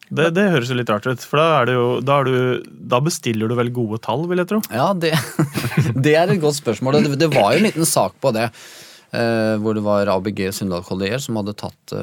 det, 0.08 0.30
det 0.36 0.46
høres 0.54 0.70
jo 0.72 0.76
litt 0.78 0.90
rart 0.92 1.06
ut. 1.08 1.24
For 1.24 1.40
da, 1.40 1.46
er 1.60 1.68
det 1.68 1.76
jo, 1.76 1.86
da, 2.04 2.18
du, 2.24 2.64
da 2.92 3.00
bestiller 3.04 3.48
du 3.48 3.56
vel 3.58 3.72
gode 3.74 4.00
tall, 4.04 4.24
vil 4.28 4.40
jeg 4.40 4.50
tro. 4.50 4.60
Ja, 4.72 4.90
det, 4.96 5.14
det 6.06 6.16
er 6.16 6.32
et 6.32 6.42
godt 6.42 6.60
spørsmål. 6.60 7.02
Det, 7.04 7.18
det 7.20 7.30
var 7.34 7.52
jo 7.52 7.62
en 7.62 7.68
liten 7.68 7.88
sak 7.88 8.16
på 8.22 8.32
det. 8.36 8.48
Uh, 9.08 9.56
hvor 9.64 9.76
det 9.76 9.84
var 9.84 10.10
ABG 10.12 10.50
Sunndal 10.52 10.84
Collier 10.84 11.20
som 11.24 11.38
hadde 11.40 11.56
tatt 11.56 11.94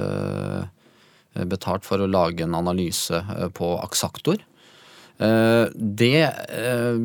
betalt 1.44 1.86
for 1.88 2.00
å 2.00 2.10
lage 2.10 2.46
en 2.46 2.56
analyse 2.58 3.20
eh, 3.20 3.50
på 3.54 3.76
Aksaktor. 3.84 4.40
Eh, 5.16 5.66
det 5.76 6.28
eh, 6.28 6.96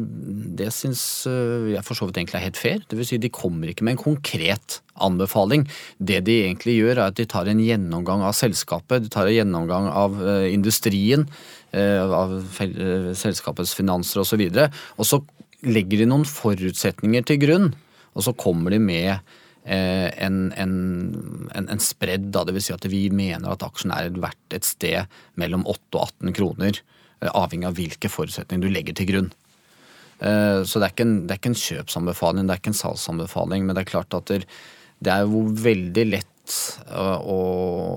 det 0.59 0.73
syns 0.75 1.03
eh, 1.31 1.77
jeg 1.77 1.85
for 1.87 1.95
så 1.95 2.09
vidt 2.09 2.19
egentlig 2.19 2.41
er 2.41 2.47
helt 2.49 2.59
fair. 2.59 2.81
Det 2.91 2.99
vil 2.99 3.07
si, 3.07 3.21
de 3.23 3.31
kommer 3.31 3.71
ikke 3.71 3.87
med 3.87 3.95
en 3.95 4.03
konkret 4.03 4.81
anbefaling. 5.01 5.67
Det 5.99 6.19
de 6.27 6.41
egentlig 6.43 6.81
gjør, 6.81 6.97
er 6.97 7.05
at 7.07 7.21
de 7.21 7.29
tar 7.31 7.51
en 7.51 7.63
gjennomgang 7.63 8.25
av 8.27 8.35
selskapet, 8.37 9.05
de 9.07 9.13
tar 9.15 9.31
en 9.31 9.37
gjennomgang 9.37 9.87
av 9.95 10.19
eh, 10.25 10.49
industrien, 10.51 11.29
eh, 11.71 12.03
av 12.03 12.35
eh, 12.67 13.13
selskapets 13.19 13.77
finanser 13.79 14.25
osv. 14.25 14.43
Og, 14.43 14.59
så 14.59 14.67
og 14.99 15.07
så 15.07 15.23
legger 15.71 16.03
de 16.03 16.11
noen 16.11 16.27
forutsetninger 16.27 17.29
til 17.29 17.41
grunn, 17.45 17.71
og 18.17 18.27
så 18.27 18.35
kommer 18.35 18.75
de 18.75 18.83
med 18.83 19.13
eh, 19.13 19.40
en, 19.65 20.39
en, 20.57 20.73
en, 21.55 21.69
en 21.69 21.83
spredd, 21.83 22.31
Dvs. 22.33 22.65
si 22.71 22.73
at 22.75 22.87
vi 22.89 23.03
mener 23.13 23.53
at 23.53 23.65
aksjen 23.67 23.93
er 23.95 24.09
verdt 24.17 24.57
et 24.57 24.67
sted 24.67 25.21
mellom 25.41 25.67
8 25.69 25.99
og 25.99 26.07
18 26.23 26.37
kroner 26.39 26.81
eh, 26.81 27.29
avhengig 27.29 27.69
av 27.69 27.77
hvilke 27.79 28.11
forutsetninger 28.13 28.65
du 28.65 28.73
legger 28.73 28.97
til 28.97 29.11
grunn. 29.11 29.31
Eh, 30.21 30.63
Så 30.65 30.81
det 30.81 30.89
er, 30.89 30.95
ikke 30.95 31.09
en, 31.09 31.19
det 31.29 31.37
er 31.37 31.59
kjøpsanbefaling, 31.65 32.47
det 32.49 32.57
er 32.57 32.63
ikke 32.63 32.73
en 32.75 32.81
salgsanbefaling, 32.83 33.67
men 33.67 33.77
det 33.77 33.85
er 33.85 33.93
klart 33.93 34.17
at 34.17 34.33
det, 34.33 34.47
er 35.13 35.27
jo 35.27 35.45
veldig 35.53 36.07
lett 36.09 36.57
eh, 36.89 37.21
å, 37.21 37.39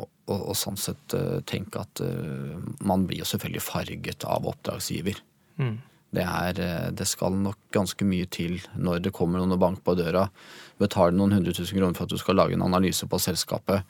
å, 0.04 0.38
å 0.52 0.58
sånn 0.58 0.80
sett 0.80 1.15
eh, 1.17 1.39
tenke 1.47 1.84
at 1.84 2.04
eh, 2.04 2.60
man 2.84 3.08
blir 3.08 3.23
jo 3.23 3.32
selvfølgelig 3.32 3.65
farget 3.69 4.28
av 4.28 4.47
oppdragsgiver. 4.52 5.23
Det, 6.13 6.23
er, 6.23 6.60
eh, 6.62 6.89
det 6.93 7.08
skal 7.10 7.36
nok 7.41 7.58
ganske 7.73 8.06
mye 8.06 8.30
til 8.30 8.60
når 8.78 9.02
det 9.08 9.13
kommer 9.15 9.41
noen 9.41 9.56
og 9.56 9.62
banker 9.63 9.86
på 9.86 9.97
døra, 9.97 10.28
betaler 10.82 11.15
noen 11.17 11.34
hundre 11.39 11.54
tusen 11.56 11.78
kroner 11.78 11.95
for 11.97 12.06
at 12.06 12.13
du 12.13 12.21
skal 12.21 12.38
lage 12.38 12.58
en 12.58 12.65
analyse 12.65 13.08
på 13.10 13.19
selskapet. 13.21 13.82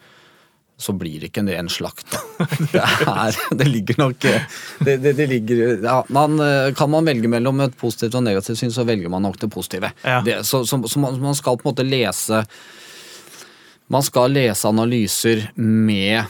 Så 0.79 0.95
blir 0.97 1.19
det 1.21 1.29
ikke 1.29 1.43
en 1.43 1.51
ren 1.53 1.69
slakt. 1.69 2.15
Det, 2.73 2.81
er, 2.81 3.35
det 3.55 3.67
ligger 3.69 3.99
nok 4.01 4.25
eh, 4.25 4.47
det, 4.83 4.95
det, 5.03 5.27
ligger, 5.29 5.83
ja, 5.83 5.99
man, 6.11 6.39
eh, 6.41 6.71
Kan 6.75 6.89
man 6.91 7.05
velge 7.05 7.29
mellom 7.29 7.61
et 7.63 7.75
positivt 7.77 8.17
og 8.17 8.23
negativt 8.25 8.59
syn, 8.59 8.73
så 8.73 8.87
velger 8.87 9.11
man 9.11 9.23
nok 9.23 9.37
det 9.39 9.51
positive. 9.53 9.91
Ja. 10.01 10.21
Det, 10.25 10.39
så, 10.47 10.63
så, 10.65 10.79
så 10.89 11.03
man, 11.03 11.19
man 11.21 11.37
skal 11.37 11.59
på 11.59 11.67
en 11.67 11.71
måte 11.71 11.85
lese 11.87 12.41
Man 13.93 14.03
skal 14.03 14.33
lese 14.33 14.67
analyser 14.67 15.45
med 15.59 16.23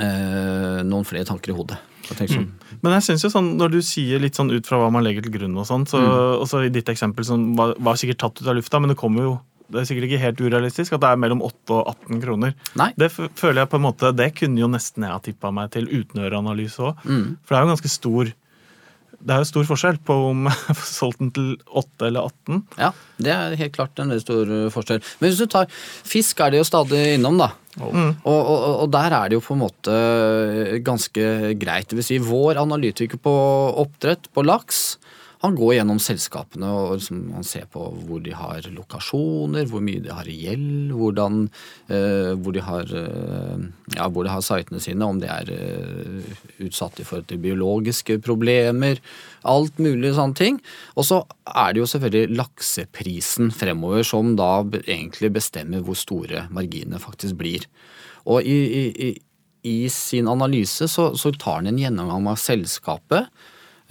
eh, 0.00 0.82
noen 0.82 1.06
flere 1.08 1.28
tanker 1.28 1.52
i 1.52 1.56
hodet. 1.56 1.78
Sånn, 2.02 2.48
Men 2.82 2.96
jeg 2.96 3.06
synes 3.06 3.24
jo 3.26 3.30
sånn, 3.32 3.52
når 3.60 3.76
du 3.76 3.80
sier 3.86 4.22
litt 4.22 4.38
sånn 4.38 4.50
ut 4.52 4.66
fra 4.66 4.80
hva 4.80 4.90
man 4.92 5.04
legger 5.06 5.24
til 5.24 5.36
grunn, 5.36 5.54
og 5.58 5.68
sånn, 5.68 5.86
så, 5.88 6.00
og 6.36 6.44
så 6.50 6.64
i 6.66 6.72
ditt 6.74 6.90
eksempel 6.90 7.26
som 7.26 7.52
var, 7.58 7.76
var 7.78 7.98
sikkert 8.00 8.22
tatt 8.24 8.42
ut 8.42 8.50
av 8.50 8.58
lufta, 8.58 8.80
men 8.82 8.92
det 8.92 8.98
kommer 9.00 9.28
jo 9.28 9.40
det 9.72 9.80
er 9.80 9.88
sikkert 9.88 10.08
ikke 10.10 10.20
helt 10.20 10.40
urealistisk 10.44 10.92
at 10.92 11.00
det 11.00 11.10
er 11.14 11.20
mellom 11.22 11.42
8 11.46 11.76
og 11.78 11.86
18 11.94 12.20
kroner. 12.20 12.52
Nei. 12.76 12.90
Det 13.00 13.08
føler 13.14 13.62
jeg 13.62 13.70
på 13.72 13.78
en 13.78 13.86
måte, 13.86 14.10
det 14.16 14.28
kunne 14.36 14.60
jo 14.60 14.68
nesten 14.68 15.06
jeg 15.06 15.14
ha 15.14 15.22
tippa 15.24 15.52
meg 15.54 15.72
til 15.72 15.88
uten 15.88 16.20
øreanalyse 16.26 16.90
òg. 16.90 17.06
Mm. 17.06 17.24
For 17.40 17.54
det 17.54 17.58
er 17.58 17.64
jo 17.64 17.72
ganske 17.72 17.92
stor 17.92 18.32
det 19.22 19.34
er 19.34 19.42
jo 19.42 19.48
stor 19.48 19.66
forskjell 19.68 19.98
på 20.06 20.16
om 20.32 20.46
jeg 20.50 20.76
får 20.78 20.88
solgt 20.88 21.22
den 21.22 21.32
til 21.36 21.48
8 21.68 22.08
eller 22.08 22.30
18. 22.30 22.62
Ja, 22.80 22.92
det 23.22 23.34
er 23.34 23.58
helt 23.60 23.76
klart 23.76 24.02
en 24.02 24.12
veldig 24.12 24.24
stor 24.24 24.52
uh, 24.52 24.68
forskjell. 24.74 25.02
Men 25.20 25.30
hvis 25.30 25.42
du 25.42 25.48
tar 25.50 25.70
fisk, 25.72 26.42
er 26.42 26.54
det 26.54 26.62
jo 26.62 26.68
stadig 26.68 27.02
innom, 27.16 27.38
da. 27.40 27.52
Og, 27.80 27.94
og, 28.28 28.40
og 28.84 28.88
der 28.92 29.14
er 29.16 29.30
det 29.30 29.38
jo 29.38 29.44
på 29.46 29.54
en 29.56 29.62
måte 29.62 29.94
ganske 30.84 31.54
greit. 31.56 31.88
Det 31.88 31.96
vil 31.96 32.04
si, 32.04 32.18
vår 32.20 32.60
analytiker 32.60 33.20
på 33.22 33.32
oppdrett, 33.80 34.28
på 34.34 34.44
laks, 34.44 34.82
han 35.42 35.56
går 35.58 35.72
gjennom 35.74 35.98
selskapene 35.98 36.68
og 36.70 36.92
liksom, 37.00 37.22
han 37.34 37.46
ser 37.46 37.64
på 37.70 37.82
hvor 38.06 38.20
de 38.22 38.30
har 38.36 38.62
lokasjoner, 38.70 39.66
hvor 39.70 39.82
mye 39.82 40.02
de 40.04 40.12
har 40.14 40.28
i 40.30 40.36
gjeld, 40.44 40.92
hvordan, 40.94 41.40
eh, 41.90 42.30
hvor, 42.38 42.54
de 42.54 42.62
har, 42.62 42.92
eh, 43.00 43.64
ja, 43.96 44.06
hvor 44.06 44.22
de 44.22 44.30
har 44.30 44.44
sitene 44.46 44.78
sine, 44.82 45.02
om 45.02 45.18
de 45.18 45.26
er 45.26 45.50
eh, 45.50 46.36
utsatt 46.62 47.02
i 47.02 47.06
forhold 47.08 47.26
til 47.32 47.42
biologiske 47.42 48.20
problemer, 48.22 49.02
alt 49.42 49.82
mulig 49.82 50.12
sånne 50.14 50.38
ting. 50.38 50.60
Og 50.94 51.08
så 51.10 51.24
er 51.50 51.74
det 51.74 51.82
jo 51.82 51.90
selvfølgelig 51.90 52.38
lakseprisen 52.38 53.50
fremover 53.50 54.06
som 54.06 54.36
da 54.38 54.52
egentlig 54.84 55.32
bestemmer 55.40 55.82
hvor 55.82 55.98
store 55.98 56.46
marginene 56.54 57.02
faktisk 57.02 57.40
blir. 57.42 57.66
Og 58.30 58.46
i, 58.46 58.60
i, 58.62 58.84
i, 59.08 59.10
i 59.66 59.90
sin 59.90 60.30
analyse 60.30 60.86
så, 60.86 61.10
så 61.18 61.34
tar 61.34 61.64
han 61.64 61.72
en 61.72 61.82
gjennomgang 61.82 62.30
av 62.30 62.38
selskapet. 62.38 63.26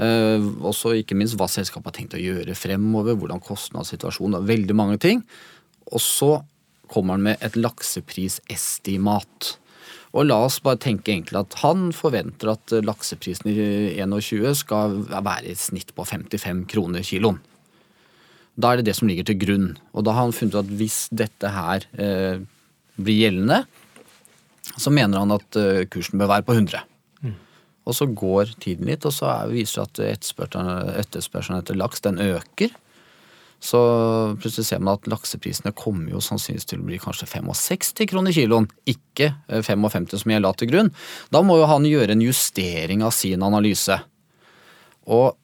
Eh, 0.02 0.42
også 0.66 0.96
ikke 0.98 1.18
minst 1.18 1.38
hva 1.38 1.46
selskapet 1.52 1.92
har 1.92 1.98
tenkt 2.00 2.18
å 2.18 2.22
gjøre 2.22 2.58
fremover, 2.58 3.18
hvordan 3.20 3.44
kostnadssituasjonen 3.46 4.40
og 4.40 4.48
Veldig 4.50 4.76
mange 4.78 4.98
ting. 5.02 5.22
Og 5.92 6.02
så 6.02 6.32
kommer 6.92 7.18
han 7.18 7.28
med 7.30 7.44
et 7.46 7.58
lakseprisestimat. 7.60 9.52
Og 10.12 10.28
la 10.28 10.42
oss 10.44 10.60
bare 10.64 10.82
tenke 10.82 11.14
egentlig 11.14 11.40
at 11.40 11.56
han 11.62 11.92
forventer 11.96 12.52
at 12.52 12.74
lakseprisen 12.84 13.48
i 13.54 13.56
21 14.02 14.58
skal 14.60 14.98
være 15.08 15.54
i 15.54 15.56
snitt 15.56 15.94
på 15.96 16.04
55 16.08 16.66
kroner 16.72 17.06
kiloen. 17.06 17.40
Da 18.60 18.74
er 18.74 18.82
det 18.82 18.90
det 18.90 18.98
som 18.98 19.08
ligger 19.08 19.30
til 19.30 19.40
grunn. 19.40 19.70
Og 19.96 20.04
da 20.04 20.16
har 20.18 20.28
han 20.28 20.36
funnet 20.36 20.58
ut 20.58 20.66
at 20.66 20.74
hvis 20.82 21.06
dette 21.16 21.54
her 21.54 21.86
eh, 21.96 22.42
blir 23.00 23.22
gjeldende, 23.22 23.64
så 24.76 24.92
mener 24.94 25.24
han 25.24 25.38
at 25.38 25.60
eh, 25.60 25.86
kursen 25.92 26.20
bør 26.20 26.34
være 26.36 26.48
på 26.50 26.58
100. 26.58 26.91
Og 27.90 27.98
så 27.98 28.06
går 28.06 28.54
tiden 28.62 28.90
litt, 28.90 29.06
og 29.10 29.14
så 29.16 29.30
er, 29.32 29.52
viser 29.52 29.88
det 29.98 30.12
at 30.14 30.30
etterspørselen 31.06 31.60
etter 31.62 31.80
laks 31.80 32.04
den 32.06 32.22
øker. 32.22 32.74
Så 33.62 33.80
plutselig 34.42 34.66
ser 34.72 34.80
man 34.82 34.98
at 34.98 35.10
lakseprisene 35.10 35.74
kommer 35.78 36.16
jo 36.16 36.22
sannsynligvis 36.24 36.66
til 36.72 36.82
å 36.82 36.86
bli 36.88 36.98
kanskje 37.02 37.28
65 37.30 38.08
kroner 38.10 38.34
kiloen, 38.34 38.66
ikke 38.90 39.36
eh, 39.48 39.62
55 39.62 40.10
som 40.24 40.34
jeg 40.34 40.42
la 40.42 40.54
til 40.58 40.72
grunn. 40.72 40.90
Da 41.34 41.44
må 41.46 41.60
jo 41.60 41.70
han 41.70 41.86
gjøre 41.86 42.16
en 42.16 42.26
justering 42.26 43.06
av 43.06 43.14
sin 43.14 43.46
analyse. 43.46 44.00
Og 45.06 45.38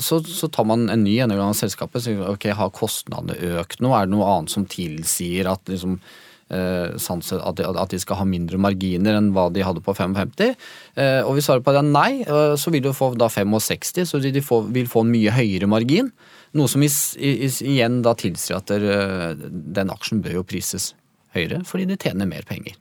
så, 0.00 0.20
så 0.24 0.48
tar 0.52 0.68
man 0.68 0.90
en 0.92 1.04
ny 1.04 1.16
gjennomgang 1.18 1.54
av 1.54 1.58
selskapet. 1.58 2.04
Så, 2.04 2.14
ok, 2.34 2.50
Har 2.56 2.72
kostnadene 2.76 3.56
økt 3.60 3.80
nå? 3.84 3.92
Er 3.96 4.06
det 4.06 4.12
noe 4.12 4.28
annet 4.28 4.52
som 4.52 4.68
tilsier 4.68 5.48
at, 5.48 5.64
liksom, 5.68 5.98
eh, 6.00 6.23
at, 6.50 7.56
de, 7.56 7.64
at 7.66 7.90
de 7.90 7.98
skal 7.98 8.18
ha 8.20 8.24
mindre 8.28 8.58
marginer 8.60 9.16
enn 9.18 9.32
hva 9.34 9.48
de 9.52 9.64
hadde 9.64 9.82
på 9.84 9.94
55? 9.96 10.54
Eh, 10.96 11.20
og 11.24 11.34
vi 11.38 11.44
svarer 11.44 11.64
på 11.64 11.72
det 11.74 11.84
nei, 11.88 12.22
eh, 12.22 12.54
så 12.60 12.70
vil 12.74 12.84
de 12.84 12.92
få 12.94 13.12
da 13.18 13.28
65, 13.32 14.04
så 14.06 14.20
de, 14.20 14.42
får, 14.44 14.68
vil 14.74 14.86
få 14.90 15.04
en 15.04 15.12
mye 15.14 15.32
høyere 15.34 15.68
margin. 15.70 16.12
Noe 16.54 16.70
som 16.70 16.84
is, 16.86 17.16
is, 17.18 17.62
igjen 17.64 18.02
da 18.04 18.14
tilsier 18.14 18.60
at 18.60 18.70
der, 18.70 18.84
eh, 18.84 19.34
den 19.74 19.90
aksjen 19.90 20.22
bør 20.22 20.40
jo 20.42 20.46
prises 20.46 20.92
høyere, 21.34 21.64
fordi 21.66 21.88
de 21.90 21.96
tjener 21.98 22.28
mer 22.30 22.46
penger. 22.46 22.76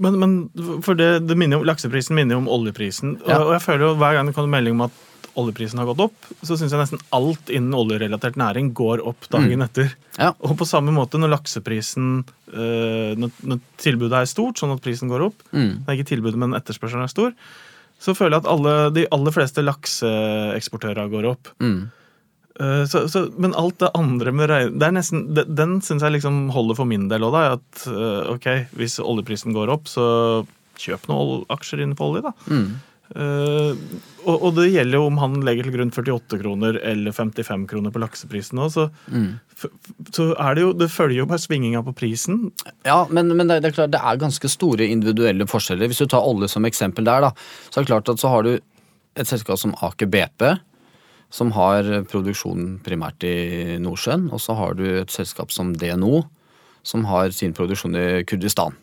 Men, 0.00 0.16
men 0.22 0.36
for 0.80 0.96
det, 0.96 1.26
det 1.28 1.36
minner 1.36 1.60
jo, 1.60 1.66
lakseprisen 1.68 2.16
minner 2.16 2.38
jo 2.38 2.44
om 2.46 2.48
oljeprisen. 2.48 3.18
Og, 3.20 3.28
Ja. 3.28 3.42
og 3.44 3.52
jeg 3.58 3.64
føler 3.66 3.90
jo 3.90 3.96
hver 4.00 4.16
gang 4.16 4.30
det 4.30 4.34
kommer 4.38 4.54
melding 4.54 4.78
om 4.78 4.86
at 4.86 5.00
oljeprisen 5.40 5.78
har 5.80 5.86
gått 5.88 6.00
opp, 6.04 6.26
så 6.44 6.56
syns 6.58 6.72
jeg 6.74 6.80
nesten 6.82 7.00
alt 7.16 7.48
innen 7.52 7.72
oljerelatert 7.78 8.36
næring 8.36 8.72
går 8.76 9.00
opp 9.08 9.28
dagen 9.32 9.62
etter. 9.64 9.94
Ja. 10.18 10.32
Og 10.44 10.56
på 10.60 10.66
samme 10.68 10.92
måte 10.92 11.18
når 11.20 11.32
lakseprisen 11.38 12.24
øh, 12.52 13.12
når, 13.16 13.60
tilbudet 13.80 14.18
er 14.22 14.28
stort, 14.30 14.58
sånn 14.60 14.74
at 14.76 14.82
prisen 14.84 15.08
går 15.12 15.24
opp, 15.30 15.42
Mm. 15.52 15.84
det 15.84 15.88
er 15.88 15.98
ikke 16.00 16.10
tilbudet, 16.14 16.38
men 16.42 16.52
etterspørselen 16.58 17.04
er 17.06 17.12
stor, 17.12 17.32
så 18.02 18.14
føler 18.18 18.36
jeg 18.38 18.44
at 18.44 18.50
alle, 18.52 18.76
de 18.96 19.06
aller 19.14 19.30
fleste 19.32 19.62
lakseeksportører 19.62 21.10
går 21.12 21.28
opp. 21.32 21.48
Mm. 21.62 21.90
Eh, 22.60 22.84
Så, 22.90 23.06
så, 23.08 23.26
men 23.38 23.54
alt 23.56 23.78
det 23.80 23.90
andre 23.96 24.32
med 24.32 24.50
regn... 24.50 24.78
Det 24.78 24.88
er 24.88 24.96
nesten, 24.96 25.26
det, 25.34 25.46
den 25.56 25.78
syns 25.84 26.02
jeg 26.04 26.16
liksom 26.18 26.50
holder 26.52 26.76
for 26.78 26.88
min 26.88 27.08
del 27.08 27.24
òg, 27.24 27.32
da. 27.36 27.56
At 27.56 27.86
eh, 27.88 28.32
ok, 28.34 28.48
hvis 28.76 28.98
oljeprisen 29.00 29.54
går 29.56 29.72
opp, 29.72 29.88
så 29.88 30.04
kjøp 30.82 31.08
noen 31.10 31.44
aksjer 31.52 31.82
innenfor 31.84 32.10
olje, 32.12 32.22
da. 32.26 32.32
Mm. 32.50 32.68
Eh, 33.12 33.76
og, 34.22 34.36
og 34.46 34.54
det 34.56 34.68
gjelder 34.72 34.96
jo 34.96 35.06
om 35.10 35.18
han 35.20 35.34
legger 35.44 35.66
til 35.66 35.74
grunn 35.74 35.90
48 35.92 36.38
kroner 36.40 36.78
eller 36.86 37.12
55 37.12 37.66
kroner 37.70 37.92
på 37.92 38.00
lakseprisen 38.02 38.60
òg, 38.62 38.70
så, 38.72 38.86
Mm. 39.12 39.38
så 40.14 40.28
er 40.38 40.54
det 40.54 40.62
jo 40.62 40.72
Det 40.72 40.88
følger 40.90 41.18
jo 41.20 41.26
bare 41.26 41.42
svinginga 41.42 41.82
på 41.84 41.94
prisen. 41.94 42.50
Ja, 42.86 43.06
men, 43.10 43.28
men 43.36 43.48
det, 43.50 43.60
det 43.62 43.72
er 43.72 43.76
klart 43.76 43.92
det 43.94 44.00
er 44.02 44.20
ganske 44.22 44.48
store 44.50 44.86
individuelle 44.88 45.46
forskjeller. 45.46 45.90
Hvis 45.90 46.02
du 46.02 46.06
tar 46.06 46.24
olje 46.24 46.48
som 46.48 46.64
eksempel 46.64 47.04
der, 47.04 47.20
da, 47.28 47.32
så 47.70 47.80
er 47.80 47.84
det 47.84 47.92
klart 47.92 48.08
at 48.08 48.22
så 48.22 48.28
har 48.32 48.42
du 48.46 48.52
et 48.56 49.28
selskap 49.28 49.58
som 49.60 49.74
Aker 49.82 50.08
BP, 50.08 50.46
som 51.32 51.50
har 51.56 51.84
produksjon 52.12 52.78
primært 52.84 53.24
i 53.24 53.76
Nordsjøen, 53.80 54.30
og 54.32 54.40
så 54.40 54.56
har 54.56 54.74
du 54.76 54.84
et 55.00 55.12
selskap 55.12 55.52
som 55.52 55.74
DNO, 55.76 56.22
som 56.84 57.04
har 57.08 57.30
sin 57.32 57.52
produksjon 57.56 57.94
i 57.96 58.06
Kurdistan. 58.28 58.74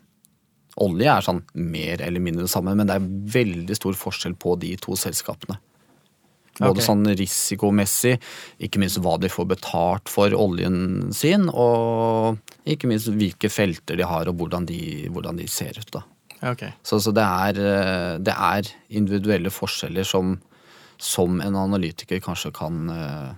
Olje 0.84 1.10
er 1.12 1.26
sånn 1.26 1.42
mer 1.54 2.04
eller 2.06 2.24
mindre 2.24 2.46
det 2.46 2.54
samme, 2.54 2.76
men 2.78 2.88
det 2.90 2.98
er 2.98 3.10
veldig 3.40 3.76
stor 3.78 3.98
forskjell 4.00 4.38
på 4.40 4.56
de 4.62 4.76
to 4.82 4.96
selskapene. 5.00 5.60
Både 6.60 6.82
okay. 6.82 6.86
sånn 6.90 7.08
risikomessig, 7.16 8.18
ikke 8.68 8.82
minst 8.82 9.00
hva 9.00 9.16
de 9.22 9.30
får 9.32 9.48
betalt 9.54 10.12
for 10.12 10.34
oljen 10.36 11.10
sin, 11.16 11.48
og 11.48 12.40
ikke 12.68 12.90
minst 12.92 13.08
hvilke 13.16 13.52
felter 13.52 14.00
de 14.00 14.08
har, 14.08 14.28
og 14.28 14.42
hvordan 14.42 14.68
de, 14.68 14.82
hvordan 15.08 15.40
de 15.40 15.48
ser 15.52 15.80
ut. 15.80 15.92
da. 15.96 16.04
Okay. 16.52 16.74
Så, 16.84 17.00
så 17.04 17.14
det, 17.16 17.24
er, 17.24 17.60
eh, 17.60 18.14
det 18.24 18.36
er 18.36 18.72
individuelle 18.96 19.52
forskjeller 19.52 20.08
som, 20.08 20.38
som 21.00 21.40
en 21.44 21.60
analytiker 21.60 22.20
kanskje 22.24 22.52
kan 22.56 22.92
eh, 22.92 23.32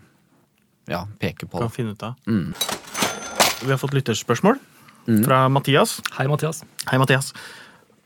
ja, 0.94 1.06
peke 1.22 1.46
på. 1.46 1.62
Kan 1.62 1.74
finne 1.74 1.94
ut 1.94 2.06
av. 2.06 2.18
Mm. 2.26 2.54
Vi 3.62 3.70
har 3.70 3.82
fått 3.82 3.94
lytterspørsmål 3.98 4.58
fra 5.26 5.46
Mathias. 5.50 6.00
Hei, 6.18 6.28
Mathias. 6.32 6.64
Hei, 6.90 7.00
Mathias. 7.02 7.32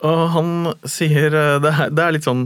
Og 0.04 0.22
han 0.34 0.72
sier 0.88 1.34
eh, 1.34 1.58
det 1.62 1.72
er, 1.72 1.92
det 1.92 2.02
er 2.04 2.16
litt 2.16 2.26
sånn 2.26 2.42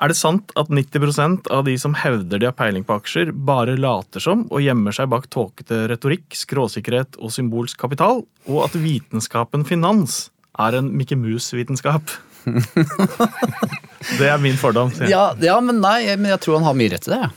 Er 0.00 0.10
det 0.10 0.16
sant 0.18 0.50
at 0.58 0.72
90% 0.72 1.50
av 1.54 1.66
de 1.68 1.76
som 1.78 1.94
hevder 1.98 2.40
de 2.40 2.48
har 2.48 2.56
peiling 2.56 2.86
på 2.88 2.96
aksjer, 2.98 3.30
bare 3.34 3.76
later 3.78 4.22
som 4.24 4.46
og 4.48 4.64
gjemmer 4.64 4.96
seg 4.96 5.10
bak 5.12 5.28
tåkete 5.30 5.84
retorikk, 5.92 6.32
skråsikkerhet 6.34 7.20
og 7.20 7.34
symbolsk 7.34 7.78
kapital, 7.80 8.24
og 8.48 8.64
at 8.64 8.78
vitenskapen 8.80 9.66
finans 9.68 10.30
er 10.58 10.78
en 10.80 10.88
Mikke 10.96 11.18
Mus-vitenskap? 11.20 12.16
det 14.18 14.30
er 14.32 14.40
min 14.40 14.56
fordom. 14.56 14.88
Ja, 15.04 15.34
ja, 15.36 15.60
men 15.60 15.82
nei, 15.84 16.08
men 16.16 16.32
jeg 16.32 16.42
tror 16.46 16.58
han 16.58 16.68
har 16.70 16.80
mye 16.80 16.94
rett 16.94 17.08
i 17.08 17.12
det. 17.12 17.28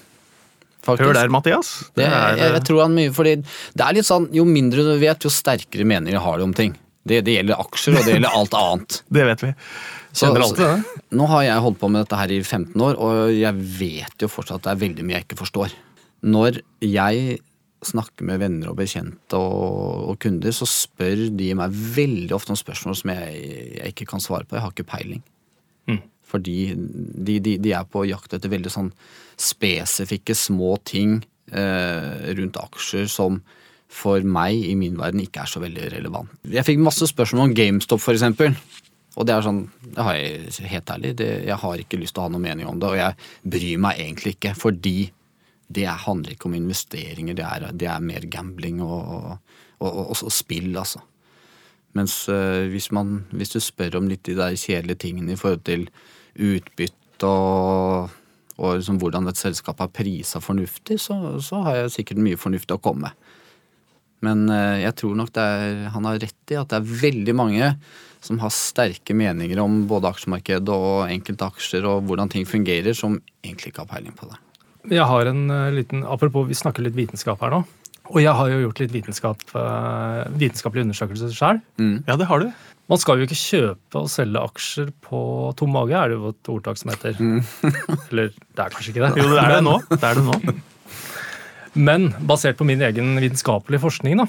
Faktisk. 0.83 1.07
Hør 1.07 1.15
der, 1.15 1.31
Mathias. 1.31 1.73
Det, 1.95 2.05
er, 2.05 2.37
jeg, 2.37 2.53
jeg 2.57 2.63
tror 2.67 2.81
han 2.83 2.95
mye, 2.97 3.11
fordi 3.15 3.37
det 3.39 3.85
er 3.85 3.95
litt 3.95 4.07
sånn, 4.07 4.27
Jo 4.35 4.43
mindre 4.47 4.83
du 4.83 4.95
vet, 4.99 5.23
jo 5.23 5.31
sterkere 5.31 5.87
meninger 5.87 6.19
har 6.23 6.39
du 6.39 6.47
om 6.49 6.55
ting. 6.57 6.75
Det, 7.07 7.21
det 7.27 7.37
gjelder 7.37 7.59
aksjer, 7.59 7.97
og 7.99 8.05
det 8.07 8.17
gjelder 8.17 8.35
alt 8.39 8.57
annet. 8.59 8.99
Det 9.15 9.23
vet 9.27 9.45
vi. 9.45 9.53
Så, 10.13 10.29
det. 10.29 10.67
nå 11.17 11.25
har 11.31 11.41
jeg 11.47 11.61
holdt 11.65 11.79
på 11.81 11.87
med 11.89 12.03
dette 12.03 12.19
her 12.19 12.31
i 12.35 12.43
15 12.43 12.83
år, 12.85 12.99
og 13.01 13.31
jeg 13.33 13.63
vet 13.79 14.21
jo 14.21 14.29
fortsatt 14.29 14.61
at 14.61 14.67
det 14.67 14.73
er 14.75 14.83
veldig 14.83 15.05
mye 15.07 15.17
jeg 15.17 15.25
ikke 15.25 15.39
forstår. 15.39 15.73
Når 16.29 16.59
jeg 16.85 17.39
snakker 17.83 18.27
med 18.27 18.39
venner 18.43 18.71
og 18.71 18.77
bekjente 18.79 19.39
og, 19.39 20.11
og 20.11 20.19
kunder, 20.23 20.53
så 20.55 20.67
spør 20.69 21.25
de 21.33 21.49
meg 21.57 21.73
veldig 21.73 22.31
ofte 22.37 22.53
om 22.53 22.59
spørsmål 22.59 22.99
som 22.99 23.11
jeg, 23.15 23.41
jeg 23.79 23.95
ikke 23.95 24.07
kan 24.13 24.23
svare 24.23 24.47
på. 24.47 24.55
Jeg 24.55 24.65
har 24.67 24.75
ikke 24.75 24.91
peiling. 24.93 25.23
Fordi 26.33 26.57
de, 26.75 27.37
de, 27.45 27.57
de 27.61 27.73
er 27.77 27.85
på 27.85 28.07
jakt 28.09 28.33
etter 28.33 28.49
veldig 28.49 28.71
sånn 28.73 28.89
spesifikke 29.39 30.35
små 30.37 30.75
ting 30.85 31.19
eh, 31.53 32.33
rundt 32.33 32.57
aksjer 32.57 33.05
som 33.11 33.41
for 33.93 34.25
meg 34.25 34.57
i 34.65 34.73
min 34.77 34.97
verden 34.97 35.21
ikke 35.21 35.43
er 35.43 35.51
så 35.51 35.61
veldig 35.61 35.91
relevant. 35.93 36.31
Jeg 36.49 36.65
fikk 36.65 36.81
masse 36.81 37.05
spørsmål 37.11 37.51
om 37.51 37.53
GameStop 37.57 38.01
eksempel. 38.09 38.55
Og 39.13 39.27
det 39.29 39.35
er 39.35 39.45
sånn, 39.45 39.59
det 39.93 40.01
har 40.01 40.15
jeg 40.17 40.69
helt 40.71 40.89
ærlig, 40.89 41.11
det, 41.19 41.27
jeg 41.45 41.57
har 41.61 41.81
ikke 41.83 41.99
lyst 42.01 42.15
til 42.15 42.23
å 42.23 42.25
ha 42.25 42.31
noe 42.33 42.41
mening 42.41 42.65
om 42.65 42.79
det. 42.81 42.89
Og 42.89 42.97
jeg 42.97 43.51
bryr 43.53 43.83
meg 43.85 43.99
egentlig 44.01 44.33
ikke, 44.39 44.55
fordi 44.57 45.11
det 45.69 45.85
er- 45.85 46.01
handler 46.07 46.33
ikke 46.33 46.49
om 46.49 46.55
investeringer. 46.57 47.37
Det 47.37 47.45
er, 47.45 47.67
det 47.77 47.87
er 47.87 47.99
mer 48.01 48.25
gambling 48.25 48.81
og, 48.81 49.37
og, 49.77 49.91
og, 49.93 50.17
og 50.17 50.31
spill, 50.33 50.73
altså. 50.77 51.03
Mens 51.93 52.27
øh, 52.29 52.65
hvis, 52.73 52.89
man, 52.91 53.25
hvis 53.29 53.53
du 53.53 53.59
spør 53.61 53.99
om 53.99 54.07
litt 54.09 54.25
de 54.25 54.33
der 54.33 54.55
kjedelige 54.57 55.03
tingene 55.05 55.35
i 55.35 55.37
forhold 55.37 55.61
til 55.69 55.85
utbytte 56.35 57.29
og, 57.29 58.13
og 58.57 58.77
liksom 58.79 58.99
hvordan 59.01 59.29
et 59.29 59.39
selskap 59.39 59.81
er 59.83 59.91
prisa 59.93 60.41
fornuftig, 60.43 60.99
så, 61.01 61.37
så 61.43 61.61
har 61.67 61.83
jeg 61.83 61.95
sikkert 61.99 62.23
mye 62.25 62.39
fornuftig 62.39 62.77
å 62.77 62.81
komme 62.83 63.09
med. 63.09 63.29
Men 64.23 64.47
øh, 64.47 64.79
jeg 64.79 64.95
tror 64.99 65.17
nok 65.19 65.33
det 65.35 65.43
er, 65.43 65.77
han 65.93 66.07
har 66.07 66.21
rett 66.23 66.53
i 66.53 66.59
at 66.59 66.71
det 66.71 66.79
er 66.79 66.97
veldig 67.03 67.35
mange 67.35 67.69
som 68.23 68.39
har 68.39 68.53
sterke 68.55 69.15
meninger 69.17 69.59
om 69.59 69.81
både 69.89 70.13
aksjemarkedet 70.13 70.71
og 70.71 71.11
enkelte 71.11 71.49
aksjer 71.51 71.87
og 71.89 72.05
hvordan 72.07 72.31
ting 72.31 72.47
fungerer, 72.47 72.95
som 72.95 73.17
egentlig 73.43 73.73
ikke 73.73 73.83
har 73.83 73.91
peiling 73.91 74.15
på 74.15 74.29
det. 74.29 74.39
Jeg 74.95 75.07
har 75.07 75.31
en 75.31 75.47
eh, 75.51 75.71
liten, 75.75 76.03
Apropos, 76.07 76.47
vi 76.47 76.59
snakker 76.59 76.85
litt 76.85 76.95
vitenskap 76.95 77.43
her 77.43 77.51
nå. 77.57 77.63
Og 78.11 78.19
jeg 78.19 78.35
har 78.35 78.49
jo 78.51 78.61
gjort 78.65 78.79
litt 78.83 78.95
vitenskap, 78.95 79.43
eh, 79.59 80.23
vitenskapelige 80.39 80.87
undersøkelser 80.89 81.35
sjøl. 81.35 81.61
Ja, 82.07 82.17
det 82.19 82.27
har 82.27 82.43
du. 82.43 82.49
Man 82.91 82.99
skal 82.99 83.21
jo 83.21 83.25
ikke 83.27 83.37
kjøpe 83.39 84.01
og 84.01 84.09
selge 84.11 84.41
aksjer 84.43 84.89
på 85.05 85.19
tom 85.59 85.71
mage, 85.71 85.95
er 85.95 86.11
det 86.11 86.17
jo 86.19 86.33
et 86.33 86.49
ordtak 86.51 86.79
som 86.81 86.91
heter. 86.91 87.15
Eller 88.11 88.33
det 88.33 88.59
er 88.59 88.73
kanskje 88.73 88.91
ikke 88.91 89.05
det. 89.05 89.23
Jo, 89.23 89.29
det 89.31 89.39
er 89.43 89.53
det 89.55 89.61
nå. 89.63 89.75
Det 89.93 90.09
er 90.09 90.19
det 90.19 90.25
nå. 90.27 90.55
Men 91.73 92.09
basert 92.29 92.59
på 92.59 92.67
min 92.67 92.83
egen 92.85 93.15
vitenskapelige 93.23 93.81
forskning, 93.81 94.19
da, 94.19 94.27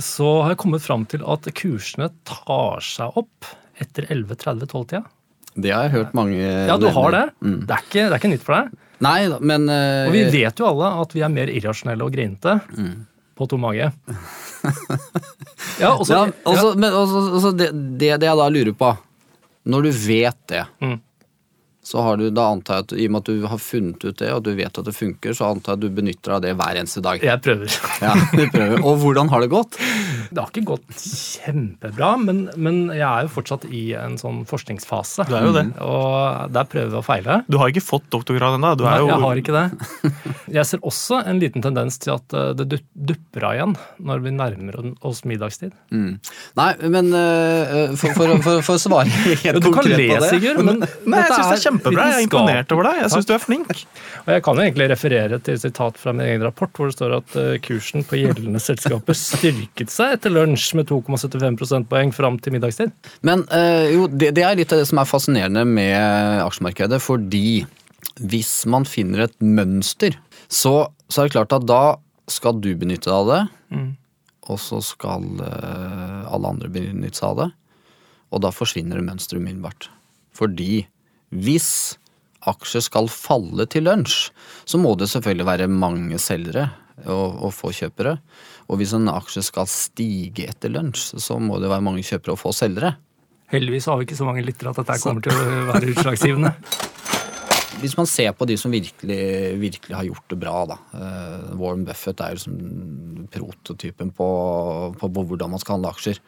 så 0.00 0.30
har 0.44 0.54
jeg 0.54 0.60
kommet 0.62 0.84
fram 0.84 1.04
til 1.10 1.26
at 1.28 1.50
kursene 1.58 2.08
tar 2.28 2.84
seg 2.84 3.18
opp 3.20 3.50
etter 3.82 4.06
11.30-12-tida. 4.14 5.02
Det 5.56 5.72
har 5.72 5.86
jeg 5.88 5.94
hørt 5.96 6.14
mange 6.16 6.38
Ja, 6.38 6.76
du 6.80 6.86
har 6.92 7.12
det. 7.14 7.26
Mm. 7.40 7.60
Det, 7.66 7.74
er 7.74 7.84
ikke, 7.84 8.02
det 8.06 8.12
er 8.12 8.18
ikke 8.20 8.32
nytt 8.32 8.46
for 8.46 8.58
deg. 8.60 8.80
Nei 9.04 9.18
men 9.44 9.66
Uh, 9.68 10.06
Og 10.08 10.14
vi 10.14 10.22
vet 10.32 10.60
jo 10.60 10.70
alle 10.70 10.88
at 11.02 11.12
vi 11.12 11.20
er 11.24 11.32
mer 11.32 11.50
irrasjonelle 11.52 12.04
og 12.06 12.14
grinete 12.14 12.54
på 13.36 13.48
tom 13.50 13.64
mage. 13.66 13.90
Ja, 15.80 15.90
og 15.96 16.06
så- 16.06 16.14
ja, 16.26 16.32
altså, 16.46 16.74
men 16.78 16.92
også, 16.92 17.24
også 17.36 17.50
det, 17.56 17.70
det, 17.98 18.12
det 18.20 18.26
jeg 18.30 18.36
da 18.40 18.48
lurer 18.48 18.72
på 18.76 18.96
Når 19.66 19.82
du 19.82 19.90
vet 19.90 20.36
det, 20.48 20.64
Mm. 20.80 21.00
så 21.86 22.02
har 22.02 22.16
du 22.16 22.30
da 22.30 22.44
antar 22.52 22.74
jeg 22.80 22.84
at 22.86 22.92
i 22.98 23.06
og 23.06 23.12
med 23.12 23.20
at 23.20 23.24
du 23.30 23.46
har 23.46 23.58
funnet 23.58 24.04
ut 24.04 24.16
det, 24.18 24.30
og 24.32 24.42
du 24.42 24.54
vet 24.54 24.78
at 24.78 24.84
det 24.84 24.94
funker, 24.94 25.34
så 25.34 25.50
antar 25.54 25.74
jeg 25.74 25.78
at 25.78 25.80
du 25.80 25.88
benytter 25.90 26.22
deg 26.30 26.34
av 26.34 26.40
det 26.42 26.54
hver 26.58 26.76
eneste 26.80 27.02
dag. 27.02 27.20
Jeg 27.22 27.42
prøver. 27.42 27.66
Ja, 28.02 28.14
du 28.32 28.46
prøver. 28.50 28.82
Og 28.84 28.98
hvordan 29.02 29.28
har 29.30 29.40
det 29.44 29.50
gått? 29.50 29.76
Det 30.30 30.42
har 30.42 30.50
ikke 30.52 30.66
gått 30.72 30.86
kjempebra, 30.96 32.12
men, 32.22 32.46
men 32.56 32.80
jeg 32.94 33.06
er 33.06 33.26
jo 33.26 33.32
fortsatt 33.36 33.66
i 33.68 33.82
en 33.98 34.16
sånn 34.20 34.42
forskningsfase. 34.48 35.26
Du 35.28 35.34
er 35.38 35.46
jo 35.48 35.54
det. 35.54 35.64
Og 35.84 36.52
der 36.54 36.68
prøver 36.70 36.92
vi 36.92 36.98
å 37.00 37.04
feile. 37.04 37.40
Du 37.50 37.58
har 37.60 37.72
ikke 37.72 37.84
fått 37.84 38.08
doktorgrad 38.12 38.58
ennå. 38.58 38.72
Du 38.78 38.84
Nei, 38.86 38.96
er 38.96 39.04
jo 39.04 39.10
jeg 39.10 39.22
har 39.24 39.40
ikke 39.42 39.56
det. 39.56 40.12
Jeg 40.56 40.68
ser 40.68 40.84
også 40.86 41.20
en 41.26 41.40
liten 41.42 41.64
tendens 41.64 41.98
til 42.02 42.14
at 42.14 42.36
eh, 42.36 42.52
det 42.56 42.80
dupper 42.94 43.46
av 43.48 43.56
igjen 43.56 43.74
når 44.06 44.22
vi 44.24 44.32
nærmer 44.36 44.78
oss 45.06 45.22
middagstid. 45.28 45.74
Mm. 45.94 46.16
Nei, 46.58 46.68
men 46.92 47.10
uh, 47.14 47.94
for, 47.98 48.76
å 48.76 48.78
svare 48.80 49.10
helt 49.44 49.58
Du 49.58 49.68
kan 49.68 49.78
konkret 49.80 49.98
le, 49.98 50.08
på 50.12 50.20
det 50.22 50.30
Sigurd, 50.30 50.62
men 50.66 50.82
Nei, 50.82 51.22
jeg 51.22 51.32
syns 51.32 51.50
det 51.50 51.56
er 51.56 51.64
kjempebra. 51.64 52.06
Jeg 52.10 52.18
er 52.20 52.26
imponert 52.28 52.76
over 52.76 52.90
deg. 52.90 53.02
Jeg 53.04 53.14
syns 53.14 53.28
du 53.28 53.34
er 53.36 53.42
flink. 53.42 53.72
Og 54.26 54.32
jeg 54.34 54.46
kan 54.46 54.60
jo 54.60 54.66
egentlig 54.66 54.90
referere 54.92 55.40
til 55.42 55.58
et 55.58 55.64
sitat 55.64 56.00
fra 56.00 56.14
min 56.16 56.26
egen 56.26 56.46
rapport, 56.46 56.72
hvor 56.76 56.90
det 56.90 56.96
står 56.96 57.18
at 57.20 57.36
kursen 57.66 58.06
på 58.06 58.20
gjeldende 58.20 58.62
selskaper 58.62 59.18
styrket 59.18 59.92
seg 59.92 60.15
etter 60.16 60.32
lunsj 60.32 60.72
med 60.78 60.88
2,75 60.90 61.58
prosentpoeng 61.60 62.12
fram 62.16 62.38
til 62.42 62.56
middagstid. 62.56 62.92
Men 63.26 63.44
øh, 63.54 63.86
jo, 63.94 64.06
det, 64.10 64.32
det 64.36 64.44
er 64.46 64.56
litt 64.58 64.72
av 64.74 64.82
det 64.82 64.88
som 64.90 65.00
er 65.02 65.08
fascinerende 65.08 65.62
med 65.68 66.42
aksjemarkedet, 66.44 67.00
fordi 67.04 67.64
hvis 68.16 68.52
man 68.72 68.86
finner 68.88 69.26
et 69.26 69.36
mønster, 69.44 70.16
så, 70.48 70.88
så 71.12 71.22
er 71.22 71.28
det 71.28 71.36
klart 71.36 71.54
at 71.56 71.66
da 71.68 71.82
skal 72.32 72.58
du 72.64 72.72
benytte 72.78 73.10
deg 73.10 73.20
av 73.20 73.30
det, 73.32 73.42
Mm. 73.66 73.96
og 74.46 74.60
så 74.62 74.76
skal 74.84 75.24
øh, 75.42 76.20
alle 76.30 76.50
andre 76.52 76.68
benytte 76.70 77.18
seg 77.18 77.32
av 77.32 77.38
det, 77.40 77.46
og 78.30 78.42
da 78.44 78.52
forsvinner 78.54 79.00
det 79.00 79.06
mønsteret 79.08 79.42
umiddelbart. 79.42 79.88
Fordi 80.38 80.84
hvis 81.34 81.96
aksjer 82.46 82.84
skal 82.86 83.10
falle 83.10 83.66
til 83.66 83.88
lunsj, 83.88 84.28
så 84.70 84.78
må 84.78 84.94
det 85.00 85.08
selvfølgelig 85.10 85.48
være 85.48 85.66
mange 85.72 86.20
selgere 86.22 86.68
og, 87.10 87.42
og 87.48 87.50
få 87.58 87.72
kjøpere. 87.74 88.16
Og 88.66 88.80
hvis 88.80 88.94
en 88.96 89.10
aksje 89.12 89.44
skal 89.46 89.68
stige 89.70 90.48
etter 90.50 90.72
lunsj, 90.72 91.14
så 91.22 91.38
må 91.42 91.60
det 91.62 91.70
være 91.70 91.84
mange 91.86 92.04
kjøpere 92.06 92.34
og 92.34 92.40
få 92.40 92.54
selgere. 92.56 92.96
Heldigvis 93.52 93.86
har 93.86 93.98
vi 93.98 94.08
ikke 94.08 94.18
så 94.18 94.26
mange 94.26 94.42
lyttere 94.42 94.72
at 94.72 94.80
dette 94.80 94.98
kommer 95.04 95.22
til 95.22 95.36
å 95.38 95.66
være 95.70 95.92
utslagsgivende. 95.92 96.52
Hvis 97.80 97.94
man 97.98 98.08
ser 98.08 98.32
på 98.32 98.46
de 98.48 98.56
som 98.56 98.72
virkelig, 98.72 99.20
virkelig 99.60 99.94
har 99.94 100.06
gjort 100.08 100.32
det 100.32 100.38
bra, 100.40 100.56
da. 100.70 100.76
eh, 100.96 101.48
Warren 101.60 101.84
Buffett 101.84 102.22
er 102.24 102.32
jo 102.32 102.38
liksom 102.38 103.26
prototypen 103.34 104.12
på, 104.16 104.28
på, 104.96 105.10
på 105.12 105.24
hvordan 105.28 105.52
man 105.52 105.60
skal 105.60 105.76
handle 105.76 105.92
aksjer. 105.92 106.20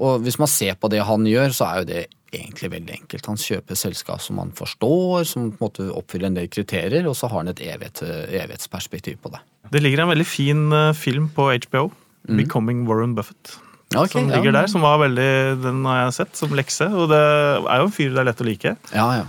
Og 0.00 0.24
hvis 0.24 0.38
man 0.40 0.48
ser 0.48 0.78
på 0.80 0.88
det 0.92 1.02
han 1.04 1.28
gjør, 1.28 1.52
så 1.56 1.68
er 1.68 1.82
jo 1.82 1.88
det 1.90 2.02
egentlig 2.36 2.70
veldig 2.72 2.94
enkelt. 3.00 3.28
Han 3.32 3.40
kjøper 3.40 3.78
selskap 3.78 4.22
som 4.24 4.40
han 4.42 4.52
forstår, 4.56 5.26
som 5.28 5.50
på 5.50 5.58
en 5.58 5.66
måte 5.66 5.90
oppfyller 5.90 6.30
en 6.30 6.38
del 6.38 6.48
kriterier, 6.52 7.08
og 7.08 7.16
så 7.18 7.30
har 7.32 7.44
han 7.44 7.52
et 7.52 7.62
evighet, 7.64 8.02
evighetsperspektiv 8.06 9.20
på 9.24 9.34
det. 9.34 9.42
Det 9.72 9.82
ligger 9.82 10.04
en 10.04 10.12
veldig 10.12 10.26
fin 10.28 10.66
eh, 10.72 10.92
film 10.94 11.30
på 11.34 11.50
HBO. 11.66 11.88
'Becoming 12.26 12.86
Warren 12.88 13.14
Buffett'. 13.14 13.58
Okay, 13.94 14.08
som 14.18 14.30
ja. 14.30 14.36
ligger 14.36 14.52
der, 14.52 14.66
som 14.66 14.82
var 14.82 14.98
veldig, 14.98 15.62
Den 15.62 15.84
har 15.86 16.00
jeg 16.04 16.14
sett 16.16 16.38
som 16.38 16.54
lekse. 16.58 16.88
Og 16.90 17.10
det 17.12 17.22
er 17.22 17.82
jo 17.82 17.86
en 17.86 17.94
fyr 17.94 18.10
det 18.10 18.22
er 18.22 18.28
lett 18.30 18.42
å 18.42 18.46
like. 18.46 18.72
Ja, 18.90 19.06
ja. 19.20 19.26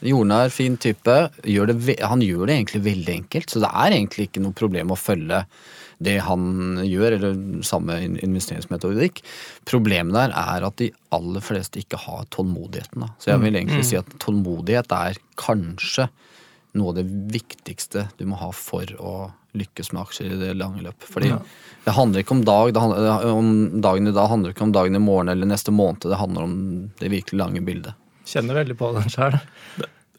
Jordnær, 0.00 0.52
fin 0.54 0.78
type. 0.80 1.16
Gjør 1.44 1.72
det, 1.72 1.98
han 1.98 2.22
gjør 2.24 2.46
det 2.48 2.56
egentlig 2.56 2.84
veldig 2.86 3.16
enkelt, 3.18 3.50
så 3.50 3.60
det 3.60 3.68
er 3.68 3.96
egentlig 3.98 4.30
ikke 4.30 4.44
noe 4.44 4.56
problem 4.56 4.94
å 4.94 4.98
følge 4.98 5.42
det 6.00 6.16
han 6.24 6.80
gjør, 6.86 7.16
eller 7.18 7.40
samme 7.66 7.98
investeringsmetodikk. 8.24 9.20
Problemet 9.68 10.16
der 10.16 10.32
er 10.32 10.64
at 10.66 10.78
de 10.80 10.90
aller 11.12 11.44
fleste 11.44 11.82
ikke 11.82 12.00
har 12.06 12.24
tålmodigheten. 12.32 13.04
Da. 13.04 13.10
Så 13.20 13.34
jeg 13.34 13.42
vil 13.44 13.58
egentlig 13.60 13.84
si 13.90 13.98
at 14.00 14.08
tålmodighet 14.22 14.94
er 14.96 15.20
kanskje 15.40 16.08
noe 16.78 16.92
av 16.92 17.00
det 17.00 17.06
viktigste 17.34 18.06
du 18.16 18.24
må 18.30 18.38
ha 18.40 18.48
for 18.54 18.86
å 19.02 19.14
lykkes 19.58 19.90
med 19.92 20.04
aksjer 20.04 20.32
i 20.36 20.38
det 20.38 20.52
lange 20.56 20.82
løp. 20.84 21.02
Fordi 21.02 21.32
Ja. 21.32 21.40
det 21.84 21.94
handler 21.96 22.22
ikke 22.22 22.36
om 22.36 22.44
dag, 22.46 22.72
det 22.72 22.80
handler 22.80 23.26
om 23.34 23.80
dagen 23.82 24.06
i 24.06 24.12
dag, 24.12 24.22
det 24.22 24.30
handler 24.30 24.54
ikke 24.54 24.62
om 24.68 24.72
dagen 24.72 24.94
i 24.94 25.02
morgen 25.02 25.28
eller 25.28 25.46
neste 25.50 25.74
måned, 25.74 26.06
det 26.06 26.20
handler 26.20 26.42
om 26.46 26.90
det 27.00 27.10
virkelig 27.10 27.38
lange 27.38 27.60
bildet. 27.66 27.94
Kjenner 28.24 28.54
veldig 28.62 28.76
på 28.78 28.92
den 28.94 29.10
sjøl. 29.10 29.40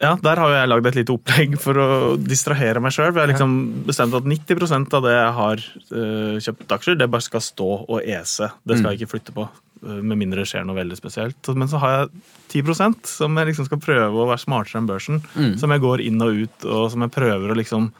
Ja, 0.02 0.16
Der 0.18 0.40
har 0.42 0.50
jeg 0.56 0.70
lagd 0.72 0.88
et 0.90 0.96
lite 0.98 1.14
opplegg 1.14 1.58
for 1.62 1.78
å 1.78 1.88
distrahere 2.18 2.82
meg 2.82 2.92
sjøl. 2.96 3.12
Jeg 3.14 3.22
har 3.22 3.30
liksom 3.30 3.52
bestemt 3.86 4.16
at 4.18 4.26
90% 4.26 4.96
av 4.98 5.04
det 5.06 5.12
jeg 5.14 5.34
har 5.38 5.66
uh, 5.94 6.38
kjøpt 6.42 6.74
aksjer, 6.78 6.98
det 6.98 7.10
bare 7.14 7.22
skal 7.28 7.44
stå 7.46 7.68
og 7.86 8.00
ese. 8.02 8.50
Det 8.66 8.80
skal 8.82 8.92
jeg 8.96 9.02
ikke 9.04 9.12
flytte 9.14 9.36
på. 9.38 9.46
eh, 9.86 10.02
Med 10.02 10.18
mindre 10.18 10.42
det 10.42 10.50
skjer 10.50 10.66
noe 10.66 10.76
veldig 10.80 10.98
spesielt. 10.98 11.52
Men 11.54 11.70
så 11.70 11.78
har 11.84 11.94
jeg 12.00 12.64
10% 12.66 13.06
som 13.14 13.38
jeg 13.38 13.52
liksom 13.52 13.66
skal 13.70 13.78
prøve 13.84 14.10
å 14.24 14.28
være 14.32 14.42
smartere 14.42 14.82
enn 14.82 14.88
børsen. 14.90 15.22
Som 15.62 15.70
jeg 15.76 15.82
går 15.86 16.02
inn 16.02 16.22
og 16.26 16.34
ut, 16.48 16.66
og 16.66 16.90
som 16.92 17.02
jeg 17.06 17.14
prøver 17.14 17.54
å 17.54 17.58
liksom 17.62 17.92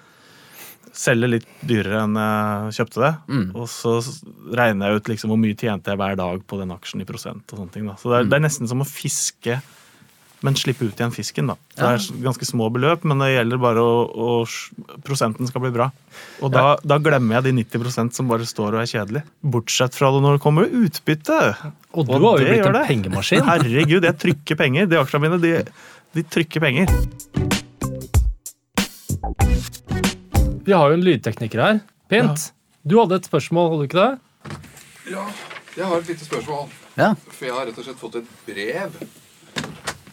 selge 0.92 1.30
litt 1.30 1.46
dyrere 1.64 2.02
enn 2.04 2.18
jeg 2.20 2.74
kjøpte 2.82 3.00
det. 3.06 3.12
Og 3.56 3.70
så 3.72 3.94
regner 4.58 4.90
jeg 4.92 4.98
ut 5.04 5.12
liksom 5.14 5.30
hvor 5.32 5.40
mye 5.40 5.56
tjente 5.56 5.94
jeg 5.94 6.02
hver 6.02 6.18
dag 6.20 6.42
på 6.50 6.58
den 6.60 6.74
aksjen 6.76 7.02
i 7.02 7.08
prosent. 7.08 7.46
og 7.54 7.62
sånne 7.62 7.72
ting 7.78 7.86
da. 7.88 7.94
Så 8.02 8.10
det 8.12 8.18
er, 8.18 8.28
det 8.34 8.40
er 8.42 8.44
nesten 8.50 8.68
som 8.68 8.82
å 8.84 8.88
fiske 8.90 9.62
men 10.42 10.56
slippe 10.58 10.88
ut 10.88 10.98
igjen 10.98 11.14
fisken. 11.14 11.52
da. 11.52 11.56
Det 11.78 11.86
er 11.86 12.24
ganske 12.24 12.48
små 12.50 12.70
beløp, 12.74 13.04
men 13.06 13.22
det 13.22 13.30
gjelder 13.36 13.60
bare 13.62 13.84
å, 13.86 14.00
å 14.10 14.98
prosenten 15.06 15.50
skal 15.50 15.62
bli 15.66 15.72
bra. 15.76 15.90
Og 16.42 16.52
da, 16.54 16.64
da 16.82 16.98
glemmer 17.04 17.38
jeg 17.38 17.50
de 17.50 17.54
90% 17.62 18.18
som 18.18 18.32
bare 18.32 18.48
står 18.50 18.78
og 18.78 18.82
er 18.82 18.90
kjedelig. 18.90 19.22
Bortsett 19.54 19.98
fra 19.98 20.10
det 20.16 20.24
når 20.26 20.40
det 20.40 20.44
kommer 20.48 20.66
utbytte. 20.82 21.40
Og 21.94 22.10
du 22.10 22.16
har 22.18 22.42
jo 22.42 22.48
blitt 22.48 22.66
en 22.66 22.78
det. 22.80 22.86
pengemaskin. 22.90 23.46
Herregud, 23.46 24.08
jeg 24.10 24.18
trykker 24.26 24.60
penger. 24.64 24.90
De 24.90 25.00
aksjene 25.02 25.28
mine, 25.28 25.42
de, 25.44 25.54
de 26.18 26.26
trykker 26.38 26.64
penger. 26.64 26.90
Vi 30.66 30.74
har 30.74 30.90
jo 30.92 30.98
en 30.98 31.06
lydtekniker 31.06 31.62
her. 31.62 31.80
Pint. 32.12 32.52
Du 32.84 32.98
hadde 33.00 33.18
et 33.22 33.28
spørsmål, 33.30 33.72
hadde 33.74 33.82
du 33.82 33.90
ikke 33.90 34.04
det? 34.06 34.60
Ja, 35.12 35.26
Jeg 35.78 35.88
har 35.88 36.02
et 36.02 36.10
lite 36.12 36.26
spørsmål. 36.26 36.70
Ja. 36.98 37.14
For 37.32 37.46
jeg 37.48 37.54
har 37.56 37.68
rett 37.70 37.78
og 37.80 37.86
slett 37.86 38.00
fått 38.02 38.18
et 38.20 38.32
brev. 38.48 38.98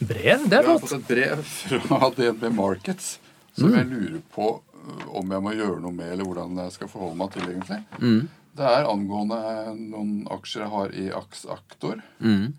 Brev, 0.00 0.44
det 0.48 0.54
Jeg 0.54 0.62
er 0.62 0.68
har 0.68 0.78
fått 0.78 0.92
et 0.98 1.08
brev 1.08 1.42
fra 1.42 2.10
DNB 2.16 2.44
Markets 2.54 3.18
som 3.58 3.72
jeg 3.74 3.88
lurer 3.90 4.20
på 4.34 4.48
øh, 4.62 5.06
om 5.18 5.32
jeg 5.34 5.42
må 5.42 5.52
gjøre 5.58 5.80
noe 5.82 5.92
med, 5.96 6.12
eller 6.14 6.28
hvordan 6.28 6.60
jeg 6.62 6.72
skal 6.76 6.90
forholde 6.92 7.18
meg 7.18 7.32
til, 7.34 7.48
egentlig. 7.50 7.80
Det 8.58 8.66
er 8.66 8.86
angående 8.90 9.38
noen 9.78 10.12
aksjer 10.34 10.64
jeg 10.64 10.74
har 10.76 10.94
i 10.94 11.08
AksAktor, 11.22 12.02
Mm. 12.18 12.54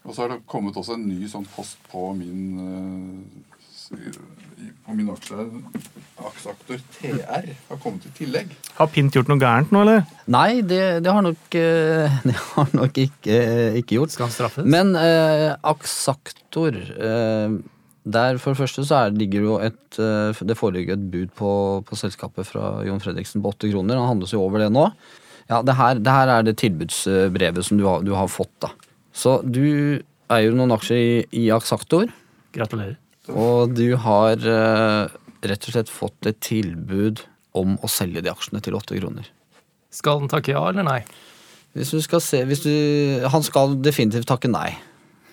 Og 0.00 0.14
så 0.16 0.22
har 0.22 0.30
det 0.32 0.46
kommet 0.48 0.76
også 0.80 0.94
en 0.96 1.02
ny 1.10 1.26
sånn 1.28 1.44
post 1.52 1.76
på 1.90 2.06
min 2.16 2.44
øh, 2.64 4.20
på 4.84 4.94
min 4.96 5.08
aksje. 5.12 5.46
aksjeaktor 6.20 6.80
TR 6.96 7.48
har 7.68 7.80
kommet 7.82 8.06
i 8.06 8.12
tillegg. 8.16 8.52
Har 8.76 8.90
Pint 8.92 9.14
gjort 9.16 9.30
noe 9.30 9.40
gærent 9.40 9.72
nå, 9.74 9.82
eller? 9.84 10.04
Nei, 10.30 10.60
det, 10.66 10.82
det 11.04 11.14
har 11.14 11.24
nok, 11.24 11.56
eh, 11.58 12.18
det 12.28 12.36
har 12.52 12.74
nok 12.76 13.00
ikke, 13.04 13.38
ikke 13.80 13.98
gjort. 13.98 14.14
Skal 14.14 14.28
han 14.28 14.34
straffes? 14.34 14.68
Men 14.68 14.92
eh, 14.98 15.50
Axactor 15.72 16.76
eh, 16.76 17.56
Der 18.10 18.38
for 18.42 18.52
det 18.52 18.60
første 18.62 18.84
så 18.88 19.04
er, 19.04 19.16
ligger 19.16 19.46
jo 19.46 19.56
et 19.62 19.98
eh, 20.00 20.44
Det 20.46 20.58
foreligger 20.58 20.96
et 20.96 21.08
bud 21.12 21.34
på, 21.38 21.50
på 21.86 21.98
selskapet 21.98 22.48
fra 22.48 22.78
Jon 22.86 23.02
Fredriksen 23.02 23.42
på 23.42 23.54
åtte 23.54 23.72
kroner. 23.72 24.00
Han 24.00 24.14
handles 24.14 24.36
jo 24.36 24.44
over 24.44 24.64
det 24.64 24.70
nå. 24.74 24.88
Ja, 25.50 25.64
det 25.66 25.74
her, 25.74 25.98
det 25.98 26.14
her 26.14 26.30
er 26.30 26.46
det 26.46 26.60
tilbudsbrevet 26.60 27.66
som 27.66 27.80
du 27.80 27.88
har, 27.88 28.04
du 28.06 28.14
har 28.14 28.30
fått, 28.30 28.52
da. 28.62 28.70
Så 29.10 29.40
du 29.42 29.98
eier 30.30 30.50
jo 30.52 30.58
noen 30.58 30.76
aksjer 30.76 31.00
i, 31.00 31.14
i 31.42 31.48
Aksaktor. 31.50 32.12
Gratulerer. 32.54 32.98
Og 33.34 33.74
du 33.76 33.94
har 34.02 34.36
eh, 34.42 35.08
rett 35.46 35.66
og 35.68 35.74
slett 35.74 35.90
fått 35.92 36.26
et 36.30 36.40
tilbud 36.44 37.22
om 37.58 37.76
å 37.82 37.88
selge 37.90 38.22
de 38.24 38.30
aksjene 38.32 38.60
til 38.62 38.76
åtte 38.78 38.98
kroner. 39.00 39.26
Skal 39.90 40.20
han 40.22 40.30
takke 40.30 40.52
ja 40.54 40.62
eller 40.70 40.86
nei? 40.86 41.00
Hvis 41.74 41.90
du 41.94 42.00
skal 42.02 42.20
se 42.22 42.40
hvis 42.46 42.64
du, 42.64 42.70
Han 43.30 43.44
skal 43.46 43.76
definitivt 43.82 44.26
takke 44.30 44.48
nei. 44.50 44.72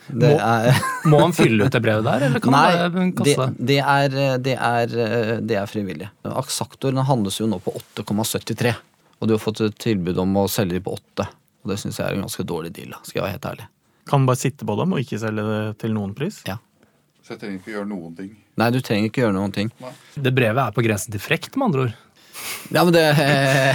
Det 0.08 0.30
Må- 0.32 0.42
er 0.42 0.78
Må 1.12 1.20
han 1.26 1.34
fylle 1.36 1.66
ut 1.68 1.74
det 1.74 1.82
brevet 1.84 2.06
der, 2.06 2.26
eller 2.30 2.40
kan 2.44 2.54
Nei, 2.56 2.68
han 2.78 2.94
bare 2.94 3.08
kaste 3.18 3.48
det? 3.58 3.66
det, 3.72 3.80
er, 3.82 4.18
det, 4.46 4.54
er, 4.56 4.94
det 5.44 5.58
er 5.60 5.68
frivillig. 5.70 6.08
Aksaktoren 6.30 7.02
handles 7.10 7.40
jo 7.42 7.50
nå 7.50 7.60
på 7.66 7.74
8,73. 7.98 8.74
Og 9.18 9.28
du 9.28 9.34
har 9.34 9.42
fått 9.42 9.62
et 9.66 9.78
tilbud 9.82 10.18
om 10.22 10.38
å 10.40 10.46
selge 10.52 10.78
de 10.78 10.84
på 10.86 10.94
8. 10.96 11.26
Og 11.66 11.74
det 11.74 11.80
syns 11.82 11.98
jeg 12.00 12.06
er 12.08 12.16
en 12.20 12.24
ganske 12.28 12.46
dårlig 12.48 12.72
deal. 12.78 12.94
skal 13.04 13.20
jeg 13.20 13.26
være 13.26 13.36
helt 13.36 13.50
ærlig. 13.52 13.68
Kan 14.08 14.22
man 14.24 14.30
bare 14.30 14.40
sitte 14.40 14.64
på 14.70 14.76
dem 14.80 14.94
og 14.96 15.02
ikke 15.04 15.20
selge 15.20 15.44
det 15.50 15.62
til 15.82 15.92
noen 15.98 16.14
pris? 16.16 16.38
Ja. 16.48 16.60
Så 17.28 17.36
jeg 17.36 17.42
trenger 17.42 17.60
ikke 17.60 17.74
gjøre 17.74 17.90
noen 17.90 18.14
ting. 18.16 18.28
Nei, 18.56 18.68
du 18.72 18.78
trenger 18.80 19.10
ikke 19.10 19.26
gjøre 19.26 19.36
noen 19.36 19.52
ting. 19.52 19.72
Det 20.16 20.32
brevet 20.32 20.62
er 20.64 20.76
på 20.76 20.84
grensen 20.86 21.12
til 21.12 21.20
frekt, 21.20 21.58
med 21.60 21.66
andre 21.66 21.82
ord. 21.84 21.96
Ja, 22.72 22.84
men 22.86 22.94
det 22.94 23.04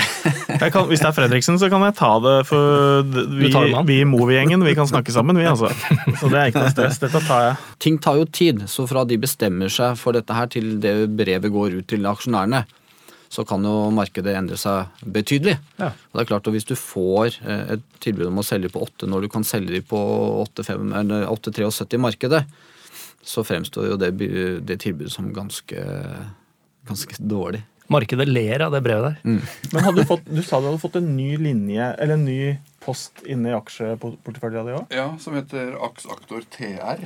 Jeg 0.62 0.72
kan, 0.72 0.86
hvis 0.88 1.02
det 1.02 1.08
er 1.10 1.16
Fredriksen, 1.16 1.58
så 1.60 1.68
kan 1.68 1.84
jeg 1.84 1.96
ta 1.98 2.10
det. 2.24 2.34
For 2.48 3.04
vi, 3.04 3.50
tar 3.52 3.68
vi 3.88 3.98
i 4.00 4.08
Movi-gjengen 4.08 4.64
vi 4.64 4.72
kan 4.78 4.88
snakke 4.88 5.12
sammen, 5.12 5.36
vi 5.36 5.50
altså. 5.50 5.68
Så 6.16 6.30
det 6.32 6.38
er 6.38 6.48
ikke 6.48 6.64
noe 6.64 6.72
stress. 6.72 7.00
Dette 7.02 7.20
tar 7.26 7.44
jeg. 7.44 7.58
Ting 7.84 8.00
tar 8.00 8.22
jo 8.22 8.24
tid, 8.40 8.64
så 8.72 8.86
fra 8.88 9.04
de 9.04 9.20
bestemmer 9.20 9.72
seg 9.72 10.00
for 10.00 10.16
dette 10.16 10.36
her 10.36 10.48
til 10.52 10.78
det 10.80 10.94
brevet 11.12 11.52
går 11.52 11.76
ut 11.82 11.90
til 11.92 12.08
aksjonærene, 12.08 12.64
så 13.32 13.44
kan 13.48 13.68
jo 13.68 13.76
markedet 13.92 14.32
endre 14.38 14.56
seg 14.60 15.04
betydelig. 15.04 15.58
Ja. 15.76 15.92
Og 15.92 16.16
det 16.16 16.24
er 16.24 16.32
klart 16.32 16.48
at 16.48 16.56
Hvis 16.56 16.68
du 16.68 16.74
får 16.76 17.36
eh, 17.44 17.76
et 17.76 17.86
tilbud 18.00 18.28
om 18.28 18.40
å 18.40 18.48
selge 18.48 18.72
på 18.72 18.80
8 18.84 19.08
når 19.12 19.24
du 19.24 19.32
kan 19.32 19.44
selge 19.44 19.76
de 19.76 19.84
på 19.84 20.00
8,73 20.48 21.96
i 21.96 22.00
markedet, 22.00 22.44
så 23.22 23.44
fremstår 23.46 23.92
jo 23.92 23.98
det, 24.00 24.10
det 24.66 24.78
tilbudet 24.82 25.12
som 25.14 25.30
ganske, 25.34 25.84
ganske 26.88 27.18
dårlig. 27.18 27.62
Markedet 27.92 28.26
ler 28.28 28.62
av 28.64 28.74
det 28.74 28.82
brevet 28.84 29.18
der. 29.22 29.40
Men 29.72 29.84
hadde 29.84 30.02
du, 30.02 30.08
fått, 30.08 30.26
du 30.26 30.42
sa 30.44 30.60
du 30.60 30.70
hadde 30.70 30.82
fått 30.82 30.98
en 31.00 31.10
ny 31.16 31.34
linje, 31.40 31.88
eller 31.98 32.16
en 32.16 32.26
ny 32.26 32.54
post 32.82 33.24
inne 33.28 33.52
i 33.52 33.56
aksjeporteføljen 33.56 34.68
din 34.68 34.78
òg? 34.80 34.94
Ja, 34.94 35.10
som 35.22 35.36
heter 35.36 35.74
AksAktor 35.88 36.46
TR. 36.54 37.04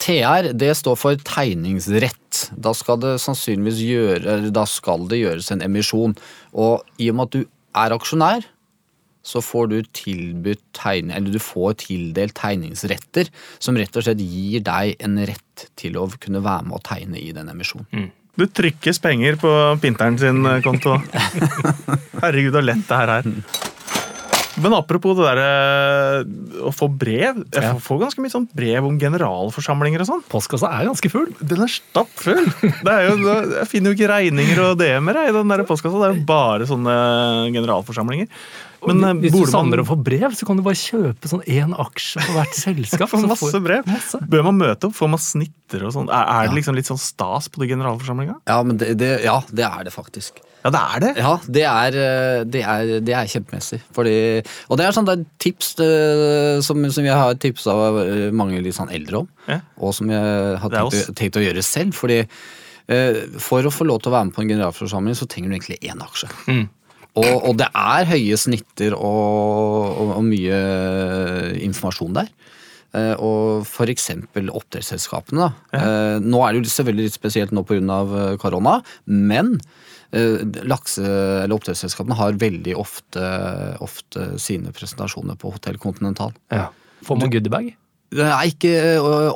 TR 0.00 0.50
det 0.56 0.72
står 0.78 0.98
for 0.98 1.22
tegningsrett. 1.26 2.44
Da 2.56 2.72
skal 2.76 3.00
det 3.02 3.16
sannsynligvis 3.22 3.82
gjøre, 3.84 4.22
eller 4.24 4.54
da 4.54 4.64
skal 4.68 5.08
det 5.10 5.20
gjøres 5.22 5.50
en 5.54 5.64
emisjon. 5.64 6.16
Og 6.52 6.86
i 7.00 7.10
og 7.12 7.18
med 7.18 7.28
at 7.28 7.36
du 7.36 7.42
er 7.80 7.96
aksjonær, 7.96 8.46
så 9.22 9.42
får 9.44 9.70
du 9.70 9.76
du 11.34 11.40
får 11.42 11.76
tildelt 11.84 12.36
tegningsretter, 12.38 13.28
som 13.58 13.78
rett 13.78 13.96
og 13.96 14.06
slett 14.06 14.22
gir 14.24 14.64
deg 14.66 14.96
en 15.04 15.20
rett 15.28 15.66
til 15.78 15.98
å 16.00 16.08
kunne 16.20 16.42
være 16.44 16.68
med 16.68 16.78
å 16.78 16.84
tegne 16.84 17.20
i 17.20 17.30
den 17.36 17.52
emisjonen. 17.52 18.10
Du 18.38 18.46
trykkes 18.46 19.02
penger 19.02 19.36
på 19.40 19.50
Pinteren 19.82 20.16
sin 20.18 20.46
eh, 20.46 20.62
konto. 20.64 20.94
Herregud, 22.22 22.54
så 22.54 22.62
lett 22.64 22.86
det 22.88 23.00
her 23.02 23.12
er. 23.18 23.28
Men 24.62 24.74
apropos 24.76 25.16
det 25.18 25.24
derre 25.26 26.24
å 26.68 26.72
få 26.74 26.88
brev. 26.92 27.42
Jeg 27.52 27.62
Ja. 27.62 27.72
får- 27.74 27.82
får 27.86 28.00
ganske 28.04 28.20
mye 28.24 28.32
sånn 28.34 28.48
brev 28.54 28.84
om 28.86 28.98
generalforsamlinger 29.00 30.00
og 30.00 30.06
sånn. 30.10 30.22
Postkassa 30.28 30.70
er 30.80 30.86
ganske 30.88 31.10
full. 31.10 31.28
Den 31.40 31.62
er 31.62 31.70
stappfull! 31.72 32.46
Det 32.60 32.92
er 32.92 33.08
jo, 33.10 33.16
jeg 33.56 33.68
finner 33.68 33.92
jo 33.92 33.96
ikke 33.98 34.10
regninger 34.12 34.58
og 34.64 34.78
DM-er 34.78 35.28
i 35.28 35.32
den 35.32 35.48
der 35.48 35.64
postkassa. 35.64 36.00
Det 36.00 36.10
er 36.10 36.18
jo 36.20 36.26
bare 36.28 36.66
sånne 36.68 36.96
generalforsamlinger. 37.54 38.28
Men 38.86 39.04
eh, 39.04 39.12
Hvis 39.28 39.32
du 39.36 39.44
savner 39.50 39.82
å 39.82 39.86
få 39.86 39.96
brev, 40.02 40.32
så 40.32 40.46
kan 40.48 40.56
du 40.56 40.62
bare 40.64 40.78
kjøpe 40.78 41.28
sånn 41.28 41.42
én 41.44 41.74
aksje 41.76 42.16
på 42.24 42.32
hvert 42.32 42.54
selskap. 42.56 43.08
Få 43.12 43.20
så 43.20 43.28
masse 43.28 43.50
får- 43.52 43.64
brev. 43.64 43.84
Masse. 43.86 44.20
Bør 44.26 44.44
man 44.48 44.56
møte 44.58 44.88
opp? 44.88 44.94
Får 44.96 45.10
man 45.12 45.20
snitter 45.20 45.84
og 45.84 45.92
sånn? 45.92 46.08
Er, 46.08 46.24
er 46.24 46.48
det 46.48 46.56
liksom 46.62 46.74
litt 46.78 46.88
sånn 46.88 46.98
stas 47.00 47.48
på 47.52 47.60
de 47.60 47.68
generalforsamlinga? 47.74 48.38
Ja, 48.48 48.62
det, 48.64 48.96
det, 48.96 49.10
ja, 49.24 49.40
det 49.52 49.66
er 49.68 49.84
det 49.84 49.92
faktisk. 49.92 50.40
Ja, 50.60 50.70
det 50.70 50.80
er 50.80 51.02
det. 51.02 51.10
Ja, 51.16 51.34
det 51.56 51.64
er, 51.64 51.98
eh, 52.04 52.40
det 52.44 52.62
er, 52.62 52.90
det 53.04 53.14
er 53.16 53.28
kjempemessig. 53.32 53.80
Fordi, 53.96 54.14
og 54.68 54.80
det 54.80 54.86
er 54.86 54.96
sånn 54.96 55.08
det 55.08 55.14
er 55.16 55.28
tips 55.40 55.74
det, 55.78 55.90
som, 56.66 56.82
som 56.92 57.06
jeg 57.06 57.16
har 57.16 57.38
tipsa 57.40 57.76
mange 58.36 58.60
litt 58.64 58.76
sånn 58.76 58.92
eldre 58.92 59.22
om. 59.22 59.30
Ja. 59.48 59.60
Og 59.80 59.94
som 59.96 60.12
jeg 60.12 60.58
har 60.60 60.74
tenkt, 60.74 61.14
tenkt 61.18 61.40
å 61.40 61.44
gjøre 61.44 61.64
selv. 61.64 61.96
Fordi 61.96 62.20
eh, 62.20 63.22
for 63.40 63.64
å 63.64 63.72
få 63.72 63.88
lov 63.88 64.02
til 64.02 64.12
å 64.12 64.18
være 64.18 64.28
med 64.28 64.36
på 64.36 64.44
en 64.44 64.52
generalforsamling, 64.52 65.16
så 65.16 65.28
trenger 65.30 65.50
du 65.50 65.56
egentlig 65.56 65.80
én 65.80 66.04
aksje. 66.04 66.28
Mm. 66.50 66.66
Og, 67.18 67.32
og 67.50 67.56
det 67.58 67.66
er 67.74 68.06
høye 68.12 68.36
snitter 68.38 68.94
og, 68.94 69.96
og, 69.98 70.12
og 70.20 70.26
mye 70.28 70.60
informasjon 71.66 72.20
der. 72.20 72.30
Eh, 72.90 73.14
og 73.22 73.86
eksempel 73.86 74.50
oppdrettsselskapene. 74.50 75.46
Da. 75.46 75.78
Eh, 75.78 76.16
nå 76.26 76.40
er 76.42 76.52
det 76.52 76.62
jo 76.62 76.72
selvfølgelig 76.74 77.06
litt 77.06 77.18
spesielt 77.18 77.54
nå 77.54 77.62
pga. 77.66 78.00
korona, 78.42 78.80
men 79.06 79.54
eh, 79.56 79.89
lakse- 80.10 81.04
eller 81.44 81.54
oppdrettsselskapene 81.54 82.16
har 82.18 82.38
veldig 82.40 82.76
ofte, 82.76 83.22
ofte 83.80 84.38
sine 84.42 84.72
presentasjoner 84.74 85.38
på 85.38 85.52
Hotell 85.54 85.78
Continental. 85.78 86.32
Ja. 86.50 86.68
Får 87.06 87.16
man 87.16 87.30
goodiebag? 87.30 87.76
Er 88.10 88.48
ikke 88.50 88.70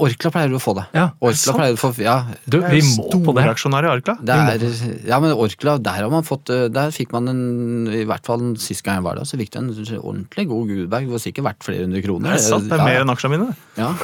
Orkla 0.03 0.31
pleier 0.35 0.51
du 0.51 0.57
å 0.59 0.61
få 0.63 0.73
det. 0.75 0.83
Ja, 0.97 1.05
Orkla 1.23 1.39
sant. 1.39 1.59
pleier 1.61 1.77
du 1.77 1.79
å 1.79 1.83
få, 1.85 1.91
ja, 2.03 2.15
Du, 2.51 2.57
vi 2.59 2.81
må 2.83 3.05
på 3.07 3.31
det. 3.37 3.45
Storaksjonær 3.45 3.87
i 3.87 3.91
Orkla. 3.93 4.15
det 4.27 4.35
er, 4.35 4.65
ja, 5.07 5.21
men 5.23 5.31
Orkla, 5.39 5.77
der 5.79 6.01
har 6.03 6.11
man 6.11 6.27
fått 6.27 6.51
eh, 6.51 6.65
Der 6.75 6.91
fikk 6.91 7.13
man 7.15 7.31
en 7.31 7.87
I 7.95 8.01
hvert 8.09 8.27
fall 8.27 8.43
sist 8.59 8.83
gang 8.83 8.99
jeg 8.99 9.05
var 9.07 9.21
der, 9.21 9.29
så 9.31 9.39
fikk 9.39 9.53
du 9.55 9.61
en 9.61 9.69
ordentlig 10.01 10.49
god 10.51 10.73
goodbag. 10.73 11.07
Det 11.07 11.15
var 11.15 11.23
sikkert 11.23 11.47
verdt 11.53 11.69
flere 11.69 11.87
hundre 11.87 12.03
kroner. 12.03 12.35
Det 12.35 12.41
er 12.41 12.47
sant, 12.49 12.67
det 12.67 12.75
er 12.75 12.83
Ja, 12.83 12.89
mer 12.91 13.05
enn 13.07 13.15
aksjene 13.15 13.39
mine. 13.39 13.55
ja. 13.79 13.93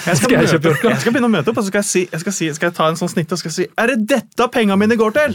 Jeg 0.00 0.16
skal, 0.16 0.30
Skal 0.30 0.32
jeg 0.32 0.40
møte, 0.40 0.52
kjøpe 0.56 0.70
Orkla? 0.72 0.90
jeg 0.94 1.00
skal 1.02 1.12
begynne 1.12 1.28
å 1.28 1.32
møte 1.34 1.50
opp 1.52 1.58
og 1.60 1.64
så 1.66 1.68
skal 1.68 1.82
jeg, 1.82 1.88
si, 1.90 2.00
jeg 2.08 2.20
skal, 2.22 2.32
si, 2.32 2.46
skal 2.56 2.70
jeg 2.70 2.76
ta 2.78 2.86
en 2.88 2.96
sånn 2.96 3.10
snitt 3.12 3.34
og 3.36 3.40
skal 3.42 3.52
si 3.52 3.66
Er 3.78 3.90
det 3.92 3.98
dette 4.08 4.46
penga 4.54 4.72
mine 4.80 4.96
går 4.96 5.12
til?! 5.12 5.34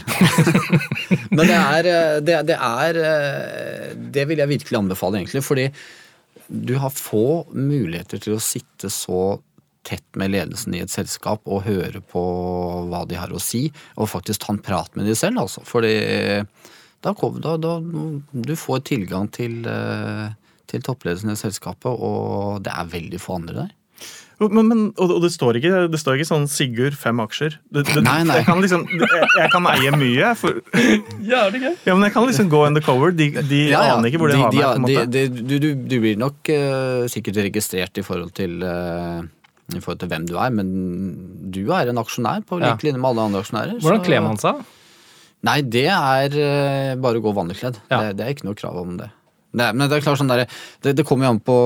Men 1.36 1.44
det 1.46 1.54
er, 1.60 1.88
eh, 1.92 2.16
det, 2.26 2.40
det 2.50 2.56
er 2.58 2.98
eh, 2.98 3.92
Det 4.16 4.24
vil 4.26 4.42
jeg 4.42 4.50
virkelig 4.56 4.80
anbefale, 4.80 5.20
egentlig. 5.22 5.44
Fordi 5.46 5.68
du 6.48 6.76
har 6.78 6.94
få 6.94 7.46
muligheter 7.52 8.22
til 8.22 8.36
å 8.36 8.42
sitte 8.42 8.90
så 8.92 9.38
tett 9.86 10.18
med 10.18 10.32
ledelsen 10.34 10.74
i 10.74 10.82
et 10.82 10.90
selskap 10.90 11.46
og 11.46 11.64
høre 11.66 12.02
på 12.10 12.22
hva 12.90 13.04
de 13.06 13.18
har 13.18 13.30
å 13.30 13.42
si, 13.42 13.68
og 13.94 14.10
faktisk 14.10 14.42
ta 14.42 14.54
en 14.54 14.62
prat 14.62 14.90
med 14.98 15.06
de 15.06 15.14
selv, 15.18 15.44
altså. 15.44 15.62
Fordi 15.66 15.94
da, 17.04 17.12
da, 17.14 17.54
da 17.60 17.74
Du 18.32 18.54
får 18.58 18.82
tilgang 18.88 19.30
til, 19.30 19.60
eh, 19.70 20.34
til 20.66 20.82
toppledelsen 20.82 21.30
i 21.30 21.38
selskapet, 21.38 21.92
og 21.92 22.64
det 22.66 22.74
er 22.74 22.94
veldig 22.96 23.20
få 23.22 23.38
andre 23.38 23.60
der. 23.62 23.74
Men, 24.36 24.66
men, 24.68 24.80
og, 25.00 25.14
og 25.16 25.22
det, 25.24 25.30
står 25.32 25.56
ikke, 25.56 25.86
det 25.88 25.98
står 26.00 26.18
ikke 26.18 26.28
sånn 26.28 26.42
Sigurd 26.52 26.96
fem 27.00 27.22
aksjer. 27.24 27.54
Det, 27.72 27.86
det, 27.88 28.02
Nei, 28.04 28.18
nei. 28.28 28.42
Jeg, 28.42 28.46
kan 28.48 28.60
liksom, 28.60 28.82
jeg, 28.92 29.28
jeg 29.40 29.52
kan 29.54 29.68
eie 29.70 29.92
mye. 29.96 30.32
For, 30.36 30.58
ja, 31.32 31.46
men 31.48 32.04
jeg 32.04 32.12
kan 32.12 32.26
liksom 32.28 32.50
gå 32.52 32.60
undercover. 32.66 33.14
De, 33.16 33.30
de 33.48 33.62
aner 33.78 34.10
ikke 34.10 34.20
hvor 34.20 34.34
de, 34.34 34.36
har 34.42 34.52
meg. 34.52 34.60
på 34.60 34.74
en 34.74 34.84
måte. 34.84 35.24
du, 35.40 35.56
du, 35.56 35.70
du 35.88 35.96
blir 36.04 36.20
nok 36.20 36.52
uh, 36.52 37.06
sikkert 37.12 37.40
registrert 37.48 37.96
i 37.96 38.04
forhold 38.04 38.34
til 38.36 38.60
uh, 38.60 39.24
i 39.74 39.80
forhold 39.80 40.02
til 40.04 40.10
hvem 40.12 40.26
du 40.28 40.36
er, 40.38 40.52
men 40.54 40.68
du 41.50 41.64
er 41.74 41.88
en 41.90 41.98
aksjonær 41.98 42.44
på 42.46 42.60
lik 42.60 42.68
Ja. 42.68 42.76
linje 42.86 43.00
med 43.00 43.08
alle 43.10 43.24
andre 43.30 43.40
aksjonærer. 43.42 43.80
Hvordan 43.82 44.04
kler 44.04 44.22
man 44.22 44.38
seg? 44.38 44.60
Nei, 45.46 45.60
det 45.64 45.88
er 45.90 46.36
uh, 46.36 46.92
bare 47.00 47.18
å 47.18 47.24
gå 47.24 47.32
vanlig 47.34 47.56
kledd. 47.62 47.80
Ja. 47.88 48.04
Det, 48.04 48.18
det 48.20 48.26
er 48.26 48.36
ikke 48.36 48.50
noe 48.50 48.58
krav 48.58 48.78
om 48.84 48.94
det. 49.00 49.08
Nei, 49.56 49.72
men 49.72 49.88
det 49.88 49.96
er 49.96 50.04
klart 50.04 50.20
sånn 50.20 50.30
der, 50.30 50.44
det, 50.84 50.92
det 50.98 51.04
kommer 51.08 51.30
jo 51.30 51.34
an 51.34 51.42
på, 51.42 51.58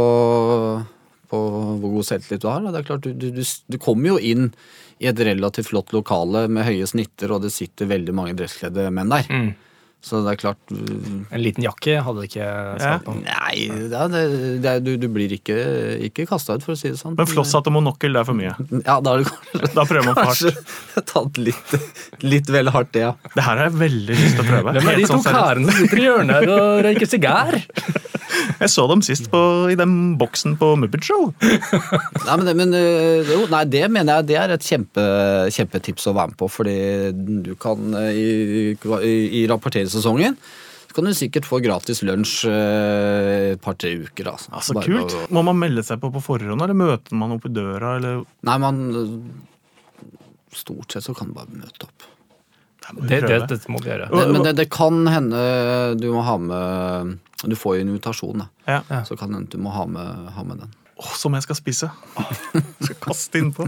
på 1.30 1.40
hvor 1.80 1.96
god 1.96 2.08
selvtillit 2.08 2.44
du 2.44 2.50
har. 2.50 2.66
Det 2.66 2.82
er 2.82 2.86
klart, 2.88 3.06
du, 3.06 3.30
du, 3.30 3.42
du, 3.42 3.78
kommer 3.82 4.14
jo 4.14 4.18
inn 4.18 4.50
i 5.00 5.08
et 5.10 5.22
relativt 5.24 5.70
flott 5.70 5.94
lokale 5.96 6.46
med 6.52 6.66
høye 6.68 6.88
snitter, 6.90 7.32
og 7.32 7.44
det 7.44 7.52
sitter 7.54 7.90
veldig 7.90 8.14
mange 8.16 8.36
dresskledde 8.38 8.90
menn 8.94 9.12
der. 9.12 9.30
Mm. 9.30 9.50
Så 10.00 10.22
det 10.24 10.32
er 10.32 10.38
klart 10.40 10.72
uh, 10.72 11.08
En 11.28 11.42
liten 11.42 11.64
jakke 11.64 11.98
hadde 12.04 12.24
ikke 12.24 12.46
svart 12.80 13.04
på. 13.04 13.14
Nei, 13.20 13.66
det 13.90 13.98
er, 14.00 14.36
det 14.62 14.70
er, 14.70 14.80
du, 14.84 14.94
du 15.00 15.06
blir 15.12 15.34
ikke, 15.36 15.56
ikke 16.08 16.24
kasta 16.30 16.56
ut, 16.56 16.64
for 16.64 16.72
å 16.72 16.80
si 16.80 16.88
det 16.92 17.00
sånn. 17.00 17.18
Men 17.18 17.28
flosshatt 17.28 17.68
og 17.68 17.76
monokkel, 17.76 18.16
det 18.16 18.22
er 18.22 18.28
for 18.28 18.38
mye. 18.38 18.54
Ja, 18.80 18.96
da 19.04 19.18
kanskje, 19.20 19.72
Da 19.76 19.84
prøver 19.88 20.08
man 20.08 20.16
for 20.16 20.30
hardt. 20.30 20.40
kanskje 20.40 21.04
tatt 21.12 21.40
litt, 21.40 21.74
litt 22.24 22.52
vel 22.52 22.72
hardt, 22.72 22.94
det, 22.96 23.04
ja. 23.08 23.14
Det 23.36 23.44
her 23.44 23.60
har 23.60 23.68
jeg 23.68 23.78
veldig 23.82 24.20
lyst 24.22 24.38
til 24.38 24.46
å 24.46 24.48
prøve. 24.48 24.76
Hvem 24.78 24.92
er 24.94 25.02
de 25.02 25.08
to 25.08 25.16
sånn 25.18 25.26
karene 25.28 25.68
som 25.68 25.84
sitter 25.84 26.00
i 26.00 26.06
hjørnet 26.08 26.40
her 26.40 26.54
og 26.56 26.86
røyker 26.88 27.12
sigar? 27.16 27.60
Jeg 28.60 28.70
så 28.72 28.84
dem 28.90 29.00
sist 29.04 29.28
på, 29.32 29.40
i 29.72 29.76
den 29.78 29.94
boksen 30.20 30.56
på 30.60 30.72
Muppet 30.80 31.06
Show. 31.06 31.30
Nei, 31.40 32.36
men, 32.40 32.50
men 32.58 32.74
øh, 32.76 33.30
jo, 33.30 33.40
nei, 33.50 33.62
det 33.72 33.86
mener 33.92 34.20
jeg 34.20 34.28
det 34.30 34.36
er 34.40 34.54
et 34.54 34.66
kjempe, 34.66 35.04
kjempetips 35.54 36.08
å 36.10 36.14
være 36.16 36.32
med 36.32 36.38
på, 36.40 36.48
fordi 36.52 36.76
du 37.46 37.52
kan 37.60 37.96
i, 38.10 38.26
i, 38.60 39.14
i, 39.40 39.42
rapporteringssesongen 39.90 40.36
så 40.90 40.94
kan 40.96 41.04
du 41.06 41.12
sikkert 41.14 41.44
få 41.46 41.60
gratis 41.62 42.00
lunsj 42.02 42.48
øh, 42.50 43.52
et 43.52 43.60
par-tre 43.62 43.92
uker. 44.02 44.26
Altså, 44.32 44.74
Bare 44.74 44.84
kult. 44.88 45.12
å- 45.14 45.28
Må 45.30 45.44
man 45.44 45.56
melde 45.56 45.84
seg 45.86 46.00
på 46.02 46.10
på 46.10 46.20
forhånd, 46.20 46.60
eller 46.60 46.74
møter 46.74 47.14
man 47.14 47.30
opp 47.36 47.46
i 47.46 47.48
døra? 47.54 47.96
Eller? 48.00 48.24
Nei, 48.42 48.58
man 48.58 48.80
øh, 48.90 49.20
Stort 50.52 50.90
sett 50.90 51.04
så 51.04 51.14
kan 51.14 51.28
du 51.28 51.34
bare 51.34 51.46
møte 51.54 51.84
opp. 51.86 52.02
Det 53.06 53.20
Det, 53.22 53.46
det, 53.46 53.68
må 53.70 53.78
vi 53.78 53.86
gjøre. 53.92 54.08
Men, 54.10 54.32
men 54.32 54.42
det, 54.42 54.56
det 54.56 54.68
kan 54.68 55.06
hende 55.06 55.94
du 56.00 56.08
må 56.12 56.24
ha 56.26 56.36
med 56.42 57.18
Du 57.46 57.54
får 57.54 57.76
jo 57.76 57.80
en 57.84 57.88
invitasjon, 57.94 58.38
da. 58.42 58.48
Ja. 58.66 58.80
Ja. 58.90 59.04
Så 59.06 59.14
kan 59.16 59.30
det 59.30 59.36
hende 59.38 59.50
du 59.54 59.58
må 59.62 59.70
ha 59.70 59.84
med, 59.86 60.32
ha 60.34 60.42
med 60.42 60.58
den. 60.64 60.72
Åh, 61.00 61.12
som 61.16 61.32
jeg 61.36 61.44
skal 61.46 61.56
spise. 61.56 61.88
skal 62.84 62.96
kaste 63.00 63.40
innpå. 63.40 63.64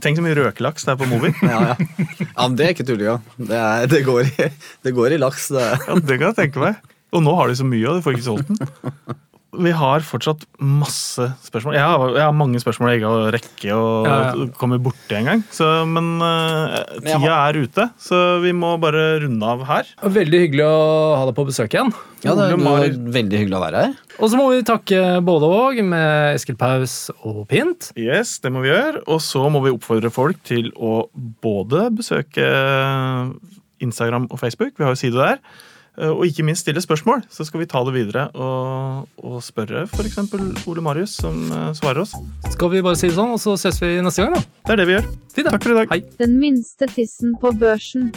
Tenk 0.00 0.16
så 0.16 0.22
mye 0.24 0.36
røkelaks 0.38 0.86
det 0.88 0.94
er 0.94 1.00
på 1.02 1.08
Movi. 1.10 1.32
Ja, 1.44 1.58
ja. 1.72 1.74
ja 2.22 2.46
men 2.46 2.56
det 2.56 2.66
er 2.68 2.72
ikke 2.76 2.86
tullinga. 2.88 3.18
Det, 3.36 3.60
det, 3.92 4.00
går 4.06 4.30
i- 4.30 4.50
det 4.86 4.94
går 4.96 5.16
i 5.16 5.20
laks. 5.20 5.50
Det. 5.52 5.66
Ja, 5.86 5.98
det 6.00 6.16
kan 6.22 6.30
jeg 6.30 6.38
tenke 6.40 6.62
meg. 6.64 6.80
Og 7.12 7.24
nå 7.26 7.34
har 7.36 7.50
de 7.50 7.58
så 7.58 7.66
mye, 7.66 7.84
og 7.90 7.98
du 7.98 8.04
får 8.06 8.16
ikke 8.16 8.28
solgt 8.30 8.48
den. 8.48 9.18
Vi 9.50 9.70
har 9.74 10.04
fortsatt 10.06 10.44
masse 10.62 11.24
spørsmål. 11.42 11.74
Jeg 11.74 11.82
har, 11.82 12.04
jeg 12.14 12.22
har 12.22 12.34
mange 12.38 12.60
spørsmål 12.62 12.92
jeg 12.92 13.00
ikke 13.00 13.10
har 13.10 13.32
rekke 13.34 13.72
å 13.74 13.86
Ja, 14.06 14.18
ja. 14.30 14.46
komme 14.60 14.78
borti 14.78 15.16
engang. 15.18 15.42
Så- 15.50 15.86
Men 15.90 16.22
uh, 16.22 16.78
Men 17.02 17.10
har... 17.10 17.18
tida 17.18 17.38
er 17.48 17.58
ute, 17.64 17.86
så 17.98 18.40
vi 18.44 18.52
må 18.54 18.76
bare 18.80 19.20
runde 19.24 19.42
av 19.42 19.64
her. 19.66 19.90
Veldig 20.02 20.40
hyggelig 20.46 20.66
å 20.68 21.16
ha 21.18 21.24
deg 21.26 21.34
på 21.34 21.46
besøk 21.50 21.74
igjen. 21.74 21.90
Ja, 22.22 22.34
det, 22.36 22.50
var 22.62 22.84
veldig 22.86 23.38
hyggelig 23.42 23.56
å 23.58 23.62
være 23.64 23.82
her. 23.86 23.94
Og 24.20 24.28
så 24.30 24.36
må 24.38 24.50
vi 24.52 24.62
takke 24.62 25.00
både 25.24 25.48
og 25.50 25.78
med 25.82 26.36
Eskil 26.36 26.56
Paus 26.60 27.10
og 27.24 27.46
Pint. 27.48 27.90
Yes, 27.96 28.38
det 28.44 28.52
må 28.52 28.60
vi 28.62 28.70
gjøre. 28.70 29.02
Og 29.08 29.18
så 29.24 29.42
må 29.50 29.62
vi 29.64 29.72
oppfordre 29.74 30.12
folk 30.12 30.38
til 30.46 30.70
å 30.76 31.08
både 31.42 31.88
besøke 31.96 32.44
Instagram 33.80 34.26
og 34.30 34.38
Facebook, 34.38 34.74
vi 34.76 34.84
har 34.84 34.92
jo 34.94 35.00
side 35.00 35.16
der, 35.16 35.38
og 36.08 36.24
ikke 36.26 36.44
minst 36.46 36.64
stille 36.64 36.80
spørsmål. 36.80 37.24
Så 37.30 37.44
skal 37.48 37.60
vi 37.62 37.68
ta 37.70 37.82
det 37.86 37.94
videre 37.96 38.28
og, 38.32 39.08
og 39.20 39.42
spørre 39.44 39.84
f.eks. 39.86 40.18
Ole 40.70 40.84
Marius, 40.84 41.18
som 41.20 41.42
eh, 41.50 41.70
svarer 41.76 42.04
oss. 42.04 42.16
Skal 42.50 42.72
vi 42.72 42.84
bare 42.86 42.98
si 42.98 43.10
det 43.10 43.18
sånn, 43.18 43.36
og 43.36 43.42
så 43.42 43.56
ses 43.60 43.80
vi 43.82 43.96
neste 44.00 44.24
gang, 44.24 44.38
da. 44.38 44.44
Det 44.66 44.76
er 44.76 44.82
det 44.82 44.88
vi 44.88 44.98
gjør. 44.98 45.12
Takk 45.50 45.62
for 45.62 45.74
i 45.74 45.78
dag. 45.82 45.94
Hei. 45.94 46.02
Den 46.20 46.40
minste 46.40 46.90
tissen 46.90 47.36
på 47.40 47.52
børsen. 47.60 48.10